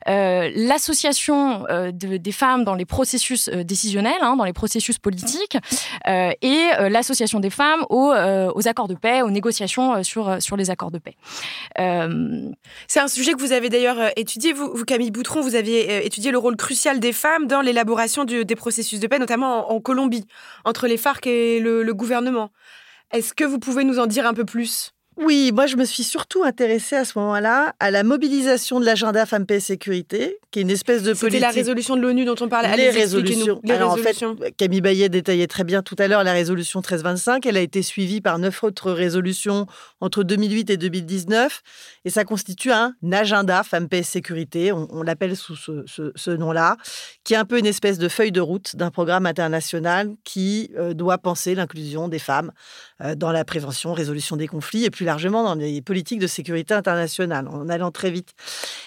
l'association 0.05 1.66
de, 1.70 2.18
des 2.18 2.32
femmes 2.32 2.63
dans 2.63 2.76
les 2.76 2.86
processus 2.86 3.49
décisionnels, 3.49 4.13
hein, 4.22 4.36
dans 4.36 4.43
les 4.43 4.53
processus 4.53 4.99
politiques, 4.99 5.57
et 6.07 6.70
l'association 6.89 7.39
des 7.39 7.49
femmes 7.49 7.84
aux, 7.89 8.13
aux 8.13 8.68
accords 8.68 8.88
de 8.88 8.95
paix, 8.95 9.22
aux 9.22 9.32
négociations 9.32 9.55
euh, 9.62 10.03
sur, 10.03 10.30
euh, 10.30 10.39
sur 10.39 10.58
les 10.58 10.70
accords 10.70 10.91
de 10.91 10.99
paix. 10.99 11.16
Euh, 11.80 12.51
C'est 12.88 12.99
un 12.99 13.08
sujet 13.08 13.34
que 13.34 13.39
vous 13.39 13.51
avez 13.51 13.70
d'ailleurs 13.70 13.97
étudié, 14.16 14.53
vous, 14.53 14.84
Camille 14.86 15.12
Boutron, 15.12 15.41
vous 15.41 15.56
aviez 15.56 16.06
étudié 16.06 16.32
le 16.32 16.38
rôle 16.38 16.56
crucial 16.56 16.99
des 16.99 17.14
femmes 17.14 17.47
dans 17.47 17.62
l'élaboration 17.62 18.26
des 18.26 18.56
processus 18.56 18.99
de 18.99 19.08
paix, 19.08 19.20
notamment 19.20 19.72
en, 19.72 19.80
Colombie, 19.80 20.26
entre 20.64 20.88
les 20.88 20.97
FARC 20.97 21.28
et 21.28 21.60
le 21.60 21.93
gouvernement. 21.93 22.51
Est-ce 23.12 23.34
que 23.34 23.43
vous 23.43 23.60
pouvez 23.60 23.84
nous 23.84 23.99
en 23.99 24.08
dire 24.08 24.26
un 24.26 24.34
peu 24.34 24.45
plus? 24.45 24.94
Oui, 25.18 25.51
moi 25.53 25.66
je 25.66 25.78
me 25.78 25.86
suis 25.86 26.03
surtout 26.03 26.43
intéressée 26.43 26.95
à 26.97 27.05
ce 27.05 27.18
moment-là 27.18 27.74
à 27.80 27.89
la 27.89 28.03
mobilisation 28.03 28.82
de 28.82 28.86
l'agenda 28.86 29.26
Femmes, 29.26 29.45
Paix 29.45 29.55
et 29.55 29.59
Sécurité, 29.61 30.39
qui 30.51 30.59
est 30.59 30.61
une 30.63 30.70
espèce 30.70 31.03
de 31.03 31.13
politique. 31.13 31.32
C'était 31.32 31.39
la 31.39 31.51
résolution 31.51 31.95
de 31.95 32.01
l'ONU 32.01 32.26
dont 32.26 32.36
on 32.41 32.49
parlait. 32.49 32.76
Les 32.76 32.89
résolutions. 32.89 33.61
Les 33.63 33.74
Alors, 33.74 33.93
résolutions. 33.93 34.32
En 34.32 34.43
fait, 34.43 34.51
Camille 34.57 34.82
Bayet 34.82 35.07
détaillait 35.07 35.47
très 35.47 35.63
bien 35.63 35.82
tout 35.82 35.95
à 35.99 36.07
l'heure 36.07 36.24
la 36.24 36.34
résolution 36.34 36.80
1325. 36.80 37.45
Elle 37.45 37.55
a 37.55 37.61
été 37.61 37.82
suivie 37.82 38.20
par 38.20 38.39
neuf 38.39 38.63
autres 38.63 38.91
résolutions 38.91 39.68
entre 40.01 40.24
2008 40.24 40.70
et 40.70 40.78
2019. 40.78 41.61
Et 42.03 42.09
ça 42.09 42.26
constitue 42.26 42.72
un 42.72 42.93
agenda 43.11 43.63
Femmes, 43.63 43.88
Paix 43.88 43.99
et 43.99 44.03
Sécurité, 44.03 44.74
on, 44.74 44.88
on 44.91 45.01
l'appelle 45.01 45.38
sous 45.38 45.55
ce, 45.55 45.84
ce, 45.86 46.11
ce 46.16 46.32
nom-là, 46.32 46.76
qui 47.24 47.34
est 47.34 47.38
un 47.38 47.45
peu 47.45 47.57
une 47.57 47.66
espèce 47.66 47.97
de 47.97 48.09
feuille 48.09 48.34
de 48.34 48.41
route 48.41 48.76
d'un 48.76 48.91
programme 48.91 49.26
international 49.26 50.13
qui 50.26 50.72
euh, 50.78 50.93
doit 50.93 51.18
penser 51.18 51.55
l'inclusion 51.55 52.09
des 52.09 52.20
femmes 52.20 52.51
euh, 53.01 53.16
dans 53.16 53.32
la 53.32 53.45
prévention, 53.45 53.93
résolution 53.93 54.36
des 54.36 54.47
conflits 54.47 54.84
et 54.84 54.89
plus 54.89 55.05
largement 55.06 55.43
dans 55.43 55.56
les 55.56 55.82
politiques 55.82 56.20
de 56.20 56.28
sécurité 56.28 56.74
internationale, 56.74 57.47
en 57.47 57.70
allant 57.70 57.91
très 57.91 58.12
vite. 58.12 58.34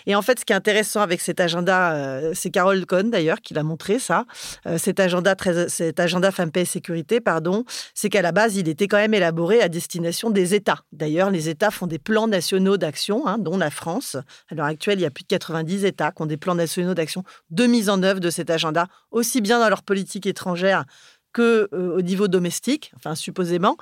Et 0.07 0.14
en 0.14 0.23
fait, 0.23 0.41
ce 0.41 0.45
qui 0.45 0.53
est 0.53 0.57
intéressant 0.57 1.01
avec 1.01 1.21
cet 1.21 1.41
agenda, 1.41 1.93
euh, 1.93 2.33
c'est 2.35 2.51
Carole 2.51 2.85
Cohn 2.87 3.11
d'ailleurs 3.11 3.41
qui 3.41 3.55
l'a 3.55 3.62
montré 3.62 3.99
ça, 3.99 4.25
euh, 4.66 4.79
cet 4.79 5.01
agenda, 5.01 5.35
très, 5.35 5.69
cet 5.69 6.01
agenda 6.01 6.31
Femmes, 6.31 6.51
Paix 6.51 6.62
et 6.62 6.64
Sécurité, 6.64 7.21
pardon, 7.21 7.64
c'est 7.95 8.09
qu'à 8.09 8.23
la 8.23 8.33
base, 8.33 8.57
il 8.57 8.69
était 8.69 8.89
quand 8.89 8.97
même 8.97 9.14
élaboré 9.14 9.61
à 9.61 9.69
destination 9.69 10.31
des 10.31 10.55
États. 10.55 10.81
D'ailleurs, 10.93 11.31
les 11.31 11.49
États 11.49 11.71
font 11.71 11.87
des 11.87 11.99
plans 11.99 12.29
nationaux 12.29 12.77
d'action, 12.77 13.27
hein, 13.27 13.39
dont 13.39 13.57
la 13.57 13.71
France. 13.71 14.16
À 14.51 14.55
l'heure 14.55 14.66
actuelle, 14.66 14.99
il 14.99 15.03
y 15.03 15.07
a 15.07 15.11
plus 15.11 15.25
de 15.25 15.29
90 15.29 15.85
États 15.85 16.11
qui 16.11 16.23
ont 16.23 16.27
des 16.27 16.37
plans 16.37 16.55
nationaux 16.55 16.95
d'action 16.95 17.23
de 17.51 17.66
mise 17.66 17.89
en 17.89 18.03
œuvre 18.03 18.21
de 18.21 18.31
cet 18.31 18.51
agenda, 18.51 18.87
aussi 19.11 19.41
bien 19.41 19.59
dans 19.59 19.69
leur 19.69 19.83
politique 19.83 20.27
étrangère 20.27 20.85
que 21.33 21.68
euh, 21.72 21.97
au 21.97 22.03
niveau 22.03 22.29
domestique, 22.29 22.93
enfin 22.97 23.14
supposément. 23.14 23.76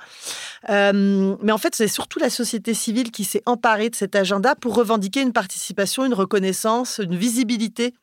Euh, 0.69 1.35
mais 1.41 1.51
en 1.51 1.57
fait, 1.57 1.75
c'est 1.75 1.87
surtout 1.87 2.19
la 2.19 2.29
société 2.29 2.73
civile 2.73 3.11
qui 3.11 3.23
s'est 3.23 3.43
emparée 3.45 3.89
de 3.89 3.95
cet 3.95 4.15
agenda 4.15 4.55
pour 4.55 4.75
revendiquer 4.75 5.21
une 5.21 5.33
participation, 5.33 6.05
une 6.05 6.13
reconnaissance, 6.13 6.99
une 7.03 7.15
visibilité 7.15 7.93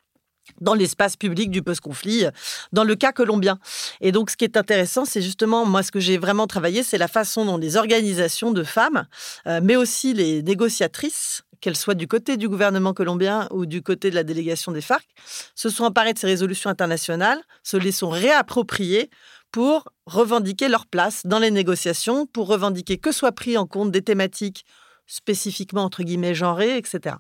dans 0.60 0.74
l'espace 0.74 1.16
public 1.16 1.50
du 1.50 1.62
post-conflit, 1.62 2.26
dans 2.72 2.84
le 2.84 2.94
cas 2.94 3.12
colombien. 3.12 3.58
Et 4.00 4.12
donc, 4.12 4.30
ce 4.30 4.36
qui 4.36 4.44
est 4.44 4.56
intéressant, 4.56 5.04
c'est 5.04 5.22
justement, 5.22 5.64
moi, 5.64 5.82
ce 5.82 5.90
que 5.90 6.00
j'ai 6.00 6.18
vraiment 6.18 6.46
travaillé, 6.46 6.82
c'est 6.82 6.98
la 6.98 7.08
façon 7.08 7.44
dont 7.44 7.56
les 7.56 7.76
organisations 7.76 8.50
de 8.50 8.62
femmes, 8.62 9.06
euh, 9.46 9.60
mais 9.62 9.76
aussi 9.76 10.12
les 10.12 10.42
négociatrices, 10.42 11.42
qu'elles 11.60 11.76
soient 11.76 11.94
du 11.94 12.06
côté 12.06 12.36
du 12.36 12.46
gouvernement 12.46 12.92
colombien 12.92 13.48
ou 13.50 13.64
du 13.64 13.80
côté 13.80 14.10
de 14.10 14.14
la 14.14 14.22
délégation 14.22 14.70
des 14.70 14.82
FARC, 14.82 15.06
se 15.54 15.70
sont 15.70 15.84
emparées 15.84 16.12
de 16.12 16.18
ces 16.18 16.26
résolutions 16.26 16.68
internationales, 16.68 17.40
se 17.62 17.78
les 17.78 17.90
sont 17.90 18.10
réappropriées 18.10 19.08
pour 19.54 19.84
revendiquer 20.06 20.66
leur 20.66 20.84
place 20.84 21.24
dans 21.24 21.38
les 21.38 21.52
négociations, 21.52 22.26
pour 22.26 22.48
revendiquer 22.48 22.98
que 22.98 23.12
soient 23.12 23.30
pris 23.30 23.56
en 23.56 23.68
compte 23.68 23.92
des 23.92 24.02
thématiques 24.02 24.64
spécifiquement 25.06 25.84
entre 25.84 26.02
guillemets 26.02 26.34
genrées, 26.34 26.76
etc. 26.76 27.14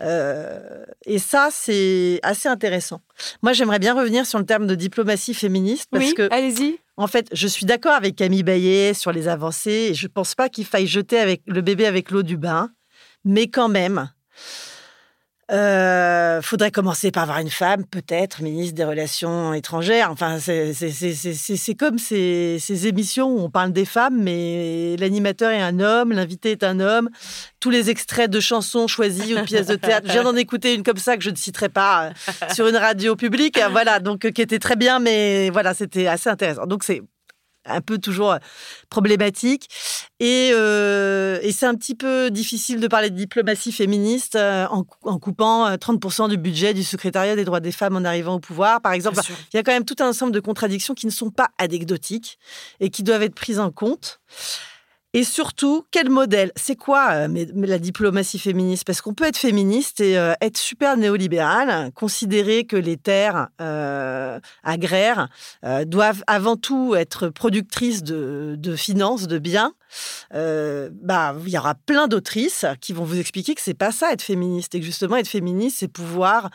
Euh, 0.00 0.84
et 1.06 1.18
ça, 1.18 1.48
c'est 1.50 2.20
assez 2.22 2.46
intéressant. 2.46 3.00
Moi, 3.40 3.54
j'aimerais 3.54 3.78
bien 3.78 3.94
revenir 3.94 4.26
sur 4.26 4.38
le 4.38 4.44
terme 4.44 4.66
de 4.66 4.74
diplomatie 4.74 5.32
féministe 5.32 5.88
parce 5.90 6.04
oui, 6.04 6.12
que, 6.12 6.28
allez-y. 6.30 6.78
En 6.98 7.06
fait, 7.06 7.28
je 7.32 7.48
suis 7.48 7.64
d'accord 7.64 7.94
avec 7.94 8.16
Camille 8.16 8.42
Bayet 8.42 8.92
sur 8.92 9.10
les 9.10 9.26
avancées 9.26 9.88
et 9.92 9.94
je 9.94 10.08
ne 10.08 10.12
pense 10.12 10.34
pas 10.34 10.50
qu'il 10.50 10.66
faille 10.66 10.86
jeter 10.86 11.18
avec 11.18 11.40
le 11.46 11.62
bébé 11.62 11.86
avec 11.86 12.10
l'eau 12.10 12.22
du 12.22 12.36
bain, 12.36 12.70
mais 13.24 13.48
quand 13.48 13.70
même. 13.70 14.10
Euh, 15.52 16.40
faudrait 16.40 16.70
commencer 16.70 17.10
par 17.10 17.24
avoir 17.24 17.38
une 17.38 17.50
femme, 17.50 17.84
peut-être, 17.84 18.40
ministre 18.40 18.74
des 18.74 18.84
Relations 18.84 19.52
étrangères. 19.52 20.10
Enfin, 20.10 20.38
c'est 20.38 21.74
comme 21.78 21.98
ces, 21.98 22.86
émissions 22.86 23.28
où 23.28 23.40
on 23.40 23.50
parle 23.50 23.72
des 23.72 23.84
femmes, 23.84 24.22
mais 24.22 24.96
l'animateur 24.98 25.50
est 25.50 25.60
un 25.60 25.78
homme, 25.78 26.12
l'invité 26.12 26.52
est 26.52 26.64
un 26.64 26.80
homme. 26.80 27.10
Tous 27.60 27.68
les 27.68 27.90
extraits 27.90 28.30
de 28.30 28.40
chansons 28.40 28.86
choisis 28.86 29.30
ou 29.32 29.40
de 29.40 29.42
pièces 29.42 29.66
de 29.66 29.76
théâtre. 29.76 30.06
Je 30.06 30.12
viens 30.12 30.24
d'en 30.24 30.36
écouter 30.36 30.74
une 30.74 30.82
comme 30.82 30.96
ça 30.96 31.18
que 31.18 31.22
je 31.22 31.30
ne 31.30 31.36
citerai 31.36 31.68
pas 31.68 32.06
euh, 32.06 32.32
sur 32.54 32.66
une 32.66 32.76
radio 32.76 33.14
publique. 33.14 33.60
Voilà, 33.70 34.00
donc 34.00 34.24
euh, 34.24 34.30
qui 34.30 34.40
était 34.40 34.58
très 34.58 34.76
bien, 34.76 35.00
mais 35.00 35.50
voilà, 35.50 35.74
c'était 35.74 36.06
assez 36.06 36.30
intéressant. 36.30 36.66
Donc 36.66 36.82
c'est 36.82 37.02
un 37.64 37.80
peu 37.80 37.98
toujours 37.98 38.36
problématique. 38.90 39.68
Et, 40.20 40.50
euh, 40.54 41.38
et 41.42 41.52
c'est 41.52 41.66
un 41.66 41.74
petit 41.74 41.94
peu 41.94 42.30
difficile 42.30 42.80
de 42.80 42.86
parler 42.86 43.10
de 43.10 43.16
diplomatie 43.16 43.72
féministe 43.72 44.36
euh, 44.36 44.66
en, 44.70 44.84
en, 45.02 45.18
coupant 45.18 45.74
30% 45.74 46.28
du 46.28 46.36
budget 46.36 46.74
du 46.74 46.84
secrétariat 46.84 47.36
des 47.36 47.44
droits 47.44 47.60
des 47.60 47.72
femmes 47.72 47.96
en 47.96 48.04
arrivant 48.04 48.34
au 48.34 48.40
pouvoir. 48.40 48.80
Par 48.80 48.92
exemple, 48.92 49.20
il 49.52 49.56
y 49.56 49.60
a 49.60 49.62
quand 49.62 49.72
même 49.72 49.84
tout 49.84 49.96
un 50.00 50.08
ensemble 50.08 50.32
de 50.32 50.40
contradictions 50.40 50.94
qui 50.94 51.06
ne 51.06 51.12
sont 51.12 51.30
pas 51.30 51.48
anecdotiques 51.58 52.38
et 52.80 52.90
qui 52.90 53.02
doivent 53.02 53.22
être 53.22 53.34
prises 53.34 53.60
en 53.60 53.70
compte. 53.70 54.20
Et 55.14 55.24
surtout, 55.24 55.84
quel 55.90 56.08
modèle? 56.08 56.52
C'est 56.56 56.76
quoi 56.76 57.10
euh, 57.12 57.46
la 57.54 57.78
diplomatie 57.78 58.38
féministe? 58.38 58.84
Parce 58.86 59.02
qu'on 59.02 59.12
peut 59.12 59.26
être 59.26 59.36
féministe 59.36 60.00
et 60.00 60.16
euh, 60.16 60.32
être 60.40 60.56
super 60.56 60.96
néolibéral, 60.96 61.92
considérer 61.92 62.64
que 62.64 62.76
les 62.76 62.96
terres 62.96 63.48
euh, 63.60 64.40
agraires 64.62 65.28
doivent 65.86 66.24
avant 66.26 66.56
tout 66.56 66.94
être 66.94 67.28
productrices 67.28 68.02
de, 68.02 68.54
de 68.58 68.74
finances, 68.74 69.26
de 69.26 69.38
biens, 69.38 69.74
euh, 70.34 70.90
bah, 70.92 71.34
il 71.44 71.50
y 71.50 71.58
aura 71.58 71.74
plein 71.74 72.08
d'autrices 72.08 72.64
qui 72.80 72.92
vont 72.92 73.04
vous 73.04 73.18
expliquer 73.18 73.54
que 73.54 73.60
c'est 73.60 73.74
pas 73.74 73.92
ça 73.92 74.12
être 74.12 74.22
féministe 74.22 74.74
et 74.74 74.80
que 74.80 74.86
justement 74.86 75.16
être 75.16 75.28
féministe, 75.28 75.78
c'est 75.80 75.88
pouvoir 75.88 76.50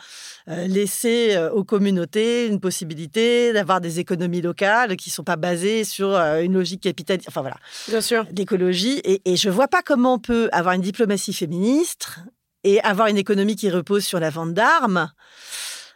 euh, 0.48 0.66
laisser 0.66 1.36
euh, 1.36 1.50
aux 1.50 1.64
communautés 1.64 2.46
une 2.46 2.60
possibilité 2.60 3.52
d'avoir 3.52 3.80
des 3.80 4.00
économies 4.00 4.40
locales 4.40 4.96
qui 4.96 5.10
sont 5.10 5.24
pas 5.24 5.36
basées 5.36 5.84
sur 5.84 6.16
une 6.16 6.54
logique 6.54 6.82
capitaliste. 6.82 7.28
Enfin 7.28 7.40
voilà. 7.40 7.56
Bien 7.88 8.00
sûr. 8.00 8.26
L'écologie. 8.36 9.00
Et, 9.04 9.22
et 9.24 9.36
je 9.36 9.50
vois 9.50 9.68
pas 9.68 9.82
comment 9.82 10.14
on 10.14 10.18
peut 10.18 10.48
avoir 10.52 10.74
une 10.74 10.82
diplomatie 10.82 11.32
féministe 11.32 12.18
et 12.64 12.80
avoir 12.80 13.08
une 13.08 13.16
économie 13.16 13.56
qui 13.56 13.70
repose 13.70 14.04
sur 14.04 14.20
la 14.20 14.30
vente 14.30 14.54
d'armes. 14.54 15.10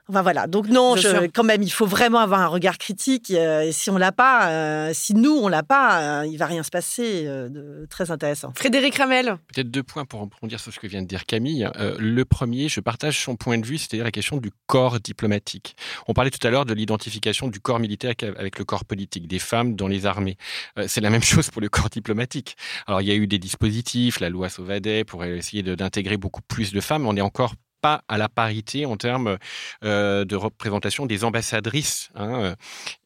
Enfin 0.09 0.23
voilà, 0.23 0.49
donc 0.49 0.67
non, 0.69 0.97
je, 0.97 1.29
quand 1.29 1.45
même, 1.45 1.63
il 1.63 1.71
faut 1.71 1.87
vraiment 1.87 2.19
avoir 2.19 2.41
un 2.41 2.49
regard 2.49 2.77
critique. 2.77 3.31
Euh, 3.31 3.63
et 3.63 3.73
si 3.73 3.89
on 3.89 3.99
l'a 3.99 4.11
pas, 4.11 4.51
euh, 4.51 4.91
si 4.93 5.15
nous 5.15 5.31
on 5.31 5.47
l'a 5.47 5.63
pas, 5.63 6.23
euh, 6.23 6.27
il 6.27 6.37
va 6.39 6.47
rien 6.47 6.65
se 6.65 6.71
passer 6.71 7.25
euh, 7.27 7.49
de 7.49 7.87
très 7.89 8.11
intéressant. 8.11 8.53
Frédéric 8.57 8.97
Ramel. 8.97 9.37
Peut-être 9.55 9.71
deux 9.71 9.85
points 9.85 10.05
pour 10.05 10.21
rebondir 10.21 10.59
sur 10.59 10.73
ce 10.73 10.81
que 10.81 10.89
vient 10.89 11.03
de 11.03 11.07
dire 11.07 11.25
Camille. 11.25 11.69
Euh, 11.77 11.95
le 12.01 12.25
premier, 12.25 12.69
je 12.69 12.81
partage 12.81 13.21
son 13.21 13.37
point 13.37 13.59
de 13.59 13.67
vue, 13.67 13.79
c'est-à-dire 13.79 14.05
la 14.05 14.11
question 14.11 14.39
du 14.39 14.51
corps 14.67 14.99
diplomatique. 14.99 15.77
On 16.09 16.15
parlait 16.15 16.31
tout 16.31 16.45
à 16.45 16.51
l'heure 16.51 16.67
de 16.67 16.75
l'identification 16.75 17.47
du 17.47 17.61
corps 17.61 17.79
militaire 17.79 18.15
avec 18.37 18.59
le 18.59 18.65
corps 18.65 18.85
politique, 18.85 19.29
des 19.29 19.39
femmes 19.39 19.77
dans 19.77 19.87
les 19.87 20.07
armées. 20.07 20.37
Euh, 20.79 20.87
c'est 20.89 21.01
la 21.01 21.11
même 21.11 21.23
chose 21.23 21.51
pour 21.51 21.63
le 21.63 21.69
corps 21.69 21.91
diplomatique. 21.91 22.57
Alors 22.89 23.03
il 23.03 23.09
y 23.09 23.13
a 23.13 23.15
eu 23.15 23.29
des 23.29 23.39
dispositifs, 23.39 24.19
la 24.19 24.31
loi 24.31 24.49
Sauvadet 24.49 25.05
pour 25.05 25.25
essayer 25.25 25.63
d'intégrer 25.63 26.17
beaucoup 26.17 26.43
plus 26.43 26.73
de 26.73 26.81
femmes. 26.81 27.07
On 27.07 27.17
est 27.17 27.21
encore 27.21 27.55
pas 27.83 28.03
à 28.09 28.17
la 28.17 28.29
parité 28.29 28.87
en 28.87 28.97
termes 28.97 29.37
euh, 29.85 30.25
de 30.25 30.37
représentation 30.37 31.05
des 31.05 31.25
ambassadrices. 31.25 32.11
Hein, 32.15 32.55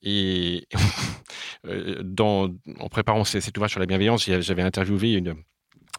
et 0.02 0.68
dans, 2.04 2.54
en 2.78 2.88
préparant 2.88 3.24
cet 3.24 3.56
ouvrage 3.56 3.72
sur 3.72 3.80
la 3.80 3.86
bienveillance, 3.86 4.30
j'avais 4.40 4.62
interviewé 4.62 5.14
une 5.14 5.34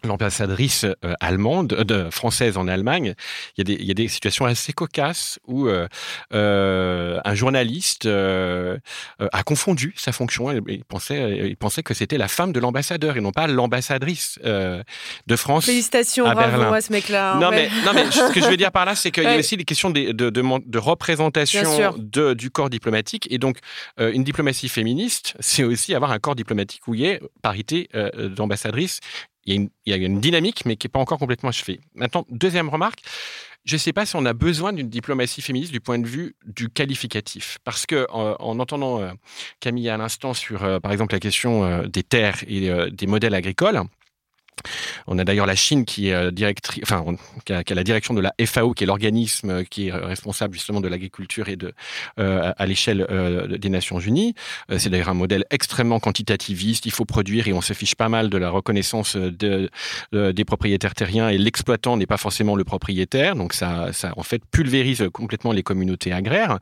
l'ambassadrice 0.04 0.86
euh, 0.86 1.14
allemande, 1.20 1.74
euh, 1.92 2.12
française 2.12 2.58
en 2.58 2.68
Allemagne, 2.68 3.16
il 3.58 3.60
y, 3.60 3.62
a 3.62 3.76
des, 3.76 3.82
il 3.82 3.88
y 3.88 3.92
a 3.92 3.94
des 3.94 4.08
situations 4.08 4.46
assez 4.46 4.74
cocasses 4.74 5.40
où 5.48 5.68
euh, 5.68 5.88
euh 6.34 7.20
un 7.24 7.36
journaliste 7.36 8.06
euh, 8.06 8.78
a 9.20 9.44
confondu 9.44 9.94
sa 9.98 10.12
fonction. 10.12 10.52
Il 10.68 10.84
pensait, 10.84 11.48
il 11.50 11.58
pensait 11.58 11.84
que 11.84 11.94
c'était 11.94 12.18
la 12.18 12.28
femme 12.28 12.52
de 12.52 12.60
l'ambassadeur 12.60 13.18
et 13.18 13.22
non 13.22 13.32
pas 13.32 13.48
l'ambassadrice 13.48 14.40
de 14.44 15.36
France. 15.36 15.66
Félicitations, 15.66 16.26
à 16.26 16.34
bravo 16.34 16.58
Berlin. 16.58 16.74
à 16.74 16.82
ce 16.82 16.92
mec-là. 16.92 17.36
Non, 17.36 17.50
ouais. 17.50 17.70
mais, 17.74 17.86
non, 17.86 17.94
mais 17.94 18.12
ce 18.12 18.32
que 18.32 18.42
je 18.42 18.48
veux 18.48 18.58
dire 18.58 18.72
par 18.72 18.86
là, 18.86 18.96
c'est 18.96 19.12
qu'il 19.12 19.24
y 19.24 19.28
a 19.28 19.38
aussi 19.38 19.58
des 19.58 19.66
questions 19.66 19.90
de, 19.90 20.12
de, 20.12 20.30
de, 20.30 20.42
de 20.66 20.78
représentation 20.78 21.94
de, 21.98 22.34
du 22.34 22.52
corps 22.52 22.70
diplomatique. 22.70 23.28
Et 23.32 23.38
donc, 23.38 23.58
une 23.98 24.24
diplomatie 24.24 24.70
féministe, 24.70 25.36
c'est 25.40 25.64
aussi 25.64 25.96
avoir 25.96 26.12
un 26.12 26.20
corps 26.20 26.36
diplomatique 26.36 26.88
où 26.88 26.94
il 26.94 27.02
y 27.02 27.06
ait 27.06 27.20
parité 27.42 27.90
d'ambassadrice. 28.36 29.00
Il 29.48 29.70
y, 29.86 29.94
a 29.94 29.96
une, 29.96 30.20
dynamique, 30.20 30.66
mais 30.66 30.76
qui 30.76 30.88
n'est 30.88 30.92
pas 30.92 31.00
encore 31.00 31.18
complètement 31.18 31.50
achevée. 31.50 31.80
Maintenant, 31.96 32.26
deuxième 32.30 32.70
remarque. 32.70 33.02
Je 33.64 33.76
ne 33.76 33.80
sais 33.80 33.92
pas 33.92 34.06
si 34.06 34.16
on 34.16 34.26
a 34.26 34.34
besoin 34.34 34.72
d'une 34.72 34.90
diplomatie 34.90 35.42
féministe 35.42 35.72
du 35.72 35.82
point 35.82 36.00
de 36.00 36.08
vue 36.08 36.36
du 36.46 36.70
qualificatif. 36.70 37.58
Parce 37.66 37.86
que 37.86 38.08
en, 38.10 38.36
en 38.40 38.60
entendant 38.60 39.02
euh, 39.02 39.12
Camille 39.60 39.90
à 39.90 39.98
l'instant 39.98 40.34
sur, 40.34 40.64
euh, 40.64 40.80
par 40.80 40.92
exemple, 40.92 41.14
la 41.14 41.20
question 41.20 41.66
euh, 41.66 41.88
des 41.88 42.04
terres 42.04 42.44
et 42.48 42.70
des 42.92 43.08
modèles 43.08 43.34
agricoles, 43.34 43.82
on 45.08 45.18
a 45.20 45.24
d'ailleurs 45.24 45.46
la 45.46 45.56
Chine 45.56 45.86
qui 45.86 46.10
est 46.10 46.14
euh, 46.14 46.32
directrice, 46.32 46.82
enfin, 46.84 47.04
on- 47.06 47.18
qui 47.46 47.54
a, 47.54 47.64
qui 47.64 47.74
a 47.74 47.76
la 47.76 47.84
direction 47.84 48.14
de 48.14 48.22
la 48.22 48.34
FAO, 48.46 48.74
qui 48.74 48.84
est 48.84 48.88
l'organisme 48.88 49.50
euh, 49.50 49.64
qui 49.64 49.88
est 49.88 49.92
responsable 49.92 50.54
justement 50.56 50.82
de 50.82 50.88
l'agriculture 50.88 51.50
et 51.50 51.56
de 51.56 51.74
euh, 52.20 52.52
à 52.58 52.66
l'échelle 52.66 53.06
euh, 53.10 53.58
des 53.58 53.70
Nations 53.70 54.00
Unies. 54.00 54.34
C'est 54.78 54.90
d'ailleurs 54.90 55.10
un 55.10 55.14
modèle 55.14 55.46
extrêmement 55.50 56.00
quantitativiste. 56.00 56.86
Il 56.86 56.92
faut 56.92 57.06
produire 57.06 57.48
et 57.48 57.54
on 57.54 57.62
se 57.62 57.74
fiche 57.74 57.96
pas 57.96 58.10
mal 58.10 58.30
de 58.30 58.38
la 58.38 58.50
reconnaissance 58.50 59.16
de, 59.16 59.70
de- 60.12 60.32
des 60.32 60.46
propriétaires 60.46 60.94
terriens 60.96 61.30
et 61.30 61.38
l'exploitant 61.38 61.98
n'est 61.98 62.06
pas 62.06 62.18
forcément 62.18 62.56
le 62.56 62.64
propriétaire. 62.64 63.36
Donc 63.36 63.54
ça, 63.54 63.92
ça 63.94 64.14
en 64.18 64.24
fait 64.24 64.42
pulvérise 64.52 65.06
complètement 65.14 65.52
les 65.52 65.64
communautés 65.64 66.12
agraires. 66.14 66.60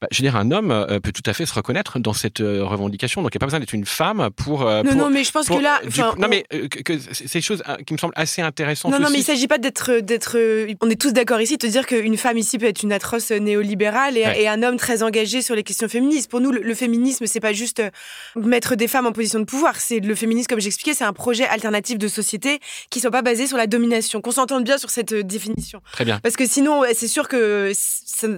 Bah, 0.00 0.08
je 0.10 0.18
veux 0.22 0.28
dire, 0.28 0.36
un 0.36 0.50
homme 0.50 0.86
peut 1.02 1.12
tout 1.12 1.22
à 1.26 1.32
fait 1.32 1.46
se 1.46 1.54
reconnaître 1.54 1.98
dans 1.98 2.12
cette 2.12 2.38
revendication. 2.38 3.22
Donc 3.22 3.34
il 3.34 3.36
n'y 3.36 3.38
a 3.38 3.40
pas 3.40 3.46
besoin 3.46 3.60
d'être 3.60 3.72
une 3.74 3.86
femme 3.86 4.28
pour. 4.36 4.60
Non, 4.64 4.82
pour- 4.84 4.94
non, 4.94 5.10
mais 5.10 5.24
je 5.24 5.32
pense 5.32 5.46
pour- 5.46 5.58
que 5.58 5.62
là. 5.62 5.80
du 5.88 6.00
non, 6.00 6.12
on- 6.16 6.28
mais 6.28 6.44
que, 6.50 6.82
que 6.82 6.98
c'est 6.98 7.40
euh, 7.52 7.76
qui 7.86 7.92
me 7.92 7.98
semblent 7.98 8.12
assez 8.16 8.42
intéressantes. 8.42 8.92
Non, 8.92 8.98
non, 8.98 9.04
aussi. 9.04 9.12
mais 9.14 9.18
il 9.20 9.24
s'agit 9.24 9.46
pas 9.48 9.58
d'être, 9.58 10.00
d'être. 10.00 10.36
euh, 10.38 10.72
On 10.80 10.90
est 10.90 11.00
tous 11.00 11.12
d'accord 11.12 11.40
ici 11.40 11.54
de 11.54 11.58
te 11.58 11.66
dire 11.66 11.86
qu'une 11.86 12.16
femme 12.16 12.38
ici 12.38 12.58
peut 12.58 12.66
être 12.66 12.82
une 12.82 12.92
atroce 12.92 13.30
néolibérale 13.30 14.16
et, 14.16 14.24
Ouais. 14.24 14.42
et 14.42 14.48
un 14.48 14.62
homme 14.62 14.76
très 14.76 15.02
engagé 15.02 15.42
sur 15.42 15.54
les 15.54 15.62
questions 15.62 15.88
féministes. 15.88 16.30
Pour 16.30 16.40
nous, 16.40 16.50
le, 16.52 16.60
le 16.60 16.74
féminisme, 16.74 17.26
c'est 17.26 17.40
pas 17.40 17.52
juste 17.52 17.80
euh, 17.80 17.90
mettre 18.36 18.74
des 18.76 18.88
femmes 18.88 19.06
en 19.06 19.12
position 19.12 19.38
de 19.40 19.44
pouvoir. 19.44 19.76
C'est 19.80 20.00
le 20.00 20.14
féminisme, 20.14 20.48
comme 20.48 20.60
j'expliquais, 20.60 20.94
c'est 20.94 21.04
un 21.04 21.12
projet 21.12 21.46
alternatif 21.46 21.98
de 21.98 22.08
société 22.08 22.60
qui 22.90 23.00
soit 23.00 23.10
pas 23.10 23.22
basé 23.22 23.46
sur 23.46 23.56
la 23.56 23.66
domination. 23.66 24.20
Qu'on 24.20 24.30
s'entende 24.32 24.64
bien 24.64 24.78
sur 24.78 24.90
cette 24.90 25.14
définition. 25.14 25.80
Très 25.92 26.04
bien. 26.04 26.20
Parce 26.22 26.36
que 26.36 26.46
sinon, 26.46 26.82
c'est 26.94 27.08
sûr 27.08 27.28
que 27.28 27.72
ça- 27.74 28.28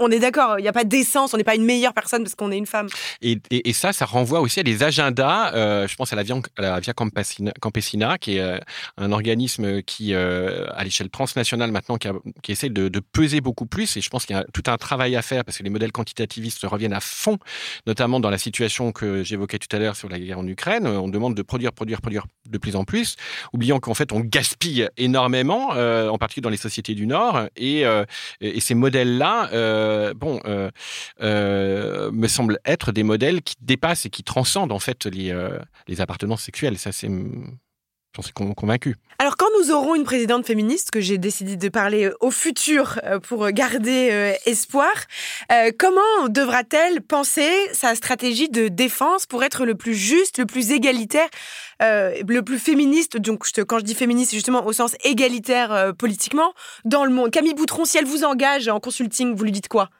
on 0.00 0.10
est 0.10 0.18
d'accord. 0.18 0.58
Il 0.58 0.62
n'y 0.62 0.68
a 0.68 0.72
pas 0.72 0.84
d'essence. 0.84 1.34
On 1.34 1.36
n'est 1.36 1.44
pas 1.44 1.54
une 1.54 1.64
meilleure 1.64 1.94
personne 1.94 2.22
parce 2.22 2.34
qu'on 2.34 2.50
est 2.50 2.58
une 2.58 2.66
femme. 2.66 2.88
Et, 3.22 3.38
ça, 3.72 3.92
ça 3.92 4.04
renvoie 4.04 4.40
aussi 4.40 4.60
à 4.60 4.62
des 4.62 4.82
agendas. 4.82 5.54
euh, 5.54 5.86
je 5.86 5.94
pense 5.96 6.12
à 6.12 6.16
la 6.16 6.22
Via, 6.22 6.92
Campesina, 7.60 8.18
qui 8.18 8.36
est 8.36 8.40
euh, 8.40 8.58
un 8.96 9.12
organisme 9.12 9.82
qui, 9.82 10.14
euh, 10.14 10.66
à 10.74 10.84
l'échelle 10.84 11.10
transnationale 11.10 11.70
maintenant, 11.70 11.96
qui, 11.98 12.52
essaie 12.52 12.68
de, 12.70 13.00
peser 13.12 13.40
beaucoup 13.40 13.66
plus. 13.66 13.96
Et 13.96 14.00
je 14.00 14.10
pense 14.10 14.26
qu'il 14.26 14.36
y 14.36 14.38
a 14.38 14.44
tout 14.52 14.64
un 14.66 14.76
travail 14.76 15.16
à 15.16 15.22
faire 15.22 15.44
parce 15.44 15.58
que 15.58 15.62
les 15.62 15.70
modèles 15.70 15.92
quantitativistes 15.92 16.64
reviennent 16.64 16.92
à 16.92 17.00
fond, 17.00 17.38
notamment 17.86 18.20
dans 18.20 18.30
la 18.30 18.38
situation 18.38 18.92
que 18.92 19.22
j'évoquais 19.22 19.58
tout 19.58 19.74
à 19.74 19.78
l'heure 19.78 19.96
sur 19.96 20.08
la 20.08 20.18
guerre 20.18 20.38
en 20.38 20.46
Ukraine. 20.46 20.86
On 20.86 21.08
demande 21.08 21.34
de 21.34 21.42
produire, 21.42 21.72
produire, 21.72 22.00
produire 22.00 22.26
de 22.48 22.58
plus 22.58 22.76
en 22.76 22.84
plus, 22.84 23.16
oubliant 23.52 23.78
qu'en 23.78 23.94
fait, 23.94 24.12
on 24.12 24.20
gaspille 24.20 24.88
énormément, 24.96 25.68
en 25.70 26.18
particulier 26.18 26.42
dans 26.42 26.50
les 26.50 26.56
sociétés 26.56 26.94
du 26.94 27.06
Nord. 27.06 27.42
Et 27.56 27.84
ces 28.58 28.74
modèles-là, 28.74 29.50
euh, 29.88 30.14
euh, 30.24 30.70
euh, 31.20 32.10
me 32.12 32.28
semblent 32.28 32.58
être 32.64 32.92
des 32.92 33.02
modèles 33.02 33.42
qui 33.42 33.56
dépassent 33.60 34.06
et 34.06 34.10
qui 34.10 34.22
transcendent 34.22 34.72
en 34.72 34.78
fait 34.78 35.06
les, 35.06 35.34
les 35.86 36.00
appartenances 36.00 36.42
sexuelles. 36.42 36.76
J'en 38.16 38.22
suis 38.22 38.32
con- 38.32 38.54
convaincu. 38.54 38.96
Alors, 39.20 39.36
quand 39.36 39.48
nous 39.60 39.72
aurons 39.72 39.96
une 39.96 40.04
présidente 40.04 40.46
féministe, 40.46 40.92
que 40.92 41.00
j'ai 41.00 41.18
décidé 41.18 41.56
de 41.56 41.68
parler 41.68 42.04
euh, 42.04 42.16
au 42.20 42.30
futur 42.30 43.00
euh, 43.04 43.18
pour 43.18 43.50
garder 43.50 44.10
euh, 44.12 44.32
espoir, 44.46 44.92
euh, 45.50 45.72
comment 45.76 46.28
devra-t-elle 46.28 47.00
penser 47.02 47.50
sa 47.72 47.96
stratégie 47.96 48.48
de 48.48 48.68
défense 48.68 49.26
pour 49.26 49.42
être 49.42 49.66
le 49.66 49.74
plus 49.74 49.94
juste, 49.94 50.38
le 50.38 50.46
plus 50.46 50.70
égalitaire, 50.70 51.28
le 51.80 52.40
plus 52.40 52.58
féministe 52.58 53.16
Donc, 53.16 53.44
quand 53.66 53.78
je 53.80 53.84
dis 53.84 53.94
féministe, 53.94 54.30
c'est 54.30 54.36
justement 54.36 54.64
au 54.66 54.72
sens 54.72 54.94
égalitaire 55.04 55.92
politiquement 55.98 56.52
dans 56.84 57.04
le 57.04 57.10
monde? 57.12 57.30
Camille 57.30 57.54
Boutron, 57.54 57.84
si 57.84 57.98
elle 57.98 58.04
vous 58.04 58.24
engage 58.24 58.68
en 58.68 58.80
consulting, 58.80 59.34
vous 59.34 59.44
lui 59.44 59.52
dites 59.52 59.68
quoi? 59.68 59.90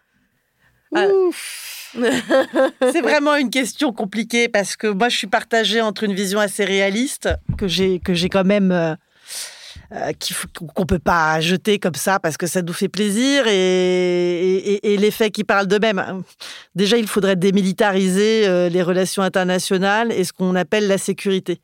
C'est 2.93 3.01
vraiment 3.01 3.36
une 3.36 3.51
question 3.51 3.93
compliquée 3.93 4.49
parce 4.49 4.76
que 4.76 4.86
moi, 4.86 5.09
je 5.09 5.16
suis 5.16 5.26
partagée 5.26 5.80
entre 5.80 6.05
une 6.05 6.14
vision 6.14 6.39
assez 6.39 6.64
réaliste 6.64 7.28
que 7.57 7.66
j'ai 7.66 7.99
que 7.99 8.14
j'ai 8.14 8.28
quand 8.28 8.45
même 8.45 8.72
euh, 8.72 8.95
euh, 9.93 10.12
qu'on 10.74 10.84
peut 10.84 10.99
pas 10.99 11.41
jeter 11.41 11.78
comme 11.78 11.95
ça 11.95 12.18
parce 12.18 12.36
que 12.36 12.47
ça 12.47 12.61
nous 12.61 12.74
fait 12.74 12.89
plaisir 12.89 13.47
et, 13.47 14.57
et, 14.57 14.93
et 14.93 14.97
les 14.99 15.11
faits 15.11 15.32
qui 15.32 15.45
parlent 15.45 15.66
d'eux-mêmes. 15.66 16.22
Déjà, 16.74 16.99
il 16.99 17.07
faudrait 17.07 17.36
démilitariser 17.36 18.47
euh, 18.47 18.68
les 18.68 18.82
relations 18.82 19.22
internationales 19.22 20.12
et 20.12 20.24
ce 20.24 20.32
qu'on 20.32 20.55
appelle 20.57 20.89
la 20.89 20.99
sécurité. 20.99 21.61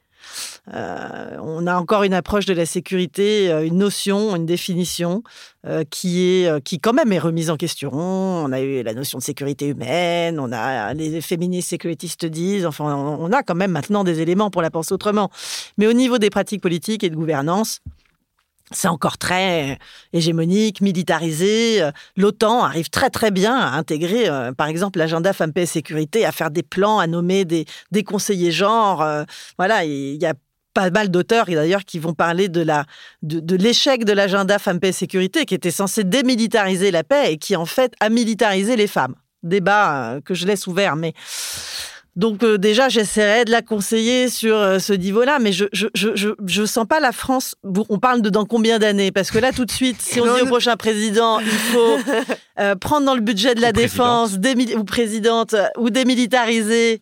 Euh, 0.73 1.37
on 1.43 1.67
a 1.67 1.77
encore 1.77 2.05
une 2.05 2.15
approche 2.15 2.47
de 2.47 2.55
la 2.55 2.67
sécurité, 2.67 3.53
euh, 3.53 3.67
une 3.67 3.79
notion, 3.79 4.35
une 4.35 4.47
définition 4.47 5.23
euh, 5.67 5.85
qui 5.89 6.23
est 6.23 6.65
qui 6.65 6.81
quand 6.81 6.93
même 6.93 7.13
est 7.13 7.19
remise 7.19 7.51
en 7.51 7.57
question. 7.57 7.91
On 7.93 8.51
a 8.53 8.61
eu 8.61 8.83
la 8.83 8.95
notion 8.95 9.19
de 9.19 9.23
sécurité 9.23 9.67
humaine, 9.67 10.41
on 10.41 10.53
a 10.53 10.95
les 10.95 11.21
féministes 11.21 11.71
sécuritistes 11.71 12.25
disent, 12.25 12.67
enfin 12.67 12.95
on 12.97 13.33
a 13.33 13.43
quand 13.43 13.55
même 13.55 13.73
maintenant 13.73 14.05
des 14.05 14.21
éléments 14.21 14.51
pour 14.51 14.63
la 14.63 14.71
penser 14.71 14.95
autrement. 14.95 15.31
Mais 15.79 15.87
au 15.87 15.93
niveau 15.93 16.19
des 16.19 16.31
pratiques 16.31 16.63
politiques 16.63 17.05
et 17.05 17.11
de 17.11 17.17
gouvernance, 17.17 17.81
c'est 18.71 18.89
encore 18.89 19.19
très 19.19 19.79
hégémonique, 20.13 20.81
militarisé. 20.81 21.83
Euh, 21.83 21.91
L'OTAN 22.17 22.63
arrive 22.65 22.89
très 22.89 23.11
très 23.11 23.31
bien 23.31 23.57
à 23.57 23.77
intégrer, 23.77 24.29
euh, 24.29 24.53
par 24.53 24.69
exemple, 24.69 24.99
l'agenda 24.99 25.33
Femmes, 25.33 25.53
Paix 25.53 25.63
et 25.63 25.67
Sécurité, 25.67 26.25
à 26.25 26.33
faire 26.33 26.51
des 26.51 26.63
plans, 26.63 26.99
à 26.99 27.07
nommer 27.07 27.45
des, 27.45 27.67
conseillers 28.05 28.53
genre. 28.53 29.03
euh, 29.03 29.25
voilà, 29.59 29.85
il 29.85 30.21
y 30.21 30.27
a 30.27 30.35
pas 30.75 30.91
mal 30.91 31.09
d'auteurs 31.09 31.49
et 31.49 31.55
d'ailleurs 31.55 31.85
qui 31.85 31.99
vont 31.99 32.15
parler 32.15 32.49
de 32.49 32.67
de, 33.23 33.57
l'échec 33.57 34.05
de 34.05 34.13
l'agenda 34.13 34.59
Femmes, 34.59 34.81
Paix 34.81 34.89
et 34.89 34.93
Sécurité, 34.93 35.45
qui 35.45 35.55
était 35.55 35.71
censé 35.71 36.03
démilitariser 36.03 36.91
la 36.91 37.05
paix 37.05 37.33
et 37.33 37.39
qui 37.39 37.57
en 37.57 37.67
fait 37.67 37.95
a 38.01 38.09
militarisé 38.09 38.77
les 38.77 38.89
femmes. 38.89 39.15
Débat 39.43 40.15
euh, 40.15 40.21
que 40.21 40.35
je 40.35 40.47
laisse 40.47 40.67
ouvert, 40.67 40.97
mais 40.97 41.13
donc 42.17 42.45
euh, 42.45 42.59
déjà, 42.59 42.89
j'essaierai 42.89 43.45
de 43.45 43.51
la 43.51 43.61
conseiller 43.63 44.29
sur 44.29 44.57
euh, 44.57 44.79
ce 44.79 44.93
niveau-là, 44.93 45.39
mais 45.41 45.53
je 45.53 45.65
je, 45.73 45.89
je, 45.95 46.11
je 46.15 46.29
je 46.47 46.65
sens 46.65 46.87
pas 46.87 47.01
la 47.01 47.11
France. 47.11 47.57
On 47.89 47.99
parle 47.99 48.23
de 48.23 48.31
dans 48.31 48.45
combien 48.45 48.79
d'années? 48.79 49.11
Parce 49.11 49.31
que 49.33 49.39
là, 49.39 49.53
tout 49.53 49.65
de 49.65 49.71
suite, 49.71 50.01
si 50.01 50.21
on 50.21 50.27
Non, 50.27 50.37
dit 50.37 50.43
au 50.43 50.47
prochain 50.47 50.77
président, 50.77 51.41
il 51.41 51.47
faut 51.47 51.97
euh, 52.61 52.77
prendre 52.77 53.07
dans 53.07 53.17
le 53.17 53.21
budget 53.21 53.57
de 53.57 53.61
la 53.61 53.71
Ou 53.71 53.73
défense, 53.73 54.39
ou 54.77 54.85
présidente, 54.85 55.57
ou 55.77 55.91
démilitariser, 55.91 57.01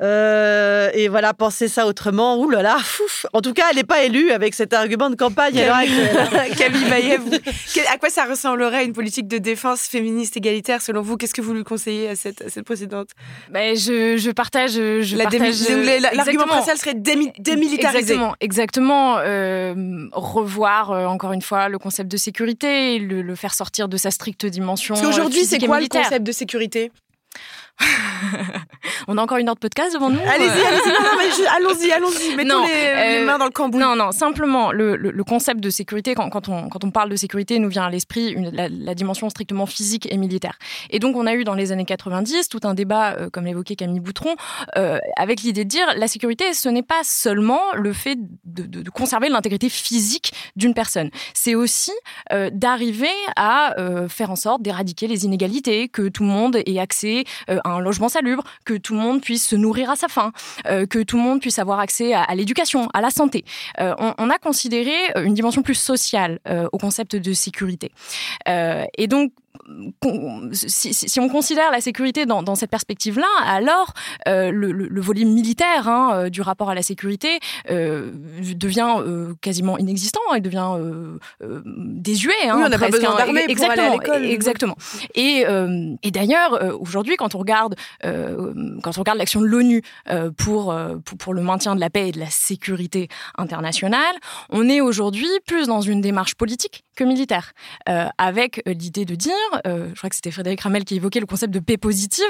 euh, 0.00 0.90
et 0.94 1.08
voilà, 1.08 1.34
penser 1.34 1.68
ça 1.68 1.86
autrement. 1.86 2.38
Ouh 2.38 2.50
là 2.50 2.62
là, 2.62 2.78
fouf. 2.78 3.26
En 3.32 3.40
tout 3.40 3.52
cas, 3.52 3.64
elle 3.70 3.76
n'est 3.76 3.84
pas 3.84 4.04
élue 4.04 4.30
avec 4.30 4.54
cet 4.54 4.72
argument 4.72 5.10
de 5.10 5.16
campagne 5.16 5.58
actuelle. 5.58 6.54
Camille 6.56 6.84
Maillet, 6.88 7.18
à 7.92 7.98
quoi 7.98 8.10
ça 8.10 8.24
ressemblerait 8.24 8.84
une 8.84 8.92
politique 8.92 9.28
de 9.28 9.38
défense 9.38 9.82
féministe 9.82 10.36
égalitaire 10.36 10.80
selon 10.80 11.02
vous? 11.02 11.16
Qu'est-ce 11.16 11.34
que 11.34 11.42
vous 11.42 11.54
lui 11.54 11.64
conseillez 11.64 12.08
à 12.08 12.16
cette, 12.16 12.42
à 12.42 12.48
cette 12.50 12.64
présidente? 12.64 13.08
Ben, 13.50 13.76
je, 13.76 14.16
je 14.16 14.30
partage. 14.44 14.72
Je 14.72 15.16
La 15.16 15.24
partage 15.24 15.68
la- 15.68 16.12
L'argument 16.12 16.44
principal 16.46 16.76
serait 16.78 16.94
démi- 16.94 17.32
démilitariser. 17.38 17.98
Exactement, 17.98 18.34
exactement. 18.40 19.16
euh, 19.18 19.74
revoir 20.12 20.90
euh, 20.92 21.06
encore 21.06 21.32
une 21.32 21.42
fois 21.42 21.68
le 21.68 21.78
concept 21.78 22.10
de 22.10 22.16
sécurité, 22.16 22.98
le, 22.98 23.22
le 23.22 23.34
faire 23.34 23.54
sortir 23.54 23.88
de 23.88 23.96
sa 23.96 24.10
stricte 24.10 24.44
dimension. 24.46 24.94
Parce 24.94 25.06
qu'aujourd'hui, 25.06 25.40
euh, 25.42 25.46
c'est 25.48 25.58
quoi 25.66 25.80
le 25.80 25.88
concept 25.88 26.24
de 26.26 26.32
sécurité? 26.32 26.92
On 29.08 29.18
a 29.18 29.22
encore 29.22 29.38
une 29.38 29.48
heure 29.48 29.54
de 29.54 29.60
podcast 29.60 29.92
devant 29.92 30.08
nous. 30.10 30.18
Allez-y, 30.20 30.48
euh. 30.48 30.66
allez-y, 30.66 30.88
non, 30.88 31.00
non, 31.02 31.18
mais 31.18 31.30
je- 31.30 31.56
allons-y, 31.56 31.92
allons-y. 31.92 32.34
Mettons 32.36 32.60
Non, 32.60 32.64
les, 32.66 32.72
les 32.72 33.22
euh, 33.22 33.26
mains 33.26 33.38
dans 33.38 33.44
le 33.44 33.50
cambouis. 33.50 33.78
Non, 33.80 33.96
non, 33.96 34.12
simplement, 34.12 34.72
le, 34.72 34.96
le- 34.96 35.10
le 35.10 35.24
concept 35.24 35.60
de 35.60 35.68
sécurité, 35.70 36.14
quand, 36.14 36.30
quand 36.30 36.48
on, 36.48 36.68
quand 36.68 36.84
on 36.84 36.90
parle 36.90 37.10
de 37.10 37.16
sécurité, 37.16 37.58
nous 37.58 37.68
vient 37.68 37.84
à 37.84 37.90
l'esprit 37.90 38.34
la, 38.52 38.68
la 38.70 38.94
dimension 38.94 39.28
strictement 39.28 39.66
physique 39.66 40.08
et 40.10 40.16
militaire. 40.16 40.58
Et 40.90 40.98
donc, 41.00 41.16
on 41.16 41.26
a 41.26 41.34
eu 41.34 41.44
dans 41.44 41.54
les 41.54 41.72
années 41.72 41.84
90 41.84 42.48
tout 42.48 42.60
un 42.64 42.74
débat, 42.74 43.14
euh, 43.14 43.28
comme 43.30 43.44
l'évoquait 43.44 43.76
Camille 43.76 44.00
Boutron, 44.00 44.36
euh, 44.78 44.98
avec 45.16 45.42
l'idée 45.42 45.64
de 45.64 45.68
dire 45.68 45.86
la 45.96 46.08
sécurité, 46.08 46.54
ce 46.54 46.68
n'est 46.68 46.82
pas 46.82 47.00
seulement 47.02 47.60
le 47.74 47.92
fait 47.92 48.16
de, 48.44 48.62
de- 48.62 48.82
de 48.82 48.90
conserver 48.90 49.28
l'intégrité 49.28 49.68
physique 49.68 50.32
d'une 50.56 50.72
personne. 50.74 51.10
C'est 51.34 51.54
aussi 51.54 51.92
euh, 52.32 52.48
d'arriver 52.52 53.08
à 53.36 53.78
euh, 53.78 54.08
faire 54.08 54.30
en 54.30 54.36
sorte 54.36 54.62
d'éradiquer 54.62 55.06
les 55.08 55.24
inégalités, 55.24 55.88
que 55.88 56.08
tout 56.08 56.22
le 56.22 56.28
monde 56.30 56.56
ait 56.64 56.78
accès 56.78 57.24
euh, 57.50 57.58
un 57.64 57.80
logement 57.80 58.08
salubre, 58.08 58.44
que 58.64 58.74
tout 58.74 58.94
le 58.94 59.00
monde 59.00 59.20
puisse 59.20 59.46
se 59.46 59.56
nourrir 59.56 59.90
à 59.90 59.96
sa 59.96 60.08
faim, 60.08 60.32
que 60.64 61.02
tout 61.02 61.16
le 61.16 61.22
monde 61.22 61.40
puisse 61.40 61.58
avoir 61.58 61.80
accès 61.80 62.14
à, 62.14 62.34
l'éducation, 62.34 62.88
à 62.94 63.00
la 63.00 63.10
santé. 63.10 63.44
On, 63.78 64.14
on, 64.18 64.30
a 64.30 64.38
considéré 64.38 64.94
une 65.16 65.34
dimension 65.34 65.62
plus 65.62 65.74
sociale 65.74 66.40
au 66.72 66.78
concept 66.78 67.16
de 67.16 67.32
sécurité. 67.32 67.90
et 68.46 69.06
donc, 69.06 69.32
si, 70.52 71.20
on 71.20 71.28
considère 71.28 71.70
la 71.70 71.80
sécurité 71.80 72.26
dans, 72.26 72.54
cette 72.54 72.70
perspective-là, 72.70 73.26
alors 73.44 73.92
euh, 74.28 74.50
le, 74.50 75.00
volume 75.00 75.32
militaire 75.32 75.88
hein, 75.88 76.10
euh, 76.14 76.28
du 76.28 76.40
rapport 76.40 76.70
à 76.70 76.74
la 76.74 76.82
sécurité 76.82 77.38
euh, 77.70 78.10
devient 78.56 78.96
quasiment 79.40 79.78
inexistant, 79.78 80.20
il 80.34 80.42
devient 80.42 80.78
désuet. 81.40 82.32
Hein, 82.44 82.56
oui, 82.56 82.62
on 82.66 82.68
n'a 82.68 82.78
pas 82.78 82.88
besoin 82.88 83.16
d'armée 83.16 83.46
pour 83.54 83.70
aller 83.70 83.82
à 83.82 83.90
l'école. 83.90 84.24
Exactement. 84.24 84.76
Et, 85.14 85.44
et 86.02 86.10
d'ailleurs, 86.10 86.80
aujourd'hui, 86.80 87.16
quand 87.16 87.34
on 87.34 87.38
regarde, 87.38 87.74
quand 88.02 88.98
on 88.98 89.00
regarde 89.00 89.18
l'action 89.18 89.40
de 89.40 89.46
l'ONU 89.46 89.82
pour, 90.36 90.74
pour, 91.04 91.18
pour 91.18 91.34
le 91.34 91.42
maintien 91.42 91.74
de 91.74 91.80
la 91.80 91.90
paix 91.90 92.08
et 92.08 92.12
de 92.12 92.20
la 92.20 92.30
sécurité 92.30 93.08
internationale, 93.36 94.14
on 94.50 94.68
est 94.68 94.80
aujourd'hui 94.80 95.28
plus 95.46 95.66
dans 95.66 95.80
une 95.80 96.00
démarche 96.00 96.34
politique 96.34 96.83
que 96.94 97.04
militaire, 97.04 97.52
avec 98.18 98.62
l'idée 98.66 99.04
de 99.04 99.14
dire 99.14 99.32
euh, 99.66 99.88
je 99.90 99.94
crois 99.94 100.10
que 100.10 100.16
c'était 100.16 100.30
Frédéric 100.30 100.60
Ramel 100.60 100.84
qui 100.84 100.96
évoquait 100.96 101.20
le 101.20 101.26
concept 101.26 101.52
de 101.52 101.60
paix 101.60 101.76
positive, 101.76 102.24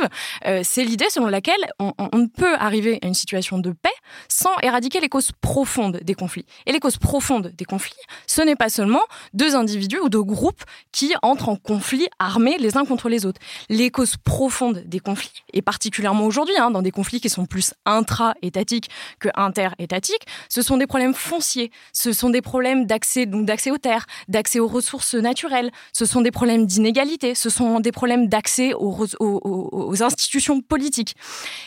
euh, 0.46 0.60
c'est 0.64 0.84
l'idée 0.84 1.08
selon 1.10 1.26
laquelle 1.26 1.54
on, 1.78 1.92
ne 2.12 2.26
peut 2.26 2.54
arriver 2.54 2.98
à 3.02 3.06
une 3.06 3.14
situation 3.14 3.58
de 3.58 3.70
paix 3.70 3.92
sans 4.28 4.56
éradiquer 4.62 5.00
les 5.00 5.08
causes 5.08 5.30
profondes 5.40 6.00
des 6.02 6.14
conflits. 6.14 6.46
Et 6.66 6.72
les 6.72 6.80
causes 6.80 6.98
profondes 6.98 7.52
des 7.56 7.64
conflits, 7.64 7.94
ce 8.26 8.42
n'est 8.42 8.56
pas 8.56 8.68
seulement 8.68 9.02
deux 9.32 9.56
individus 9.56 9.98
ou 9.98 10.08
deux 10.08 10.22
groupes 10.22 10.62
qui 10.92 11.14
entrent 11.22 11.48
en 11.48 11.56
conflit 11.56 12.08
armés 12.18 12.56
les 12.58 12.76
uns 12.76 12.84
contre 12.84 13.08
les 13.08 13.26
autres. 13.26 13.40
Les 13.68 13.90
causes 13.90 14.16
profondes 14.16 14.82
des 14.86 15.00
conflits, 15.00 15.44
et 15.52 15.62
particulièrement 15.62 16.24
aujourd'hui, 16.24 16.56
hein, 16.58 16.70
dans 16.70 16.82
des 16.82 16.90
conflits 16.90 17.20
qui 17.20 17.28
sont 17.28 17.46
plus 17.46 17.74
intra-étatiques 17.84 18.90
que 19.18 19.28
inter-étatiques, 19.34 20.26
ce 20.48 20.62
sont 20.62 20.76
des 20.76 20.86
problèmes 20.86 21.14
fonciers, 21.14 21.70
ce 21.92 22.12
sont 22.12 22.30
des 22.30 22.42
problèmes 22.42 22.86
d'accès 22.86 23.26
d'accès 23.26 23.70
aux 23.70 23.78
terres, 23.78 24.06
d'accès 24.28 24.53
aux 24.60 24.68
ressources 24.68 25.14
naturelles, 25.14 25.70
ce 25.92 26.04
sont 26.04 26.20
des 26.20 26.30
problèmes 26.30 26.66
d'inégalité 26.66 27.34
ce 27.34 27.50
sont 27.50 27.80
des 27.80 27.92
problèmes 27.92 28.28
d'accès 28.28 28.72
aux, 28.74 30.02
institutions 30.02 30.60
politiques. 30.60 31.14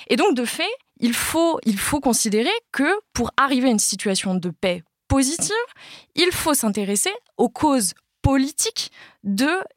Et 0.08 0.16
donc, 0.16 0.36
de 0.36 0.46
fait, 0.46 0.64
il 1.00 1.14
faut, 1.14 1.60
considérer 2.02 2.52
que 2.72 2.90
pour 3.14 3.32
arriver 3.38 3.68
à 3.68 3.72
une 3.72 3.80
situation 3.80 4.36
de 4.36 4.50
paix 4.50 4.84
positive, 5.08 5.52
il 6.16 6.32
faut 6.32 6.54
s'intéresser 6.54 7.12
aux 7.38 7.50
causes 7.50 7.94
politiques 8.22 8.92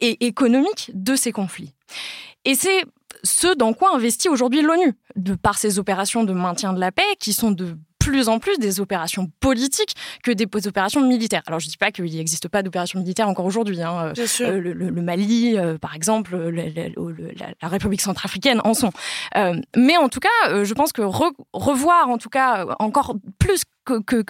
et 0.01 0.27
économiques 0.27 0.91
de 0.95 1.15
ces 1.17 1.33
conflits. 1.33 1.75
Et 2.45 2.55
c'est 2.55 2.85
ce 3.23 3.55
dans 3.55 3.73
quoi 3.73 3.95
investit 3.95 4.29
aujourd'hui 4.29 4.63
l'ONU, 4.63 4.95
de 5.17 5.35
par 5.35 5.59
ses 5.59 5.79
opérations 5.79 6.25
de 6.25 6.33
maintien 6.33 6.73
de 6.73 6.81
la 6.81 6.91
paix, 6.91 7.03
qui 7.19 7.33
sont 7.33 7.51
de 7.51 7.77
plus 8.01 8.29
en 8.29 8.41
plus 8.41 8.59
des 8.59 8.81
opérations 8.81 9.31
politiques 9.39 9.95
que 10.25 10.33
des 10.33 10.49
opérations 10.67 11.07
militaires. 11.07 11.43
Alors 11.47 11.61
je 11.61 11.67
ne 11.67 11.71
dis 11.71 11.77
pas 11.77 11.93
qu'il 11.93 12.05
n'existe 12.05 12.49
pas 12.49 12.63
d'opérations 12.63 12.99
militaires 12.99 13.29
encore 13.29 13.47
aujourd'hui. 13.47 13.81
Hein. 13.83 14.13
Euh, 14.41 14.61
le, 14.61 15.03
Mali, 15.03 15.57
euh, 15.57 15.79
par 15.79 15.95
exemple, 15.95 16.37
la, 16.37 17.69
République 17.69 18.01
centrafricaine 18.01 18.61
en 18.65 18.75
sont. 18.75 18.91
Euh, 19.37 19.55
mais 19.77 19.97
en 19.97 20.09
tout 20.09 20.21
cas, 20.21 20.65
je 20.65 20.75
pense 20.75 20.93
que 20.93 21.03
revoir 21.53 22.09
en 22.09 22.19
tout 22.19 22.31
cas 22.31 22.67
encore 22.79 23.15
plus 23.39 23.63
qu'on 23.85 24.03
que, 24.03 24.25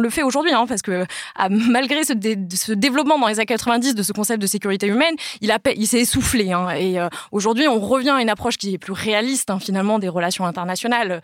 le 0.00 0.10
fait 0.10 0.22
aujourd'hui, 0.22 0.52
hein, 0.52 0.66
parce 0.66 0.82
que 0.82 1.04
malgré 1.48 2.04
ce, 2.04 2.72
développement 2.72 3.18
dans 3.18 3.28
les 3.28 3.38
années 3.38 3.46
90 3.46 3.94
de 3.94 4.02
ce 4.02 4.12
concept 4.12 4.40
de 4.40 4.46
sécurité 4.46 4.86
humaine, 4.86 5.14
il, 5.40 5.86
s'est 5.86 6.00
essoufflé. 6.00 6.52
Hein, 6.52 6.70
et 6.70 6.98
aujourd'hui, 7.30 7.68
on 7.68 7.80
revient 7.80 8.10
à 8.10 8.20
une 8.20 8.30
approche 8.30 8.56
qui 8.56 8.74
est 8.74 8.78
plus 8.78 8.92
réaliste 8.92 9.50
hein, 9.50 9.58
finalement 9.58 9.98
des 9.98 10.08
relations 10.08 10.46
internationales, 10.46 11.22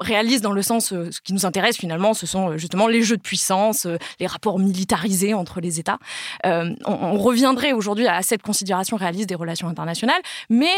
réaliste 0.00 0.42
dans 0.42 0.52
le 0.52 0.62
sens 0.62 0.88
ce 0.88 1.20
qui 1.20 1.32
nous 1.32 1.46
intéresse 1.46 1.76
finalement, 1.76 2.14
ce 2.14 2.26
sont 2.26 2.50
euh, 2.50 2.58
justement 2.58 2.86
les 2.86 3.02
jeux 3.02 3.16
de 3.16 3.22
puissance, 3.22 3.86
euh, 3.86 3.96
les 4.18 4.26
rapports 4.26 4.58
militarisés 4.58 5.34
entre 5.34 5.60
les 5.60 5.80
États. 5.80 5.98
Euh, 6.46 6.74
on, 6.84 7.18
reviendrait 7.18 7.72
aujourd'hui 7.72 8.06
à 8.06 8.22
cette 8.22 8.42
considération 8.42 8.96
réaliste 8.96 9.28
des 9.28 9.34
relations 9.34 9.68
internationales, 9.68 10.20
mais 10.48 10.72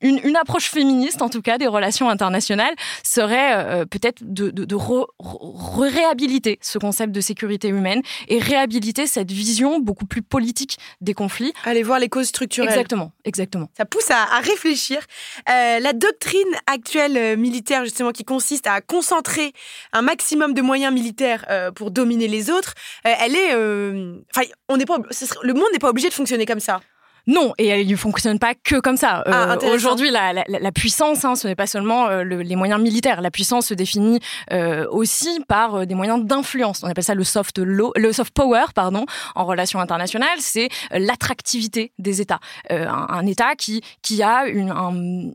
une, 0.00 0.36
approche 0.36 0.68
féministe, 0.68 1.20
en 1.20 1.28
tout 1.28 1.42
cas, 1.42 1.58
des 1.58 1.66
relations 1.66 2.08
internationales, 2.08 2.74
serait 3.02 3.84
peut-être 3.86 4.22
de, 4.22 4.50
de, 4.50 4.74
réhabiliter 5.18 6.58
ce 6.62 6.78
concept 6.78 7.12
de 7.12 7.20
sécurité 7.20 7.68
humaine 7.68 8.02
et 8.28 8.38
réhabiliter 8.38 9.06
cette 9.06 9.30
vision 9.30 9.78
beaucoup 9.78 10.06
plus 10.06 10.22
politique 10.22 10.78
des 11.00 11.14
conflits. 11.14 11.52
Aller 11.64 11.82
voir 11.82 11.98
les 11.98 12.08
causes 12.08 12.28
structurelles. 12.28 12.70
Exactement, 12.70 13.12
exactement. 13.24 13.68
Ça 13.76 13.84
pousse 13.84 14.10
à, 14.10 14.24
réfléchir. 14.40 14.98
la 15.46 15.92
doctrine 15.92 16.48
actuelle 16.66 17.38
militaire, 17.38 17.84
justement, 17.84 18.12
qui 18.12 18.24
consiste 18.24 18.66
à 18.66 18.80
concentrer 18.80 19.52
un 19.92 20.02
maximum 20.02 20.54
de 20.54 20.62
moyens 20.62 20.92
militaires 20.92 21.44
euh, 21.50 21.70
pour 21.70 21.90
dominer 21.90 22.28
les 22.28 22.50
autres, 22.50 22.74
euh, 23.06 23.12
elle 23.20 23.34
est. 23.34 23.54
Euh, 23.54 24.18
enfin, 24.34 24.46
on 24.68 24.76
n'est 24.76 24.86
pas. 24.86 24.98
Le 25.42 25.54
monde 25.54 25.68
n'est 25.72 25.78
pas 25.78 25.90
obligé 25.90 26.08
de 26.08 26.14
fonctionner 26.14 26.46
comme 26.46 26.60
ça. 26.60 26.80
Non, 27.26 27.54
et 27.58 27.66
elle 27.66 27.86
ne 27.86 27.96
fonctionne 27.96 28.38
pas 28.38 28.54
que 28.54 28.78
comme 28.78 28.96
ça. 28.96 29.24
Ah, 29.26 29.56
euh, 29.60 29.74
aujourd'hui, 29.74 30.10
la, 30.10 30.32
la, 30.32 30.44
la, 30.46 30.72
puissance, 30.72 31.24
hein, 31.24 31.34
ce 31.34 31.48
n'est 31.48 31.56
pas 31.56 31.66
seulement 31.66 32.08
euh, 32.08 32.22
les 32.22 32.56
moyens 32.56 32.80
militaires. 32.80 33.20
La 33.20 33.32
puissance 33.32 33.66
se 33.66 33.74
définit 33.74 34.20
euh, 34.52 34.86
aussi 34.90 35.40
par 35.48 35.86
des 35.86 35.94
moyens 35.94 36.24
d'influence. 36.24 36.82
On 36.84 36.88
appelle 36.88 37.02
ça 37.04 37.14
le 37.14 37.24
soft 37.24 37.58
law, 37.58 37.92
le 37.96 38.12
soft 38.12 38.32
power, 38.32 38.66
pardon, 38.74 39.06
en 39.34 39.44
relations 39.44 39.80
internationales. 39.80 40.38
C'est 40.38 40.68
l'attractivité 40.92 41.92
des 41.98 42.20
États. 42.20 42.40
Un, 42.70 42.86
un, 42.86 43.26
État 43.26 43.56
qui 43.56 43.82
qui 44.02 44.22
a 44.22 44.46
une, 44.46 45.32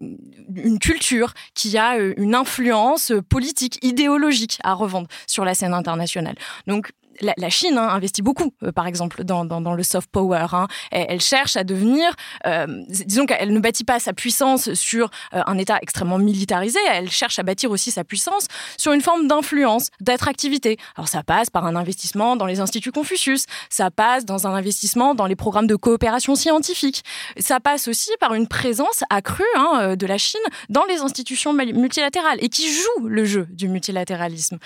une 0.55 0.79
culture, 0.79 1.33
qui 1.55 1.77
a 1.77 1.97
une 1.97 2.35
influence 2.35 3.11
politique, 3.27 3.79
idéologique 3.83 4.59
à 4.63 4.73
revendre 4.73 5.07
sur 5.27 5.43
la 5.43 5.53
scène 5.53 5.73
internationale. 5.73 6.35
Donc 6.67 6.91
la, 7.19 7.49
Chine 7.49 7.77
hein, 7.77 7.89
investit 7.89 8.21
beaucoup, 8.21 8.53
euh, 8.63 8.71
par 8.71 8.87
exemple, 8.87 9.23
dans, 9.23 9.73
le 9.73 9.83
soft 9.83 10.09
power. 10.11 10.47
Hein. 10.53 10.67
Elle, 10.91 11.21
cherche 11.21 11.55
à 11.55 11.63
devenir, 11.63 12.13
euh, 12.45 12.83
disons 12.89 13.25
qu'elle 13.25 13.53
ne 13.53 13.59
bâtit 13.59 13.83
pas 13.83 13.99
sa 13.99 14.13
puissance 14.13 14.73
sur 14.73 15.09
euh, 15.33 15.41
un 15.45 15.57
État 15.57 15.77
extrêmement 15.81 16.17
militarisé, 16.17 16.79
elle 16.91 17.09
cherche 17.09 17.39
à 17.39 17.43
bâtir 17.43 17.71
aussi 17.71 17.91
sa 17.91 18.03
puissance 18.03 18.47
sur 18.77 18.93
une 18.93 19.01
forme 19.01 19.27
d'influence, 19.27 19.89
d'attractivité. 19.99 20.77
Alors 20.95 21.07
ça 21.07 21.23
passe 21.23 21.49
par 21.49 21.65
un 21.65 21.75
investissement 21.75 22.35
dans 22.35 22.45
les 22.45 22.59
instituts 22.59 22.91
Confucius, 22.91 23.45
ça 23.69 23.91
passe 23.91 24.25
dans 24.25 24.47
un 24.47 24.53
investissement 24.53 25.15
dans 25.15 25.25
les 25.25 25.35
programmes 25.35 25.67
de 25.67 25.75
coopération 25.75 26.35
scientifique, 26.35 27.03
ça 27.37 27.59
passe 27.59 27.87
aussi 27.87 28.11
par 28.19 28.33
une 28.33 28.47
présence 28.47 29.03
accrue 29.09 29.43
hein, 29.55 29.95
de 29.95 30.05
la 30.05 30.17
Chine 30.17 30.41
dans 30.69 30.85
les 30.85 30.99
institutions 30.99 31.53
multilatérales 31.53 32.39
et 32.41 32.49
qui 32.49 32.71
joue 32.71 33.07
le 33.07 33.25
jeu 33.25 33.47
du 33.51 33.67
multilatéralisme, 33.67 34.57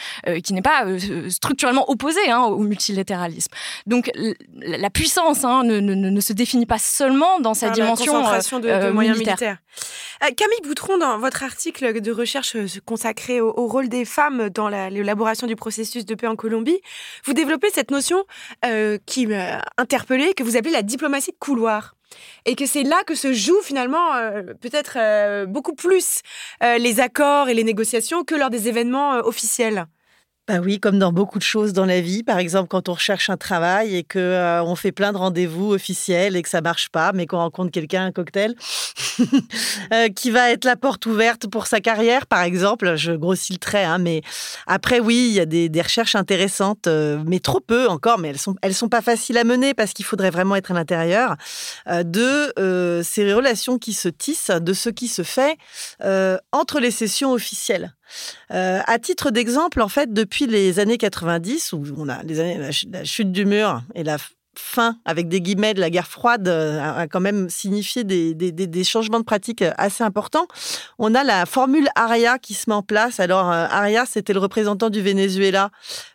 qui 0.43 0.53
n'est 0.53 0.61
pas 0.61 0.85
structurellement 1.29 1.89
opposé 1.89 2.19
au 2.47 2.59
multilatéralisme. 2.59 3.51
Donc 3.85 4.11
la 4.53 4.89
puissance 4.89 5.43
hein, 5.43 5.63
ne, 5.63 6.21
se 6.21 6.33
définit 6.33 6.65
pas 6.65 6.77
seulement 6.77 7.39
dans 7.39 7.53
sa 7.53 7.69
dimension 7.69 8.21
la 8.21 8.35
euh, 8.35 8.59
de, 8.59 8.67
euh, 8.67 8.93
moyens 8.93 9.17
militaires. 9.17 9.57
Euh, 10.23 10.27
Camille 10.35 10.61
Boutron, 10.63 10.97
dans 10.97 11.17
votre 11.19 11.43
article 11.43 11.99
de 12.01 12.11
recherche 12.11 12.55
consacré 12.85 13.41
au, 13.41 13.67
rôle 13.67 13.89
des 13.89 14.05
femmes 14.05 14.49
dans 14.49 14.69
l'élaboration 14.69 15.47
du 15.47 15.55
processus 15.55 16.05
de 16.05 16.15
paix 16.15 16.27
en 16.27 16.35
Colombie, 16.35 16.79
vous 17.25 17.33
développez 17.33 17.69
cette 17.71 17.91
notion 17.91 18.23
qui 19.05 19.27
m'a 19.27 19.61
interpellée, 19.77 20.33
que 20.33 20.43
vous 20.43 20.57
appelez 20.57 20.71
la 20.71 20.83
diplomatie 20.83 21.31
de 21.31 21.37
couloir 21.37 21.95
et 22.45 22.55
que 22.55 22.65
c'est 22.65 22.83
là 22.83 23.03
que 23.05 23.15
se 23.15 23.33
jouent 23.33 23.61
finalement 23.61 24.11
peut-être 24.61 25.45
beaucoup 25.45 25.75
plus 25.75 26.21
les 26.61 26.99
accords 26.99 27.49
et 27.49 27.53
les 27.53 27.63
négociations 27.63 28.23
que 28.23 28.35
lors 28.35 28.49
des 28.49 28.67
événements 28.67 29.15
officiels. 29.25 29.87
Bah 30.47 30.59
oui, 30.59 30.79
comme 30.79 30.99
dans 30.99 31.11
beaucoup 31.11 31.39
de 31.39 31.43
choses 31.43 31.73
dans 31.73 31.85
la 31.85 32.01
vie. 32.01 32.21
Par 32.21 32.37
exemple, 32.37 32.67
quand 32.67 32.87
on 32.87 32.93
recherche 32.93 33.31
un 33.31 33.37
travail 33.37 33.95
et 33.95 34.03
que 34.03 34.19
euh, 34.19 34.63
on 34.63 34.75
fait 34.75 34.91
plein 34.91 35.11
de 35.11 35.17
rendez-vous 35.17 35.73
officiels 35.73 36.35
et 36.35 36.43
que 36.43 36.49
ça 36.49 36.61
marche 36.61 36.89
pas, 36.89 37.13
mais 37.13 37.25
qu'on 37.25 37.39
rencontre 37.39 37.71
quelqu'un, 37.71 38.05
un 38.05 38.11
cocktail, 38.11 38.53
euh, 39.91 40.09
qui 40.09 40.29
va 40.29 40.51
être 40.51 40.63
la 40.63 40.75
porte 40.75 41.07
ouverte 41.07 41.47
pour 41.47 41.65
sa 41.65 41.79
carrière, 41.79 42.27
par 42.27 42.43
exemple. 42.43 42.95
Je 42.95 43.13
grossis 43.13 43.53
le 43.53 43.57
trait, 43.57 43.85
hein, 43.85 43.97
mais 43.97 44.21
après, 44.67 44.99
oui, 44.99 45.29
il 45.29 45.33
y 45.33 45.39
a 45.39 45.47
des, 45.47 45.81
recherches 45.81 46.13
intéressantes, 46.13 46.85
euh, 46.85 47.23
mais 47.25 47.39
trop 47.39 47.59
peu 47.59 47.87
encore, 47.87 48.19
mais 48.19 48.29
elles 48.29 48.37
sont, 48.37 48.55
elles 48.61 48.75
sont 48.75 48.89
pas 48.89 49.01
faciles 49.01 49.39
à 49.39 49.45
mener 49.45 49.73
parce 49.73 49.93
qu'il 49.93 50.05
faudrait 50.05 50.29
vraiment 50.29 50.55
être 50.55 50.69
à 50.69 50.73
l'intérieur 50.75 51.37
de 51.87 53.01
ces 53.03 53.33
relations 53.33 53.79
qui 53.79 53.93
se 53.93 54.09
tissent, 54.09 54.51
de 54.51 54.73
ce 54.73 54.89
qui 54.89 55.07
se 55.07 55.23
fait 55.23 55.57
entre 56.51 56.79
les 56.79 56.91
sessions 56.91 57.31
officielles. 57.31 57.94
Euh, 58.51 58.79
à 58.85 58.99
titre 58.99 59.31
d'exemple, 59.31 59.81
en 59.81 59.89
fait, 59.89 60.13
depuis 60.13 60.47
les 60.47 60.79
années 60.79 60.97
90, 60.97 61.73
où 61.73 61.83
on 61.97 62.09
a 62.09 62.21
la, 62.23 62.71
chute 63.03 63.31
du 63.31 63.45
mur 63.45 63.81
et 63.95 64.03
la 64.03 64.17
fin, 64.57 64.97
avec 65.03 65.27
des 65.27 65.41
guillemets, 65.41 65.73
de 65.73 65.81
la 65.81 65.89
guerre 65.89 66.07
froide 66.07 66.47
euh, 66.47 66.79
a, 66.81 67.07
quand 67.07 67.19
même 67.19 67.49
signifié 67.49 68.05
des, 68.05 68.83
changements 68.83 69.19
de 69.19 69.25
pratique 69.25 69.63
assez 69.77 70.03
importants. 70.03 70.47
On 70.97 71.13
a 71.13 71.23
la 71.23 71.45
formule 71.45 71.89
ARIA 71.95 72.39
qui 72.39 72.53
se 72.53 72.69
met 72.69 72.75
en 72.75 72.83
place. 72.83 73.19
Alors, 73.19 73.51
euh, 73.51 73.67
ARIA, 73.69 74.05
c'était 74.05 74.33
le 74.33 74.39
représentant 74.39 74.89
du 74.89 75.01
Venezuela 75.01 75.71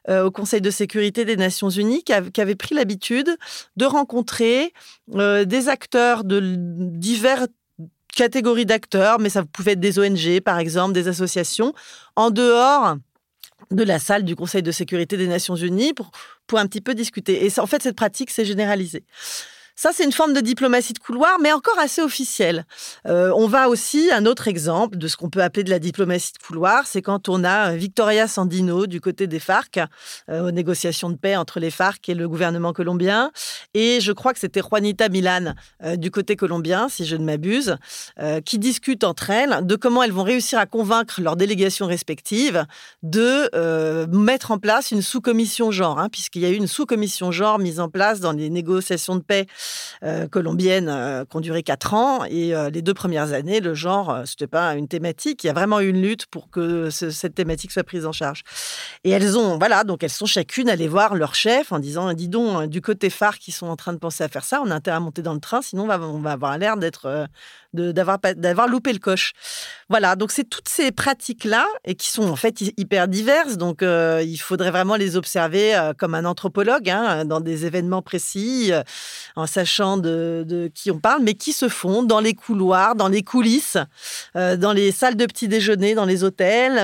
au 0.09 0.30
Conseil 0.30 0.61
de 0.61 0.70
sécurité 0.70 1.24
des 1.24 1.36
Nations 1.36 1.68
Unies 1.68 2.03
qui, 2.03 2.12
avait 2.12 2.55
pris 2.57 2.74
l'habitude 2.74 3.36
de 3.76 3.84
rencontrer 3.84 4.72
des 5.07 5.68
acteurs 5.68 6.24
de 6.24 6.57
divers 6.57 7.46
catégorie 8.12 8.66
d'acteurs, 8.66 9.18
mais 9.18 9.28
ça 9.28 9.44
pouvait 9.44 9.72
être 9.72 9.80
des 9.80 9.98
ONG, 9.98 10.40
par 10.40 10.58
exemple, 10.58 10.92
des 10.92 11.08
associations, 11.08 11.72
en 12.16 12.30
dehors 12.30 12.96
de 13.70 13.82
la 13.84 13.98
salle 13.98 14.24
du 14.24 14.36
Conseil 14.36 14.62
de 14.62 14.72
sécurité 14.72 15.16
des 15.16 15.28
Nations 15.28 15.56
Unies 15.56 15.92
pour, 15.92 16.11
pour 16.46 16.58
un 16.58 16.66
petit 16.66 16.80
peu 16.80 16.94
discuter. 16.94 17.46
Et 17.46 17.61
en 17.61 17.66
fait, 17.66 17.82
cette 17.82 17.96
pratique 17.96 18.30
s'est 18.30 18.44
généralisée. 18.44 19.04
Ça, 19.83 19.93
c'est 19.95 20.05
une 20.05 20.12
forme 20.12 20.35
de 20.35 20.43
diplomatie 20.43 20.93
de 20.93 20.99
couloir, 20.99 21.39
mais 21.41 21.55
encore 21.55 21.78
assez 21.78 22.03
officielle. 22.03 22.66
Euh, 23.07 23.33
on 23.35 23.47
va 23.47 23.70
aussi, 23.70 24.11
un 24.12 24.26
autre 24.26 24.47
exemple 24.47 24.99
de 24.99 25.09
ce 25.09 25.16
qu'on 25.16 25.31
peut 25.31 25.43
appeler 25.43 25.64
de 25.64 25.70
la 25.70 25.78
diplomatie 25.78 26.35
de 26.35 26.47
couloir, 26.47 26.87
c'est 26.87 27.01
quand 27.01 27.31
on 27.31 27.45
a 27.45 27.72
Victoria 27.72 28.28
Sandino 28.28 28.87
du 28.87 29.01
côté 29.01 29.26
des 29.26 29.39
FARC, 29.39 29.78
euh, 30.28 30.47
aux 30.47 30.51
négociations 30.51 31.09
de 31.09 31.16
paix 31.16 31.35
entre 31.35 31.61
les 31.61 31.70
FARC 31.70 32.11
et 32.11 32.14
le 32.14 32.28
gouvernement 32.28 32.74
colombien. 32.74 33.31
Et 33.72 34.03
je 34.03 34.12
crois 34.12 34.35
que 34.35 34.39
c'était 34.39 34.61
Juanita 34.61 35.09
Milan 35.09 35.55
euh, 35.83 35.97
du 35.97 36.11
côté 36.11 36.37
colombien, 36.37 36.91
si 36.91 37.07
je 37.07 37.16
ne 37.16 37.24
m'abuse, 37.24 37.78
qui 38.45 38.59
discutent 38.59 39.05
entre 39.05 39.31
elles 39.31 39.61
de 39.62 39.76
comment 39.76 40.03
elles 40.03 40.12
vont 40.12 40.24
réussir 40.24 40.59
à 40.59 40.66
convaincre 40.66 41.22
leurs 41.22 41.37
délégations 41.37 41.87
respectives 41.87 42.66
de 43.03 43.49
mettre 44.14 44.51
en 44.51 44.59
place 44.59 44.91
une 44.91 45.01
sous-commission 45.01 45.70
genre, 45.70 45.99
hein, 45.99 46.11
puisqu'il 46.11 46.43
y 46.43 46.45
a 46.45 46.51
eu 46.51 46.57
une 46.57 46.66
sous-commission 46.66 47.33
genre 47.33 47.59
mise 47.59 47.81
en 47.81 47.89
place 47.89 48.20
dans 48.20 48.33
les 48.33 48.51
négociations 48.51 49.16
de 49.16 49.22
paix 49.22 49.47
euh, 50.03 50.29
colombienne 50.29 50.89
euh, 50.89 51.25
qui 51.25 51.37
ont 51.37 51.41
duré 51.41 51.62
quatre 51.62 51.95
ans. 51.95 52.25
Et 52.25 52.55
euh, 52.55 52.71
les 52.71 52.83
deux 52.83 52.95
premières 52.95 53.33
années, 53.33 53.61
le 53.61 53.75
genre, 53.75 54.23
c'était 54.25 54.47
pas 54.47 54.75
une 54.75 54.89
thématique. 54.89 55.45
Il 55.45 55.49
y 55.49 55.51
a 55.51 55.53
vraiment 55.53 55.81
eu 55.81 55.89
une 55.89 56.03
lutte 56.03 56.27
pour 56.27 56.51
que 56.51 56.91
cette 56.91 57.35
thématique 57.35 57.73
soit 57.73 57.85
prise 57.85 58.07
en 58.07 58.12
charge. 58.12 58.43
Et 59.05 59.11
elles 59.11 59.37
ont, 59.39 59.59
voilà, 59.59 59.85
donc 59.85 60.03
elles 60.03 60.11
sont 60.11 60.27
chacune 60.27 60.68
allées 60.68 60.89
voir 60.89 61.14
leur 61.14 61.35
chef 61.35 61.73
en 61.73 61.79
disant, 61.79 62.12
dis 62.12 62.29
donc, 62.29 62.68
du 62.68 62.81
côté 62.81 63.11
phare 63.11 63.39
qui 63.39 63.53
sont 63.53 63.66
en 63.66 63.77
train 63.77 63.93
de 63.93 63.99
penser 63.99 64.25
à 64.25 64.29
faire 64.29 64.45
ça, 64.45 64.61
on 64.64 64.71
a 64.71 64.75
intérêt 64.75 64.97
à 64.97 65.01
monter 65.01 65.23
dans 65.23 65.35
le 65.35 65.41
train, 65.41 65.62
sinon 65.62 65.85
on 65.85 65.87
va, 65.87 66.01
on 66.01 66.21
va 66.21 66.33
avoir 66.33 66.59
l'air 66.59 66.77
d'être 66.77 67.27
d'avoir 67.73 68.68
loupé 68.68 68.93
le 68.93 68.99
coche. 68.99 69.33
Voilà, 69.89 70.14
donc 70.14 70.31
c'est 70.31 70.45
toutes 70.45 70.68
ces 70.68 70.93
pratiques 70.93 71.45
là 71.45 71.66
et 71.85 71.97
qui 71.97 72.09
sont 72.09 72.29
en 72.31 72.37
fait 72.37 72.61
hyper 72.77 73.09
diverses. 73.09 73.57
Donc 73.57 73.83
euh, 73.83 74.23
il 74.25 74.39
faudrait 74.39 74.71
vraiment 74.71 74.97
les 74.97 75.16
observer 75.16 75.75
euh, 75.75 75.93
comme 75.97 76.14
un 76.14 76.25
anthropologue 76.25 76.89
hein, 76.89 77.25
dans 77.25 77.41
des 77.41 77.66
événements 77.66 78.03
précis, 78.03 78.68
euh, 78.71 78.83
en 79.37 79.47
sachant 79.47 79.97
de, 79.97 80.45
de, 80.47 80.71
qui 80.73 80.91
on 80.91 80.99
parle, 80.99 81.23
mais 81.23 81.35
qui 81.35 81.53
se 81.53 81.68
font 81.68 82.03
dans 82.03 82.21
les 82.21 82.35
couloirs, 82.35 82.95
dans 82.95 83.09
les 83.09 83.23
coulisses, 83.23 83.79
dans 84.35 84.73
les 84.73 84.93
salles 84.93 85.16
de 85.16 85.27
petit 85.27 85.49
déjeuner, 85.49 85.95
dans 85.95 86.05
les 86.05 86.25
hôtels, 86.25 86.77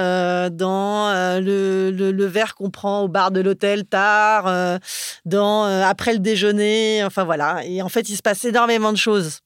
dans 0.53 1.13
le, 1.41 1.91
le, 1.91 2.13
le, 2.13 2.27
verre 2.27 2.55
qu'on 2.55 2.71
prend 2.71 3.03
au 3.03 3.09
bar 3.09 3.31
de 3.31 3.41
l'hôtel 3.41 3.85
tard, 3.85 4.79
dans 5.25 5.65
après 5.65 6.13
le 6.13 6.19
déjeuner. 6.19 7.05
Enfin 7.05 7.25
voilà. 7.25 7.65
Et 7.65 7.83
en 7.83 7.89
fait, 7.89 8.09
il 8.09 8.17
se 8.17 8.23
passe 8.23 8.45
énormément 8.45 8.93
de 8.93 8.99
choses. 8.99 9.41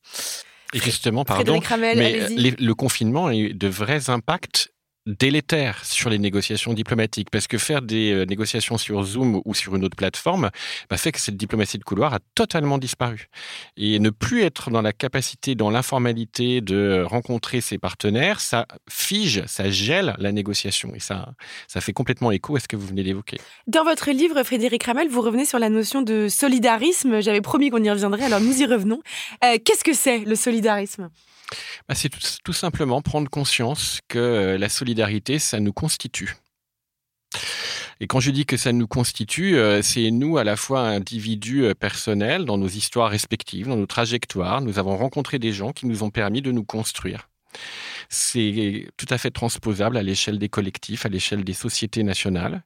Et 0.72 0.78
justement, 0.78 1.24
pardon, 1.24 1.60
mais 1.96 2.26
le 2.38 2.72
confinement 2.74 3.26
a 3.26 3.34
eu 3.34 3.54
de 3.54 3.68
vrais 3.68 4.08
impacts 4.10 4.72
délétère 5.06 5.84
sur 5.84 6.10
les 6.10 6.18
négociations 6.18 6.72
diplomatiques. 6.72 7.30
Parce 7.30 7.46
que 7.46 7.58
faire 7.58 7.82
des 7.82 8.12
euh, 8.12 8.24
négociations 8.24 8.78
sur 8.78 9.02
Zoom 9.02 9.40
ou 9.44 9.54
sur 9.54 9.74
une 9.76 9.84
autre 9.84 9.96
plateforme 9.96 10.50
bah, 10.88 10.96
fait 10.96 11.12
que 11.12 11.20
cette 11.20 11.36
diplomatie 11.36 11.78
de 11.78 11.84
couloir 11.84 12.14
a 12.14 12.18
totalement 12.34 12.78
disparu. 12.78 13.28
Et 13.76 13.98
ne 13.98 14.10
plus 14.10 14.42
être 14.42 14.70
dans 14.70 14.82
la 14.82 14.92
capacité 14.92 15.54
dans 15.54 15.70
l'informalité 15.70 16.60
de 16.60 17.02
rencontrer 17.06 17.60
ses 17.60 17.78
partenaires 17.78 18.40
ça 18.40 18.66
fige 18.88 19.44
ça 19.46 19.70
gèle 19.70 20.14
la 20.18 20.32
négociation. 20.32 20.92
Et 20.94 21.00
ça 21.00 21.32
ça 21.66 21.80
fait 21.80 21.92
complètement 21.92 22.30
écho 22.30 22.56
à 22.56 22.60
ce 22.60 22.68
que 22.68 22.76
vous 22.76 22.86
venez 22.86 23.02
d'évoquer. 23.02 23.38
Dans 23.66 23.84
votre 23.84 24.10
livre 24.10 24.42
Frédéric 24.42 24.84
Ramel 24.84 25.08
vous 25.08 25.22
revenez 25.22 25.44
sur 25.44 25.58
la 25.58 25.68
notion 25.68 26.02
de 26.02 26.28
solidarisme. 26.28 27.20
J'avais 27.20 27.40
promis 27.40 27.70
qu'on 27.70 27.82
y 27.82 27.90
reviendrait 27.90 28.24
alors 28.24 28.40
nous 28.40 28.60
y 28.60 28.66
revenons. 28.66 29.00
Euh, 29.44 29.58
qu'est-ce 29.64 29.84
que 29.84 29.94
c'est 29.94 30.18
le 30.18 30.34
solidarisme? 30.34 31.10
Bah, 31.88 31.94
c'est 31.94 32.10
tout, 32.44 32.52
simplement 32.52 33.02
prendre 33.02 33.28
conscience 33.28 34.00
que 34.08 34.18
euh, 34.18 34.58
la 34.58 34.68
solidarité, 34.68 35.38
ça 35.38 35.60
nous 35.60 35.72
constitue. 35.72 36.36
Et 38.00 38.06
quand 38.06 38.20
je 38.20 38.30
dis 38.30 38.46
que 38.46 38.56
ça 38.56 38.72
nous 38.72 38.86
constitue, 38.86 39.56
euh, 39.56 39.82
c'est 39.82 40.10
nous 40.10 40.38
à 40.38 40.44
la 40.44 40.56
fois 40.56 40.80
individus 40.80 41.64
euh, 41.64 41.74
personnels 41.74 42.46
dans 42.46 42.56
nos 42.56 42.68
histoires 42.68 43.10
respectives, 43.10 43.68
dans 43.68 43.76
nos 43.76 43.86
trajectoires. 43.86 44.62
Nous 44.62 44.78
avons 44.78 44.96
rencontré 44.96 45.38
des 45.38 45.52
gens 45.52 45.72
qui 45.72 45.86
nous 45.86 46.02
ont 46.02 46.10
permis 46.10 46.40
de 46.40 46.50
nous 46.50 46.64
construire 46.64 47.28
c'est 48.10 48.88
tout 48.96 49.06
à 49.08 49.18
fait 49.18 49.30
transposable 49.30 49.96
à 49.96 50.02
l'échelle 50.02 50.38
des 50.38 50.48
collectifs, 50.48 51.06
à 51.06 51.08
l'échelle 51.08 51.44
des 51.44 51.52
sociétés 51.52 52.02
nationales. 52.02 52.62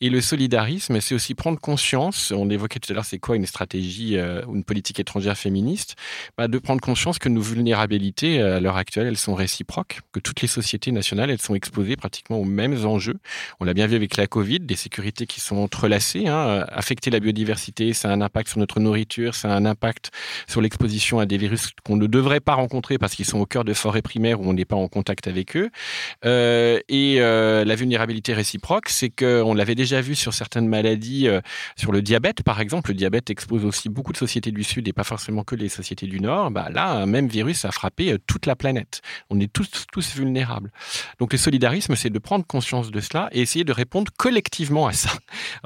Et 0.00 0.10
le 0.10 0.20
solidarisme, 0.20 1.00
c'est 1.00 1.14
aussi 1.14 1.34
prendre 1.34 1.60
conscience, 1.60 2.32
on 2.32 2.50
évoquait 2.50 2.80
tout 2.80 2.92
à 2.92 2.94
l'heure 2.94 3.04
c'est 3.04 3.20
quoi 3.20 3.36
une 3.36 3.46
stratégie 3.46 4.16
euh, 4.16 4.44
ou 4.46 4.56
une 4.56 4.64
politique 4.64 4.98
étrangère 4.98 5.38
féministe, 5.38 5.94
bah, 6.36 6.48
de 6.48 6.58
prendre 6.58 6.80
conscience 6.80 7.20
que 7.20 7.28
nos 7.28 7.40
vulnérabilités 7.40 8.40
euh, 8.40 8.56
à 8.56 8.60
l'heure 8.60 8.76
actuelle, 8.76 9.06
elles 9.06 9.16
sont 9.16 9.34
réciproques, 9.34 10.00
que 10.12 10.18
toutes 10.18 10.42
les 10.42 10.48
sociétés 10.48 10.90
nationales, 10.90 11.30
elles 11.30 11.40
sont 11.40 11.54
exposées 11.54 11.94
pratiquement 11.94 12.38
aux 12.38 12.44
mêmes 12.44 12.84
enjeux. 12.84 13.18
On 13.60 13.64
l'a 13.64 13.74
bien 13.74 13.86
vu 13.86 13.94
avec 13.94 14.16
la 14.16 14.26
Covid, 14.26 14.58
des 14.58 14.76
sécurités 14.76 15.26
qui 15.26 15.40
sont 15.40 15.56
entrelacées. 15.56 16.26
Hein. 16.26 16.66
Affecter 16.68 17.10
la 17.10 17.20
biodiversité, 17.20 17.92
ça 17.92 18.10
a 18.10 18.12
un 18.12 18.20
impact 18.20 18.48
sur 18.48 18.58
notre 18.58 18.80
nourriture, 18.80 19.36
ça 19.36 19.52
a 19.52 19.56
un 19.56 19.66
impact 19.66 20.10
sur 20.48 20.60
l'exposition 20.60 21.20
à 21.20 21.26
des 21.26 21.38
virus 21.38 21.70
qu'on 21.84 21.96
ne 21.96 22.08
devrait 22.08 22.40
pas 22.40 22.54
rencontrer 22.54 22.98
parce 22.98 23.14
qu'ils 23.14 23.24
sont 23.24 23.38
au 23.38 23.46
cœur 23.46 23.64
de 23.64 23.72
forêts 23.72 24.02
primaires 24.02 24.40
où 24.40 24.48
on 24.48 24.52
n'est 24.52 24.64
pas 24.64 24.79
en 24.82 24.88
contact 24.88 25.26
avec 25.26 25.56
eux. 25.56 25.70
Euh, 26.24 26.80
et 26.88 27.16
euh, 27.18 27.64
la 27.64 27.74
vulnérabilité 27.74 28.32
réciproque, 28.32 28.88
c'est 28.88 29.10
qu'on 29.10 29.54
l'avait 29.54 29.74
déjà 29.74 30.00
vu 30.00 30.14
sur 30.14 30.34
certaines 30.34 30.68
maladies, 30.68 31.28
euh, 31.28 31.40
sur 31.76 31.92
le 31.92 32.02
diabète 32.02 32.42
par 32.42 32.60
exemple. 32.60 32.90
Le 32.90 32.94
diabète 32.94 33.30
expose 33.30 33.64
aussi 33.64 33.88
beaucoup 33.88 34.12
de 34.12 34.16
sociétés 34.16 34.50
du 34.50 34.64
Sud 34.64 34.88
et 34.88 34.92
pas 34.92 35.04
forcément 35.04 35.44
que 35.44 35.54
les 35.54 35.68
sociétés 35.68 36.06
du 36.06 36.20
Nord. 36.20 36.50
Bah, 36.50 36.68
là, 36.70 36.90
un 36.90 37.06
même 37.06 37.28
virus 37.28 37.64
a 37.64 37.70
frappé 37.70 38.16
toute 38.26 38.46
la 38.46 38.56
planète. 38.56 39.00
On 39.30 39.38
est 39.40 39.52
tous, 39.52 39.70
vulnérables. 40.14 40.70
Donc 41.18 41.32
le 41.32 41.38
solidarisme, 41.38 41.94
c'est 41.94 42.10
de 42.10 42.18
prendre 42.18 42.46
conscience 42.46 42.90
de 42.90 43.00
cela 43.00 43.28
et 43.32 43.40
essayer 43.42 43.64
de 43.64 43.72
répondre 43.72 44.10
collectivement 44.16 44.86
à 44.86 44.92
ça. 44.92 45.10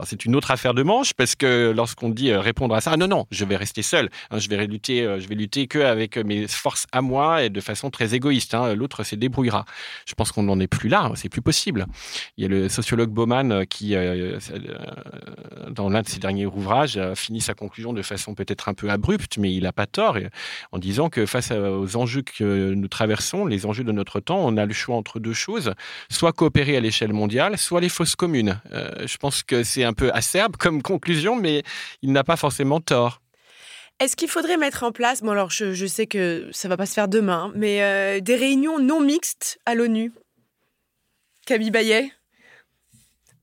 C'est 0.05 0.25
une 0.25 0.35
autre 0.35 0.51
affaire 0.51 0.75
de 0.75 0.83
manche 0.83 1.15
parce 1.15 1.37
que 1.37 1.73
lorsqu'on 1.75 2.09
dit 2.09 2.33
répondre 2.33 2.75
à 2.75 2.81
ça, 2.81 2.93
ah 2.95 2.97
non, 2.97 3.09
non, 3.09 3.27
je 3.31 3.45
vais 3.45 3.57
rester 3.57 3.83
seul. 3.83 4.11
Hein, 4.31 4.39
je 4.39 4.49
vais 4.49 4.67
lutter, 4.67 5.03
je 5.21 5.29
vais 5.29 5.35
lutter 5.35 5.67
que 5.69 6.23
mes 6.23 6.49
forces 6.49 6.87
à 6.93 7.01
moi 7.01 7.45
et 7.45 7.51
de 7.51 7.61
façon 7.61 7.91
très 7.91 8.15
égoïste. 8.15 8.55
Hein. 8.55 8.75
L'autre 8.75 9.04
c'est 9.05 9.17
débrouillera. 9.17 9.65
Je 10.07 10.15
pense 10.15 10.33
qu'on 10.33 10.43
n'en 10.43 10.59
est 10.61 10.67
plus 10.67 10.89
là, 10.89 11.11
c'est 11.15 11.29
plus 11.29 11.43
possible. 11.43 11.87
Il 12.37 12.43
y 12.43 12.47
a 12.47 12.49
le 12.49 12.69
sociologue 12.69 13.11
Bauman 13.11 13.53
euh, 13.53 13.65
qui, 13.65 13.95
euh, 13.95 14.39
euh, 14.51 15.71
dans 15.71 15.89
l'un 15.89 16.03
de 16.03 16.09
ses 16.09 16.19
derniers 16.19 16.47
ouvrages, 16.47 16.97
a 16.97 17.15
fini 17.15 17.41
sa 17.41 17.55
conclusion 17.55 17.93
de 17.93 18.03
façon 18.03 18.35
peut-être 18.35 18.69
un 18.69 18.75
peu 18.75 18.91
abrupte, 18.91 19.39
mais 19.39 19.53
il 19.53 19.63
n'a 19.65 19.73
pas 19.73 19.87
tort, 19.87 20.19
en 20.73 20.79
disant 20.79 21.09
que 21.09 21.27
face 21.27 21.51
aux 21.51 21.97
enjeux 21.97 22.23
que 22.23 22.75
nous 22.75 22.89
traversons, 22.89 23.47
les 23.47 23.67
enjeux 23.67 23.85
de 23.85 23.93
notre 23.93 24.21
temps, 24.21 24.41
on 24.41 24.57
a 24.57 24.67
le 24.67 24.73
choix 24.73 24.97
entre 24.97 25.21
deux 25.21 25.33
choses, 25.33 25.75
soit 26.11 26.33
coopérer 26.33 26.77
à 26.77 26.81
l'échelle 26.81 27.13
mondiale, 27.13 27.59
soit 27.59 27.81
les 27.81 27.89
fausses 27.89 28.17
communes. 28.17 28.61
je 28.73 29.17
pense 29.17 29.43
que 29.43 29.63
c'est 29.63 29.85
un 29.85 29.93
peu 29.93 30.11
acerbe 30.13 30.57
comme 30.57 30.83
conclusion, 30.83 31.37
mais 31.37 31.63
il 32.03 32.13
n'a 32.13 32.25
pas 32.25 32.37
forcément 32.37 32.81
tort. 32.81 33.21
Est-ce 34.01 34.17
qu'il 34.17 34.29
faudrait 34.29 34.57
mettre 34.57 34.83
en 34.83 34.93
place, 34.93 35.23
bon 35.23 35.31
alors 35.31 35.51
je, 35.51 35.87
sais 35.87 36.07
que 36.07 36.49
ça 36.53 36.69
va 36.69 36.77
pas 36.77 36.87
se 36.87 36.95
faire 36.95 37.09
demain, 37.09 37.53
mais 37.55 37.83
euh, 37.83 38.21
des 38.21 38.35
réunions 38.35 38.79
non 38.79 39.01
mixtes 39.01 39.59
à 39.67 39.75
l'ONU? 39.75 40.13
Camille 41.47 41.71
Bayet? 41.71 42.11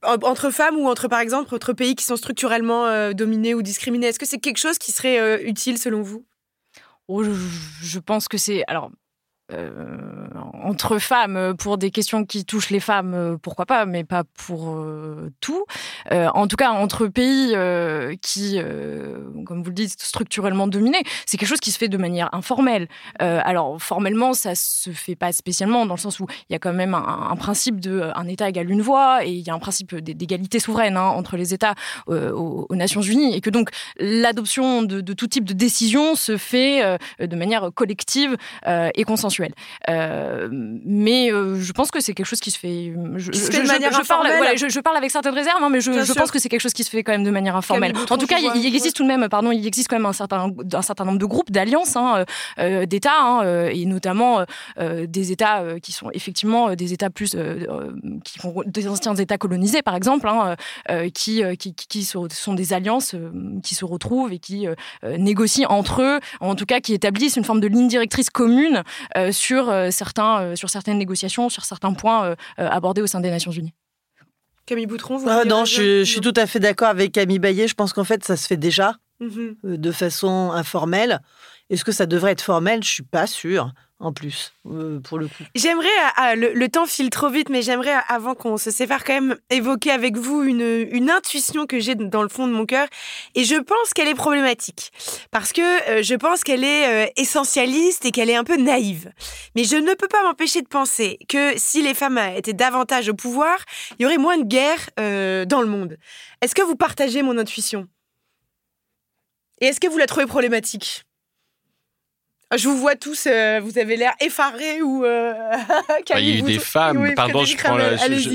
Entre 0.02 0.50
femmes 0.50 0.76
ou 0.76 0.88
entre, 0.88 1.06
par 1.06 1.20
exemple, 1.20 1.54
entre 1.54 1.72
pays 1.72 1.94
qui 1.94 2.04
sont 2.04 2.16
structurellement 2.16 2.86
euh, 2.86 3.12
dominés 3.12 3.54
ou 3.54 3.62
discriminés 3.62 4.08
Est-ce 4.08 4.18
que 4.18 4.26
c'est 4.26 4.40
quelque 4.40 4.58
chose 4.58 4.78
qui 4.78 4.90
serait 4.90 5.20
euh, 5.20 5.38
utile 5.44 5.78
selon 5.78 6.02
vous? 6.02 6.24
Oh, 7.08 7.22
je, 7.22 7.98
pense 7.98 8.26
que 8.26 8.36
c'est. 8.36 8.64
Alors, 8.66 8.90
euh, 9.52 10.28
entre 10.62 10.98
femmes 10.98 11.36
euh, 11.36 11.54
pour 11.54 11.76
des 11.76 11.90
questions 11.90 12.24
qui 12.24 12.44
touchent 12.44 12.70
les 12.70 12.80
femmes, 12.80 13.14
euh, 13.14 13.36
pourquoi 13.36 13.66
pas, 13.66 13.84
mais 13.84 14.04
pas 14.04 14.24
pour 14.24 14.76
tout. 15.40 15.64
en 16.10 16.46
tout 16.46 16.56
cas, 16.56 16.70
entre 16.70 17.06
pays 17.06 17.54
qui, 18.20 18.58
comme 19.46 19.62
vous 19.62 19.70
le 19.70 19.74
dites, 19.74 20.00
structurellement 20.00 20.66
dominés, 20.66 21.02
c'est 21.26 21.36
quelque 21.36 21.48
chose 21.48 21.60
qui 21.60 21.70
se 21.70 21.78
fait 21.78 21.88
de 21.88 21.96
manière 21.96 22.32
informelle. 22.32 22.88
alors, 23.18 23.80
formellement, 23.80 24.32
ça 24.32 24.54
se 24.54 24.90
fait 24.90 25.16
pas 25.16 25.32
spécialement 25.32 25.86
dans 25.86 25.94
le 25.94 26.00
sens 26.00 26.20
où 26.20 26.26
il 26.48 26.52
y 26.52 26.56
a 26.56 26.58
quand 26.58 26.72
même 26.72 26.94
un, 26.94 27.36
principe 27.36 27.80
de 27.80 28.10
un 28.14 28.26
État 28.26 28.48
égale 28.48 28.70
une 28.70 28.82
voix 28.82 29.24
et 29.24 29.30
il 29.30 29.46
y 29.46 29.50
a 29.50 29.54
un 29.54 29.58
principe 29.58 29.94
d'égalité 29.96 30.58
souveraine 30.58 30.96
hein, 30.96 31.08
entre 31.08 31.36
les 31.36 31.54
États 31.54 31.74
aux, 32.06 32.66
Nations 32.70 33.02
Unies 33.02 33.34
et 33.34 33.40
que 33.40 33.50
donc 33.50 33.70
l'adoption 33.98 34.82
de, 34.82 35.00
de, 35.00 35.12
tout 35.12 35.26
type 35.26 35.44
de 35.44 35.54
décision 35.54 36.14
se 36.14 36.36
fait 36.36 36.98
de 37.20 37.36
manière 37.36 37.70
collective 37.74 38.36
et 38.66 39.04
consensuelle. 39.04 39.41
Euh, 39.88 40.48
mais 40.50 41.32
euh, 41.32 41.60
je 41.60 41.72
pense 41.72 41.90
que 41.90 42.00
c'est 42.00 42.14
quelque 42.14 42.26
chose 42.26 42.40
qui 42.40 42.50
se 42.50 42.58
fait. 42.58 42.92
Je, 43.16 43.30
de 43.30 43.66
manière 43.66 43.90
parle, 44.06 44.26
je, 44.56 44.80
parle 44.80 44.96
avec 44.96 45.10
certaines 45.10 45.34
réserves, 45.34 45.62
hein, 45.62 45.68
mais 45.70 45.80
je, 45.80 46.12
pense 46.12 46.30
que 46.30 46.38
c'est 46.38 46.48
quelque 46.48 46.60
chose 46.60 46.72
qui 46.72 46.84
se 46.84 46.90
fait 46.90 47.02
quand 47.02 47.12
même 47.12 47.24
de 47.24 47.30
manière 47.30 47.56
informelle. 47.56 47.94
En 48.10 48.18
tout 48.18 48.26
cas, 48.26 48.38
il, 48.38 48.66
existe 48.66 48.96
tout 48.96 49.02
de 49.02 49.08
même, 49.08 49.28
pardon, 49.28 49.52
il 49.52 49.66
existe 49.66 49.88
quand 49.88 49.96
même 49.96 50.06
un 50.06 50.12
certain, 50.12 50.50
un 50.72 50.82
certain 50.82 51.04
nombre 51.04 51.18
de 51.18 51.26
groupes, 51.26 51.50
d'alliances, 51.50 51.96
hein, 51.96 52.24
euh, 52.58 52.86
d'États, 52.86 53.20
hein, 53.20 53.66
et 53.68 53.84
notamment 53.86 54.44
des 54.78 55.32
États 55.32 55.62
qui 55.82 55.92
sont 55.92 56.10
effectivement 56.12 56.74
des 56.74 56.92
États 56.92 57.10
plus 57.10 57.36
qui 58.24 58.38
font 58.38 58.62
des 58.66 58.88
anciens 58.88 59.14
États 59.14 59.38
colonisés, 59.38 59.82
par 59.82 59.96
exemple, 59.96 60.28
qui, 61.14 61.42
qui, 61.58 61.74
qui, 61.74 62.04
sont 62.04 62.54
des 62.54 62.72
alliances 62.72 63.14
qui 63.62 63.74
se 63.74 63.84
retrouvent 63.84 64.32
et 64.32 64.38
qui 64.38 64.66
négocient 65.02 65.68
entre 65.70 66.02
eux, 66.02 66.20
en 66.40 66.54
tout 66.54 66.66
cas 66.66 66.80
qui 66.80 66.94
établissent 66.94 67.36
une 67.36 67.44
forme 67.44 67.60
de 67.60 67.68
ligne 67.68 67.88
directrice 67.88 68.30
commune 68.30 68.82
sur, 69.32 69.72
certains, 69.90 70.54
sur 70.56 70.70
certaines 70.70 70.98
négociations, 70.98 71.48
sur 71.48 71.64
certains 71.64 71.92
points 71.92 72.36
abordés 72.56 73.02
au 73.02 73.06
sein 73.06 73.20
des 73.20 73.30
Nations 73.30 73.52
Unies. 73.52 73.74
Camille 74.66 74.86
Boutron, 74.86 75.16
vous 75.16 75.28
ah, 75.28 75.44
Non, 75.44 75.64
je, 75.64 76.04
suis 76.04 76.20
tout 76.20 76.34
à 76.36 76.46
fait 76.46 76.60
d'accord 76.60 76.88
avec 76.88 77.12
Camille 77.12 77.38
Bayet. 77.38 77.68
Je 77.68 77.74
pense 77.74 77.92
qu'en 77.92 78.04
fait, 78.04 78.24
ça 78.24 78.36
se 78.36 78.46
fait 78.46 78.56
déjà 78.56 78.96
mhm. 79.20 79.56
de 79.64 79.92
façon 79.92 80.52
informelle. 80.52 81.20
Est-ce 81.72 81.86
que 81.86 81.92
ça 81.92 82.04
devrait 82.04 82.32
être 82.32 82.42
formel? 82.42 82.84
Je 82.84 82.88
suis 82.88 83.02
pas 83.02 83.26
sûre 83.26 83.72
en 83.98 84.12
plus, 84.12 84.52
euh, 84.66 85.00
pour 85.00 85.18
le 85.18 85.28
coup. 85.28 85.44
J'aimerais, 85.54 85.88
ah, 86.16 86.34
le, 86.34 86.68
temps 86.68 86.84
file 86.86 87.08
trop 87.08 87.30
vite, 87.30 87.48
mais 87.48 87.62
j'aimerais, 87.62 87.94
avant 88.08 88.34
qu'on 88.34 88.58
se 88.58 88.70
sépare, 88.70 89.04
quand 89.04 89.14
même 89.14 89.36
évoquer 89.48 89.90
avec 89.90 90.16
vous 90.16 90.42
une, 90.42 91.08
intuition 91.08 91.66
que 91.66 91.78
j'ai 91.78 91.94
dans 91.94 92.22
le 92.22 92.28
fond 92.28 92.46
de 92.46 92.52
mon 92.52 92.66
cœur. 92.66 92.88
Et 93.34 93.44
je 93.44 93.54
pense 93.54 93.94
qu'elle 93.94 94.08
est 94.08 94.14
problématique. 94.14 94.92
Parce 95.30 95.52
que 95.52 95.90
euh, 95.90 96.02
je 96.02 96.14
pense 96.14 96.44
qu'elle 96.44 96.64
est 96.64 97.06
euh, 97.06 97.10
essentialiste 97.16 98.04
et 98.04 98.10
qu'elle 98.10 98.28
est 98.28 98.36
un 98.36 98.44
peu 98.44 98.56
naïve. 98.56 99.10
Mais 99.54 99.64
je 99.64 99.76
ne 99.76 99.94
peux 99.94 100.08
pas 100.08 100.22
m'empêcher 100.24 100.60
de 100.60 100.68
penser 100.68 101.18
que 101.28 101.54
si 101.56 101.80
les 101.80 101.94
femmes 101.94 102.18
étaient 102.36 102.52
davantage 102.52 103.08
au 103.08 103.14
pouvoir, 103.14 103.56
il 103.98 104.02
y 104.02 104.06
aurait 104.06 104.18
moins 104.18 104.36
de 104.36 104.44
guerres 104.44 104.90
dans 105.46 105.62
le 105.62 105.68
monde. 105.68 105.96
Est-ce 106.42 106.54
que 106.54 106.62
vous 106.62 106.76
partagez 106.76 107.22
mon 107.22 107.38
intuition? 107.38 107.88
Et 109.60 109.66
est-ce 109.66 109.80
que 109.80 109.86
vous 109.86 109.98
la 109.98 110.06
trouvez 110.06 110.26
problématique? 110.26 111.04
Je 112.56 112.68
vous 112.68 112.76
vois 112.76 112.96
tous, 112.96 113.26
euh, 113.26 113.60
vous 113.62 113.78
avez 113.78 113.96
l'air 113.96 114.12
effarés 114.20 114.82
ou. 114.82 115.04
Euh, 115.04 115.32
bah, 115.32 115.94
il 116.18 116.28
y 116.28 116.32
a 116.32 116.38
eu 116.38 116.42
des 116.42 116.58
femmes, 116.58 117.14
pardon, 117.14 117.44
je, 117.44 117.56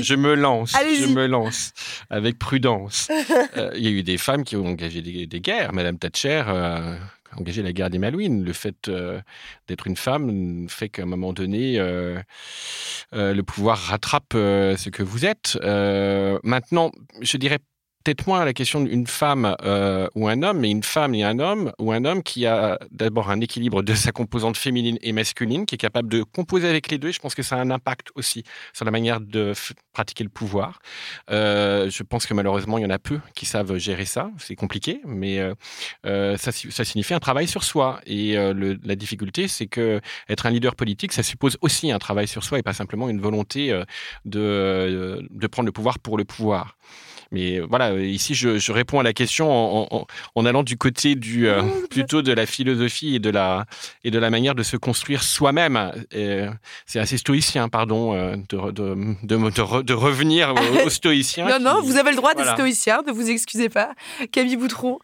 je, 0.02 0.14
me 0.14 0.34
lance, 0.34 0.72
je 0.72 1.06
me 1.06 1.26
lance 1.26 1.72
avec 2.10 2.38
prudence. 2.38 3.08
Euh, 3.56 3.70
il 3.76 3.82
y 3.82 3.86
a 3.86 3.90
eu 3.90 4.02
des 4.02 4.18
femmes 4.18 4.44
qui 4.44 4.56
ont 4.56 4.66
engagé 4.66 5.00
des, 5.00 5.40
guerres. 5.40 5.72
Madame 5.72 5.98
Thatcher 5.98 6.42
a 6.46 6.96
engagé 7.36 7.62
la 7.62 7.72
guerre 7.72 7.90
des 7.90 7.98
Malouines. 7.98 8.44
Le 8.44 8.52
fait 8.52 8.90
d'être 9.68 9.86
une 9.86 9.96
femme 9.96 10.66
fait 10.68 10.88
qu'à 10.88 11.02
un 11.02 11.06
moment 11.06 11.32
donné, 11.32 11.78
le 11.78 13.40
pouvoir 13.42 13.78
rattrape 13.78 14.32
ce 14.32 14.88
que 14.90 15.02
vous 15.02 15.24
êtes. 15.24 15.58
maintenant, 16.42 16.90
je 17.20 17.36
dirais 17.36 17.58
peut-être 18.04 18.26
moins 18.26 18.44
la 18.44 18.52
question 18.52 18.80
d'une 18.80 19.06
femme 19.06 19.56
euh, 19.62 20.08
ou 20.14 20.28
un 20.28 20.42
homme, 20.42 20.60
mais 20.60 20.70
une 20.70 20.82
femme 20.82 21.14
et 21.14 21.24
un 21.24 21.38
homme, 21.38 21.72
ou 21.78 21.92
un 21.92 22.04
homme 22.04 22.22
qui 22.22 22.46
a 22.46 22.78
d'abord 22.90 23.30
un 23.30 23.40
équilibre 23.40 23.82
de 23.82 23.94
sa 23.94 24.12
composante 24.12 24.56
féminine 24.56 24.98
et 25.02 25.12
masculine, 25.12 25.66
qui 25.66 25.74
est 25.74 25.78
capable 25.78 26.08
de 26.08 26.22
composer 26.22 26.68
avec 26.68 26.90
les 26.90 26.98
deux. 26.98 27.10
Je 27.10 27.18
pense 27.18 27.34
que 27.34 27.42
ça 27.42 27.56
a 27.56 27.60
un 27.60 27.70
impact 27.70 28.08
aussi 28.14 28.44
sur 28.72 28.84
la 28.84 28.90
manière 28.90 29.20
de 29.20 29.52
pratiquer 29.92 30.24
le 30.24 30.30
pouvoir. 30.30 30.80
Euh, 31.30 31.90
je 31.90 32.02
pense 32.02 32.26
que 32.26 32.34
malheureusement, 32.34 32.78
il 32.78 32.82
y 32.82 32.86
en 32.86 32.90
a 32.90 32.98
peu 32.98 33.20
qui 33.34 33.46
savent 33.46 33.76
gérer 33.78 34.04
ça. 34.04 34.30
C'est 34.38 34.56
compliqué, 34.56 35.00
mais 35.04 35.38
euh, 36.06 36.36
ça, 36.36 36.52
ça, 36.52 36.84
signifie 36.84 37.14
un 37.14 37.20
travail 37.20 37.48
sur 37.48 37.64
soi. 37.64 38.00
Et 38.06 38.36
la 38.36 38.96
difficulté, 38.96 39.48
c'est 39.48 39.66
que 39.66 40.00
être 40.28 40.46
un 40.46 40.50
leader 40.50 40.76
politique, 40.76 41.12
ça 41.12 41.22
suppose 41.22 41.58
aussi 41.60 41.90
un 41.90 41.98
travail 41.98 42.28
sur 42.28 42.44
soi 42.44 42.58
et 42.58 42.62
pas 42.62 42.72
simplement 42.72 43.08
une 43.08 43.20
volonté 43.20 43.70
de, 44.24 45.26
de 45.30 45.46
prendre 45.46 45.66
le 45.66 45.72
pouvoir 45.72 45.98
pour 45.98 46.16
le 46.16 46.24
pouvoir. 46.24 46.76
Mais 47.30 47.60
voilà, 47.60 47.92
ici, 47.94 48.34
je, 48.34 48.72
réponds 48.72 49.00
à 49.00 49.02
la 49.02 49.12
question 49.12 50.06
en, 50.34 50.44
allant 50.46 50.62
du 50.62 50.76
côté 50.78 51.14
du, 51.14 51.46
euh, 51.46 51.62
plutôt 51.90 52.22
de 52.22 52.32
la 52.32 52.46
philosophie 52.46 53.16
et 53.16 53.18
de 53.18 53.30
la, 53.30 53.66
et 54.04 54.10
de 54.10 54.18
la 54.18 54.30
manière 54.30 54.54
de 54.54 54.62
se 54.62 54.76
construire 54.76 55.22
soi-même. 55.22 55.92
C'est 56.86 56.98
assez 56.98 57.18
stoïcien, 57.18 57.68
pardon, 57.68 58.14
euh, 58.14 58.36
de, 58.48 58.70
de, 58.70 59.82
de, 59.82 59.92
revenir 59.92 60.54
au, 60.84 60.90
stoïcien. 60.90 61.48
non, 61.48 61.58
non, 61.60 61.82
vous 61.82 61.96
avez 61.96 62.10
le 62.10 62.16
droit 62.16 62.34
d'être 62.34 62.54
stoïcien, 62.54 63.02
ne 63.06 63.12
vous 63.12 63.28
excusez 63.28 63.68
pas. 63.68 63.94
Camille 64.32 64.56
Boutron. 64.56 64.98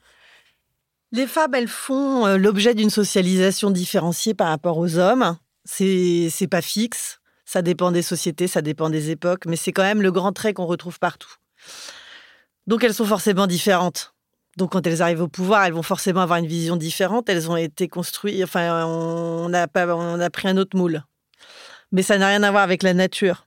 Les 1.13 1.29
femmes, 1.29 1.55
elles 1.55 1.69
font 1.69 2.27
euh, 2.27 2.39
l'objet 2.39 2.75
d'une 2.75 2.91
socialisation 2.91 3.71
différenciée 3.71 4.35
par 4.35 4.49
rapport 4.49 4.79
aux 4.79 4.99
hommes. 4.99 5.37
C'est 5.65 6.49
pas 6.51 6.61
fixe. 6.61 7.21
Ça 7.45 7.63
dépend 7.63 7.93
des 7.93 8.03
sociétés, 8.03 8.49
ça 8.49 8.63
dépend 8.63 8.91
des 8.91 9.11
époques, 9.11 9.45
mais 9.47 9.55
c'est 9.57 9.71
quand 9.71 9.83
même 9.83 10.03
le 10.03 10.11
grand 10.11 10.33
trait 10.33 10.55
qu'on 10.55 10.67
retrouve 10.67 10.99
partout. 10.99 11.35
Donc 12.67 12.85
elles 12.85 12.95
sont 12.95 13.05
forcément 13.05 13.47
différentes. 13.47 14.15
Donc 14.57 14.73
quand 14.73 14.87
elles 14.87 15.03
arrivent 15.03 15.23
au 15.23 15.29
pouvoir, 15.29 15.65
elles 15.65 15.73
vont 15.73 15.83
forcément 15.83 16.21
avoir 16.21 16.39
une 16.39 16.47
vision 16.47 16.77
différente. 16.77 17.29
Elles 17.29 17.51
ont 17.51 17.57
été 17.57 17.89
construites, 17.89 18.43
enfin 18.45 18.87
on 18.87 19.53
a, 19.53 19.67
pris 19.67 20.49
un 20.49 20.57
autre 20.57 20.77
moule. 20.77 21.03
Mais 21.93 22.03
ça 22.03 22.19
n'a 22.19 22.29
rien 22.29 22.43
à 22.43 22.51
voir 22.51 22.63
avec 22.63 22.83
la 22.83 22.95
nature. 22.95 23.47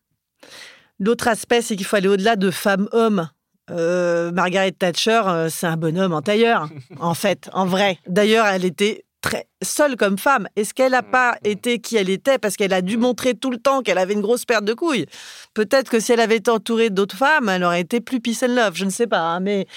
L'autre 1.00 1.28
aspect, 1.28 1.62
c'est 1.62 1.76
qu'il 1.76 1.86
faut 1.86 1.96
aller 1.96 2.08
au-delà 2.08 2.36
de 2.36 2.50
femmes-hommes. 2.50 3.30
Euh, 3.70 4.32
Margaret 4.32 4.72
Thatcher, 4.72 5.22
euh, 5.26 5.50
c'est 5.50 5.68
un 5.68 5.78
bonhomme 5.78 6.14
en 6.14 6.22
tailleur, 6.22 6.70
en 7.00 7.14
fait, 7.14 7.50
en 7.54 7.66
vrai. 7.66 8.00
D'ailleurs, 8.08 8.48
elle 8.48 8.66
était 8.66 9.06
très 9.28 9.48
seule 9.62 9.96
comme 9.98 10.18
femme. 10.18 10.48
Est-ce 10.56 10.74
qu'elle 10.74 10.92
n'a 10.92 11.04
pas 11.04 11.34
mm. 11.34 11.48
été 11.48 11.80
qui 11.80 11.98
elle 11.98 12.10
était 12.10 12.38
parce 12.38 12.56
qu'elle 12.56 12.74
a 12.74 12.82
dû 12.82 12.98
montrer 12.98 13.36
tout 13.36 13.52
le 13.52 13.58
temps 13.58 13.82
qu'elle 13.82 13.98
avait 13.98 14.14
une 14.14 14.22
grosse 14.22 14.46
perte 14.46 14.66
de 14.66 14.74
couilles? 14.74 15.06
Peut-être 15.54 15.90
que 15.90 16.00
si 16.00 16.12
elle 16.12 16.20
avait 16.20 16.38
été 16.38 16.52
entourée 16.52 16.90
d'autres 16.90 17.18
femmes, 17.18 17.50
elle 17.50 17.64
aurait 17.64 17.82
été 17.82 18.00
plus 18.02 18.20
peace 18.20 18.44
and 18.44 18.56
love. 18.56 18.76
Je 18.76 18.86
ne 18.86 18.90
sais 18.90 19.08
pas, 19.08 19.22
hein, 19.22 19.40
mais 19.40 19.68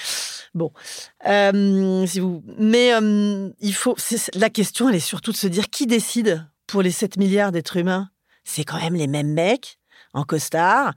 bon. 0.55 0.73
Euh, 1.27 2.07
si 2.07 2.21
vous, 2.21 2.43
mais 2.59 2.95
euh, 2.95 3.51
il 3.61 3.75
faut. 3.75 3.97
La 4.35 4.51
question, 4.51 4.89
elle 4.89 4.97
est 4.97 5.01
surtout 5.01 5.33
de 5.33 5.37
se 5.37 5.47
dire 5.47 5.71
qui 5.71 5.87
décide 5.87 6.47
pour 6.67 6.83
les 6.83 6.93
7 6.93 7.17
milliards 7.17 7.53
d'êtres 7.53 7.77
humains? 7.77 8.11
C'est 8.45 8.65
quand 8.65 8.81
même 8.81 8.95
les 8.95 9.07
mêmes 9.07 9.33
mecs 9.33 9.79
en 10.13 10.25
costard. 10.25 10.93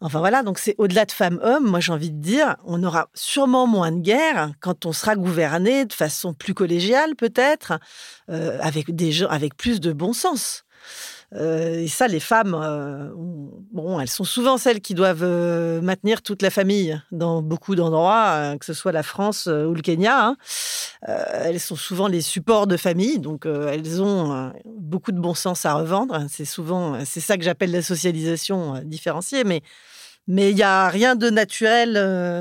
Enfin 0.00 0.20
voilà, 0.20 0.44
donc 0.44 0.60
c'est 0.60 0.76
au-delà 0.78 1.04
de 1.06 1.10
femmes-hommes, 1.10 1.68
moi 1.68 1.80
j'ai 1.80 1.92
envie 1.92 2.12
de 2.12 2.20
dire, 2.20 2.54
on 2.64 2.84
aura 2.84 3.08
sûrement 3.14 3.66
moins 3.66 3.90
de 3.90 4.00
guerres 4.00 4.52
quand 4.60 4.86
on 4.86 4.92
sera 4.92 5.16
gouverné 5.16 5.86
de 5.86 5.92
façon 5.92 6.34
plus 6.34 6.54
collégiale 6.54 7.16
peut-être, 7.16 7.80
euh, 8.30 8.58
avec 8.60 8.94
des 8.94 9.10
gens 9.10 9.26
avec 9.26 9.56
plus 9.56 9.80
de 9.80 9.92
bon 9.92 10.12
sens. 10.12 10.64
Euh, 11.34 11.80
et 11.80 11.88
ça, 11.88 12.06
les 12.06 12.20
femmes, 12.20 12.54
euh, 12.54 13.10
bon, 13.72 13.98
elles 13.98 14.08
sont 14.08 14.24
souvent 14.24 14.56
celles 14.56 14.80
qui 14.80 14.94
doivent 14.94 15.24
maintenir 15.82 16.22
toute 16.22 16.42
la 16.42 16.50
famille 16.50 16.98
dans 17.10 17.42
beaucoup 17.42 17.74
d'endroits, 17.74 18.56
que 18.58 18.64
ce 18.64 18.74
soit 18.74 18.92
la 18.92 19.02
France 19.02 19.46
ou 19.46 19.74
le 19.74 19.82
Kenya. 19.82 20.28
Hein. 20.28 20.36
elles 21.02 21.60
sont 21.60 21.76
souvent 21.76 22.06
les 22.06 22.22
supports 22.22 22.68
de 22.68 22.76
famille, 22.76 23.18
donc 23.18 23.46
elles 23.46 24.00
ont 24.00 24.52
beaucoup 24.64 25.10
de 25.10 25.18
bon 25.18 25.34
sens 25.34 25.66
à 25.66 25.74
revendre. 25.74 26.24
C'est 26.30 26.44
souvent, 26.44 27.04
c'est 27.04 27.20
ça 27.20 27.36
que 27.36 27.42
j'appelle 27.42 27.72
la 27.72 27.82
socialisation 27.82 28.80
différenciée, 28.84 29.42
mais 29.42 29.62
mais 30.28 30.50
il 30.50 30.56
n'y 30.56 30.62
a 30.62 30.88
rien 30.88 31.16
de 31.16 31.30
naturel 31.30 31.96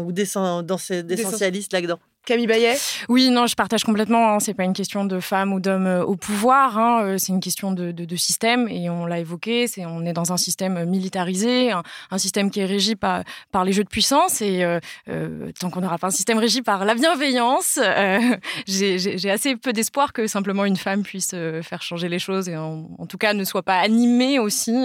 ou 0.06 0.12
d'essentialiste 0.12 1.74
là-dedans. 1.74 2.00
Camille 2.28 2.46
Bayet? 2.46 2.76
Oui, 3.08 3.30
non, 3.30 3.48
je 3.48 3.56
partage 3.56 3.86
complètement. 3.86 4.34
Hein. 4.34 4.42
C'est 4.42 4.54
pas 4.54 4.66
une 4.66 4.74
question 4.74 5.06
de 5.06 5.22
femme 5.22 5.54
ou 5.54 5.62
d'homme 5.62 5.88
euh, 5.88 6.04
au 6.04 6.18
pouvoir. 6.18 6.78
Hein. 6.78 7.02
Euh, 7.04 7.18
c'est 7.18 7.32
une 7.32 7.40
question 7.40 7.72
de, 7.72 7.92
de, 7.94 8.16
système 8.18 8.68
et 8.68 8.90
on 8.90 9.06
l'a 9.06 9.20
évoqué. 9.20 9.66
C'est 9.68 9.86
on 9.86 10.06
est 10.06 10.12
dans 10.12 10.34
un 10.34 10.38
système 10.38 10.84
militarisé, 10.84 11.72
un, 11.72 12.18
système 12.18 12.52
qui 12.52 12.60
est 12.60 12.66
régi 12.66 12.98
par, 12.98 13.24
par 13.54 13.64
les 13.64 13.72
jeux 13.72 13.86
de 13.86 13.90
puissance 13.90 14.42
et 14.42 14.66
euh, 14.66 15.52
tant 15.58 15.70
qu'on 15.70 15.80
n'aura 15.80 15.98
pas 15.98 16.08
un 16.08 16.12
système 16.12 16.38
régi 16.38 16.62
par 16.62 16.84
la 16.84 16.96
bienveillance, 16.96 17.80
j'ai 18.68 19.30
assez 19.30 19.56
peu 19.56 19.72
d'espoir 19.72 20.12
que 20.12 20.28
simplement 20.28 20.66
une 20.66 20.76
femme 20.76 21.04
puisse 21.04 21.34
faire 21.62 21.82
changer 21.82 22.10
les 22.10 22.20
choses 22.20 22.50
et 22.50 22.58
en, 22.58 23.06
tout 23.08 23.18
cas 23.18 23.34
ne 23.34 23.46
soit 23.46 23.64
pas 23.64 23.78
animée 23.78 24.38
aussi 24.40 24.76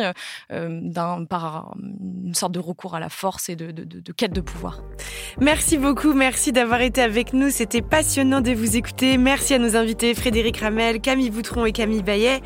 d'un 0.50 1.24
par 1.24 1.74
une 2.24 2.34
sorte 2.34 2.52
de 2.52 2.60
recours 2.60 2.94
à 2.94 3.00
la 3.00 3.08
force 3.08 3.48
et 3.48 3.56
de, 3.56 3.72
de 3.72 4.12
quête 4.12 4.32
de 4.32 4.40
pouvoir. 4.40 4.82
Merci 5.40 5.78
beaucoup. 5.78 6.12
Merci 6.12 6.52
d'avoir 6.52 6.82
été 6.82 7.00
avec 7.00 7.31
nous. 7.34 7.50
C'était 7.50 7.82
passionnant 7.82 8.40
de 8.40 8.52
vous 8.52 8.76
écouter. 8.76 9.16
Merci 9.18 9.54
à 9.54 9.58
nos 9.58 9.76
invités 9.76 10.14
Frédéric 10.14 10.58
Ramel, 10.58 11.00
Camille 11.00 11.30
Boutron 11.30 11.64
et 11.66 11.72
Camille 11.72 12.02
Bayet. 12.02 12.40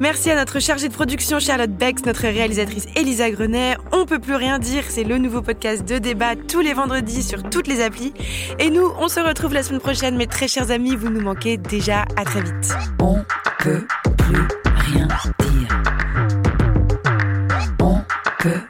Merci 0.00 0.30
à 0.30 0.36
notre 0.36 0.60
chargée 0.60 0.88
de 0.88 0.92
production 0.92 1.38
Charlotte 1.38 1.70
Bex, 1.70 2.04
notre 2.04 2.22
réalisatrice 2.22 2.86
Elisa 2.96 3.30
Grenet. 3.30 3.76
On 3.92 4.06
peut 4.06 4.18
plus 4.18 4.34
rien 4.34 4.58
dire, 4.58 4.84
c'est 4.88 5.04
le 5.04 5.18
nouveau 5.18 5.42
podcast 5.42 5.88
de 5.88 5.98
débat 5.98 6.36
tous 6.36 6.60
les 6.60 6.74
vendredis 6.74 7.22
sur 7.22 7.42
toutes 7.42 7.66
les 7.66 7.80
applis. 7.80 8.12
Et 8.58 8.70
nous, 8.70 8.90
on 8.98 9.08
se 9.08 9.20
retrouve 9.20 9.54
la 9.54 9.62
semaine 9.62 9.80
prochaine, 9.80 10.16
mes 10.16 10.26
très 10.26 10.48
chers 10.48 10.70
amis, 10.70 10.96
vous 10.96 11.10
nous 11.10 11.20
manquez 11.20 11.56
déjà. 11.56 12.02
À 12.16 12.24
très 12.24 12.42
vite. 12.42 12.74
On 13.00 13.16
peut 13.58 13.86
plus 14.16 14.48
rien 14.64 15.08
dire. 15.38 15.82
Peut 18.38 18.69